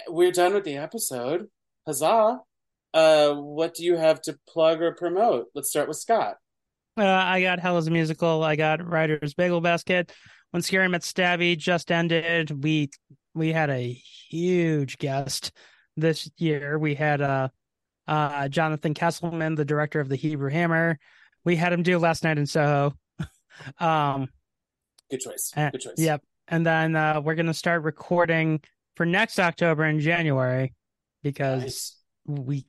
We're 0.09 0.33
done 0.33 0.55
with 0.55 0.65
the 0.65 0.77
episode. 0.77 1.49
Huzzah! 1.87 2.41
Uh, 2.95 3.35
what 3.35 3.75
do 3.75 3.85
you 3.85 3.97
have 3.97 4.21
to 4.23 4.39
plug 4.49 4.81
or 4.83 4.93
promote? 4.93 5.47
Let's 5.55 5.71
start 5.71 5.89
with 5.89 5.97
Scott. 5.97 6.37
Uh, 6.97 7.05
I 7.05 7.41
got 7.41 7.59
Hell 7.59 7.79
is 7.79 7.87
a 7.87 7.91
Musical. 7.91 8.45
I 8.45 8.57
got 8.57 8.87
Writer's 8.87 9.35
Bagel 9.35 9.61
Basket. 9.61 10.13
When 10.51 10.63
Scary 10.63 10.89
Met 10.89 11.01
Stabby 11.03 11.57
just 11.57 11.91
ended, 11.91 12.63
we 12.63 12.91
we 13.35 13.53
had 13.53 13.71
a 13.71 13.93
huge 14.29 14.99
guest 14.99 15.53
this 15.97 16.31
year. 16.37 16.79
We 16.79 16.95
had 16.95 17.23
uh, 17.23 17.49
uh, 18.07 18.49
Jonathan 18.49 18.93
Kesselman, 18.95 19.57
the 19.57 19.65
director 19.65 20.01
of 20.01 20.09
the 20.11 20.17
Hebrew 20.17 20.51
Hammer. 20.51 20.99
We 21.45 21.57
had 21.57 21.73
him 21.73 21.83
do 21.83 21.99
Last 21.99 22.25
Night 22.25 22.39
in 22.39 22.47
Soho. 22.47 22.95
um, 23.81 24.29
Good 25.11 25.21
choice. 25.21 25.53
Good 25.55 25.81
choice. 25.81 25.95
Yep. 25.99 26.23
And 26.49 26.67
then 26.67 26.97
uh, 26.97 27.21
we're 27.21 27.35
going 27.35 27.47
to 27.47 27.55
start 27.55 27.83
recording 27.83 28.61
for 28.97 29.07
next 29.07 29.39
October 29.39 29.85
and 29.85 30.01
January 30.01 30.75
because 31.23 31.63
Nice. 31.63 31.97
we 32.27 32.67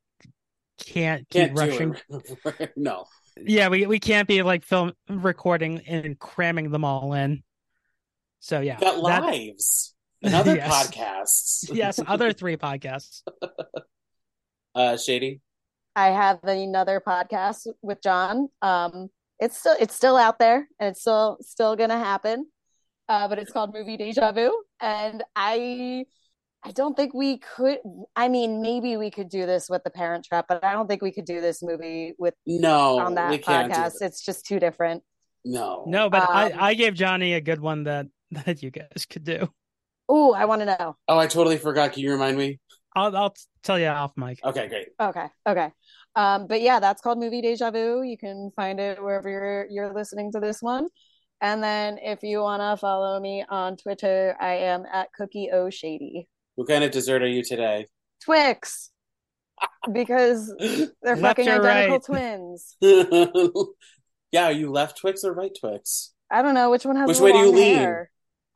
can't 0.79 1.27
keep 1.29 1.55
Can't 1.55 1.57
rushing. 1.57 1.95
no. 2.75 3.05
Yeah, 3.37 3.69
we, 3.69 3.85
we 3.87 3.99
can't 3.99 4.27
be 4.27 4.43
like 4.43 4.63
film 4.63 4.93
recording 5.09 5.81
and 5.87 6.17
cramming 6.19 6.69
them 6.71 6.83
all 6.85 7.13
in. 7.13 7.43
So 8.39 8.59
yeah, 8.59 8.79
Got 8.79 8.95
that- 9.03 9.25
lives 9.25 9.95
and 10.21 10.35
other 10.35 10.55
Yes. 10.57 10.91
podcasts. 10.91 11.69
yes, 11.75 11.99
other 12.05 12.31
three 12.33 12.57
podcasts. 12.57 13.21
Uh, 14.75 14.97
Shady. 14.97 15.41
I 15.95 16.07
have 16.07 16.43
another 16.43 17.01
podcast 17.05 17.67
with 17.81 18.01
Jon. 18.01 18.49
Um, 18.61 19.09
it's 19.39 19.57
still 19.57 19.75
it's 19.79 19.95
still 19.95 20.17
out 20.17 20.39
there 20.39 20.67
and 20.79 20.89
it's 20.89 21.01
still 21.01 21.37
still 21.41 21.75
gonna 21.75 21.97
happen. 21.99 22.47
Uh, 23.09 23.27
but 23.27 23.37
it's 23.37 23.51
called 23.51 23.73
Movie 23.73 23.97
Deja 23.97 24.31
Vu, 24.31 24.51
and 24.79 25.23
I 25.35 26.05
I 26.63 26.71
don't 26.71 26.95
think 26.95 27.13
we 27.13 27.39
could. 27.39 27.79
I 28.15 28.29
mean, 28.29 28.61
maybe 28.61 28.95
we 28.95 29.11
could 29.11 29.27
do 29.29 29.45
this 29.45 29.69
with 29.69 29.83
the 29.83 29.89
Parent 29.89 30.23
Trap, 30.25 30.45
but 30.47 30.63
I 30.63 30.71
don't 30.71 30.87
think 30.87 31.01
we 31.01 31.11
could 31.11 31.25
do 31.25 31.41
this 31.41 31.61
movie 31.61 32.13
with 32.17 32.33
No, 32.47 32.99
on 32.99 33.15
that 33.15 33.29
we 33.31 33.37
can't 33.37 33.71
do 33.73 33.77
podcast. 33.79 33.99
that. 33.99 34.05
It's 34.05 34.23
just 34.23 34.45
too 34.45 34.59
different. 34.59 35.03
No, 35.45 35.83
No, 35.85 36.09
but 36.09 36.21
Um, 36.21 36.27
I, 36.31 36.53
I 36.57 36.73
gave 36.73 36.93
Johnny 36.93 37.33
a 37.33 37.41
good 37.41 37.59
one 37.59 37.83
that 37.83 38.07
that 38.31 38.63
you 38.63 38.71
guys 38.71 39.05
could 39.09 39.25
do. 39.25 39.49
Oh, 40.07 40.33
I 40.33 40.45
want 40.45 40.61
to 40.61 40.65
know. 40.65 40.95
Oh, 41.09 41.17
I 41.19 41.27
totally 41.27 41.57
forgot. 41.57 41.91
Can 41.93 42.03
you 42.03 42.11
remind 42.11 42.37
me? 42.37 42.59
I'll 42.95 43.15
I'll 43.15 43.35
tell 43.63 43.79
you 43.79 43.87
off 43.87 44.11
mic. 44.15 44.39
Okay, 44.43 44.67
great. 44.67 44.87
Okay, 44.99 45.27
okay. 45.47 45.71
Um, 46.15 46.47
but 46.47 46.61
yeah, 46.61 46.79
that's 46.79 47.01
called 47.01 47.19
Movie 47.19 47.41
Deja 47.41 47.71
Vu. 47.71 48.03
You 48.03 48.17
can 48.17 48.51
find 48.55 48.79
it 48.79 49.01
wherever 49.01 49.29
you're 49.29 49.67
you're 49.69 49.93
listening 49.93 50.31
to 50.33 50.39
this 50.39 50.61
one. 50.61 50.87
And 51.41 51.61
then 51.61 51.97
if 52.01 52.23
you 52.23 52.41
wanna 52.41 52.77
follow 52.77 53.19
me 53.19 53.43
on 53.49 53.77
Twitter, 53.77 54.35
I 54.39 54.53
am 54.55 54.85
at 54.91 55.09
Cookie 55.13 55.49
O 55.51 55.69
Shady. 55.69 56.27
What 56.55 56.67
kind 56.67 56.83
of 56.83 56.91
dessert 56.91 57.21
are 57.21 57.27
you 57.27 57.43
today? 57.43 57.87
Twix. 58.23 58.91
Because 59.91 60.53
they're 61.01 61.17
fucking 61.17 61.47
identical 61.47 61.95
right? 61.95 62.05
twins. 62.05 62.77
yeah, 64.31 64.45
are 64.45 64.51
you 64.51 64.71
left 64.71 64.99
Twix 64.99 65.23
or 65.23 65.33
right 65.33 65.51
Twix? 65.59 66.13
I 66.31 66.41
don't 66.41 66.53
know 66.53 66.69
which 66.71 66.85
one 66.85 66.95
has 66.95 67.07
Which 67.07 67.17
the 67.17 67.23
way 67.23 67.31
do 67.31 67.39
you 67.39 67.45
long 67.45 67.55
lean? 67.55 68.05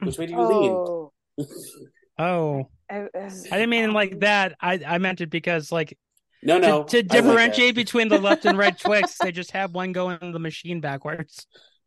Which 0.04 0.18
way 0.18 0.26
do 0.28 0.34
you 0.34 0.42
lean? 0.42 1.48
Oh, 2.20 2.70
I, 2.90 3.08
I 3.16 3.30
didn't 3.30 3.70
mean 3.70 3.94
like 3.94 4.20
that. 4.22 4.56
I 4.62 4.82
I 4.86 4.98
meant 4.98 5.22
it 5.22 5.30
because 5.30 5.72
like 5.72 5.98
No, 6.42 6.58
no. 6.58 6.84
to, 6.84 6.90
to 6.90 6.98
I 6.98 7.02
like 7.02 7.10
differentiate 7.10 7.76
between 7.76 8.10
the 8.10 8.18
left 8.18 8.46
and 8.46 8.58
right 8.58 8.78
Twix, 8.84 9.18
they 9.18 9.32
just 9.32 9.52
have 9.52 9.74
one 9.74 9.92
going 9.92 10.18
in 10.22 10.32
the 10.32 10.40
machine 10.40 10.82
backwards. 10.82 11.46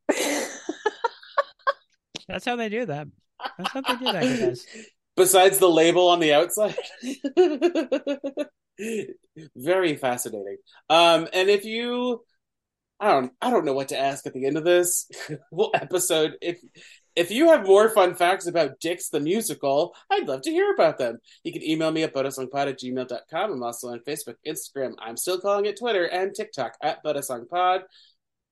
That's 2.28 2.44
how 2.44 2.56
they 2.56 2.68
do 2.68 2.86
that. 2.86 3.08
That's 3.58 3.72
how 3.72 3.80
they 3.80 3.96
do 3.96 4.12
that, 4.12 4.22
guys. 4.40 4.66
Besides 5.16 5.58
the 5.58 5.68
label 5.68 6.08
on 6.08 6.20
the 6.20 6.32
outside. 6.32 6.76
Very 9.56 9.96
fascinating. 9.96 10.56
Um, 10.88 11.28
and 11.32 11.50
if 11.50 11.64
you 11.64 12.22
I 13.00 13.08
don't 13.08 13.32
I 13.40 13.50
don't 13.50 13.64
know 13.64 13.72
what 13.72 13.88
to 13.88 13.98
ask 13.98 14.26
at 14.26 14.34
the 14.34 14.46
end 14.46 14.56
of 14.56 14.64
this 14.64 15.08
well, 15.50 15.70
episode. 15.74 16.34
If 16.40 16.60
if 17.16 17.30
you 17.30 17.48
have 17.48 17.66
more 17.66 17.88
fun 17.88 18.14
facts 18.14 18.46
about 18.46 18.80
Dicks 18.80 19.08
the 19.08 19.20
musical, 19.20 19.94
I'd 20.10 20.28
love 20.28 20.42
to 20.42 20.50
hear 20.50 20.72
about 20.72 20.98
them. 20.98 21.18
You 21.44 21.52
can 21.52 21.62
email 21.62 21.90
me 21.90 22.02
at 22.02 22.14
butasongpod 22.14 22.68
at 22.68 22.78
gmail.com. 22.78 23.52
I'm 23.52 23.62
also 23.62 23.88
on 23.88 24.00
Facebook, 24.00 24.36
Instagram. 24.46 24.94
I'm 25.00 25.16
still 25.16 25.40
calling 25.40 25.66
it 25.66 25.78
Twitter 25.78 26.04
and 26.04 26.34
TikTok 26.34 26.74
at 26.82 27.04
butasongpod. 27.04 27.82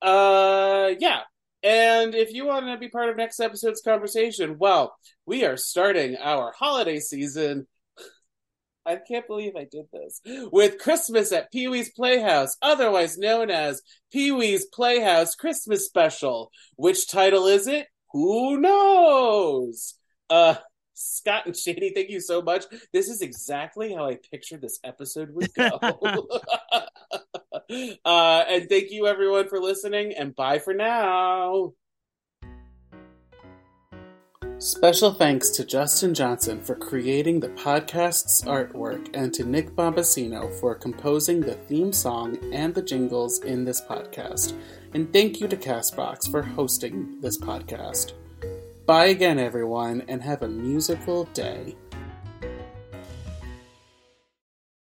Uh 0.02 0.94
yeah. 0.98 1.20
And 1.62 2.14
if 2.14 2.32
you 2.32 2.46
want 2.46 2.66
to 2.66 2.78
be 2.78 2.88
part 2.88 3.09
of 3.09 3.16
next 3.16 3.40
episode's 3.40 3.82
conversation, 3.82 4.59
well, 4.59 4.96
we 5.26 5.44
are 5.44 5.56
starting 5.56 6.16
our 6.16 6.52
holiday 6.56 7.00
season. 7.00 7.66
I 8.86 8.96
can't 8.96 9.26
believe 9.26 9.56
I 9.56 9.66
did 9.70 9.86
this. 9.92 10.20
With 10.52 10.78
Christmas 10.78 11.32
at 11.32 11.50
Pee 11.50 11.66
Wee's 11.66 11.90
Playhouse, 11.90 12.56
otherwise 12.62 13.18
known 13.18 13.50
as 13.50 13.82
Pee 14.12 14.30
Wee's 14.30 14.66
Playhouse 14.66 15.34
Christmas 15.34 15.84
Special. 15.84 16.52
Which 16.76 17.09
title 17.09 17.46
is 17.46 17.66
it? 17.66 17.88
Who 18.12 18.59
knows? 18.61 19.94
Uh, 20.30 20.56
Scott 20.94 21.46
and 21.46 21.56
Shady, 21.56 21.92
thank 21.94 22.11
you 22.11 22.20
so 22.20 22.42
much. 22.42 22.64
This 22.92 23.09
is 23.09 23.20
exactly 23.20 23.94
how 23.94 24.09
I 24.09 24.18
pictured 24.30 24.61
this 24.61 24.80
episode 24.82 25.30
would 25.30 25.54
go. 25.54 25.78
uh, 28.05 28.44
and 28.48 28.68
thank 28.68 28.90
you 28.90 29.06
everyone 29.06 29.48
for 29.48 29.60
listening, 29.60 30.14
and 30.14 30.35
bye 30.35 30.59
for 30.59 30.74
now. 30.74 31.74
Special 34.60 35.12
thanks 35.12 35.51
to 35.51 35.64
Justin 35.64 36.12
Johnson 36.12 36.60
for 36.60 36.74
creating 36.74 37.39
the 37.39 37.51
podcast's 37.51 38.43
artwork 38.43 39.09
and 39.14 39.32
to 39.35 39.44
Nick 39.44 39.70
Bombasino 39.76 40.52
for 40.59 40.74
composing 40.74 41.40
the 41.40 41.55
theme 41.55 41.93
song 41.93 42.36
and 42.52 42.74
the 42.74 42.82
jingles 42.82 43.40
in 43.44 43.64
this 43.64 43.80
podcast. 43.80 44.55
And 44.94 45.12
thank 45.12 45.40
you 45.40 45.48
to 45.48 45.56
Castbox 45.56 46.31
for 46.31 46.43
hosting 46.43 47.20
this 47.20 47.39
podcast. 47.39 48.12
Bye 48.86 49.06
again, 49.06 49.39
everyone, 49.39 50.02
and 50.09 50.23
have 50.23 50.43
a 50.43 50.48
musical 50.48 51.24
day. 51.24 51.77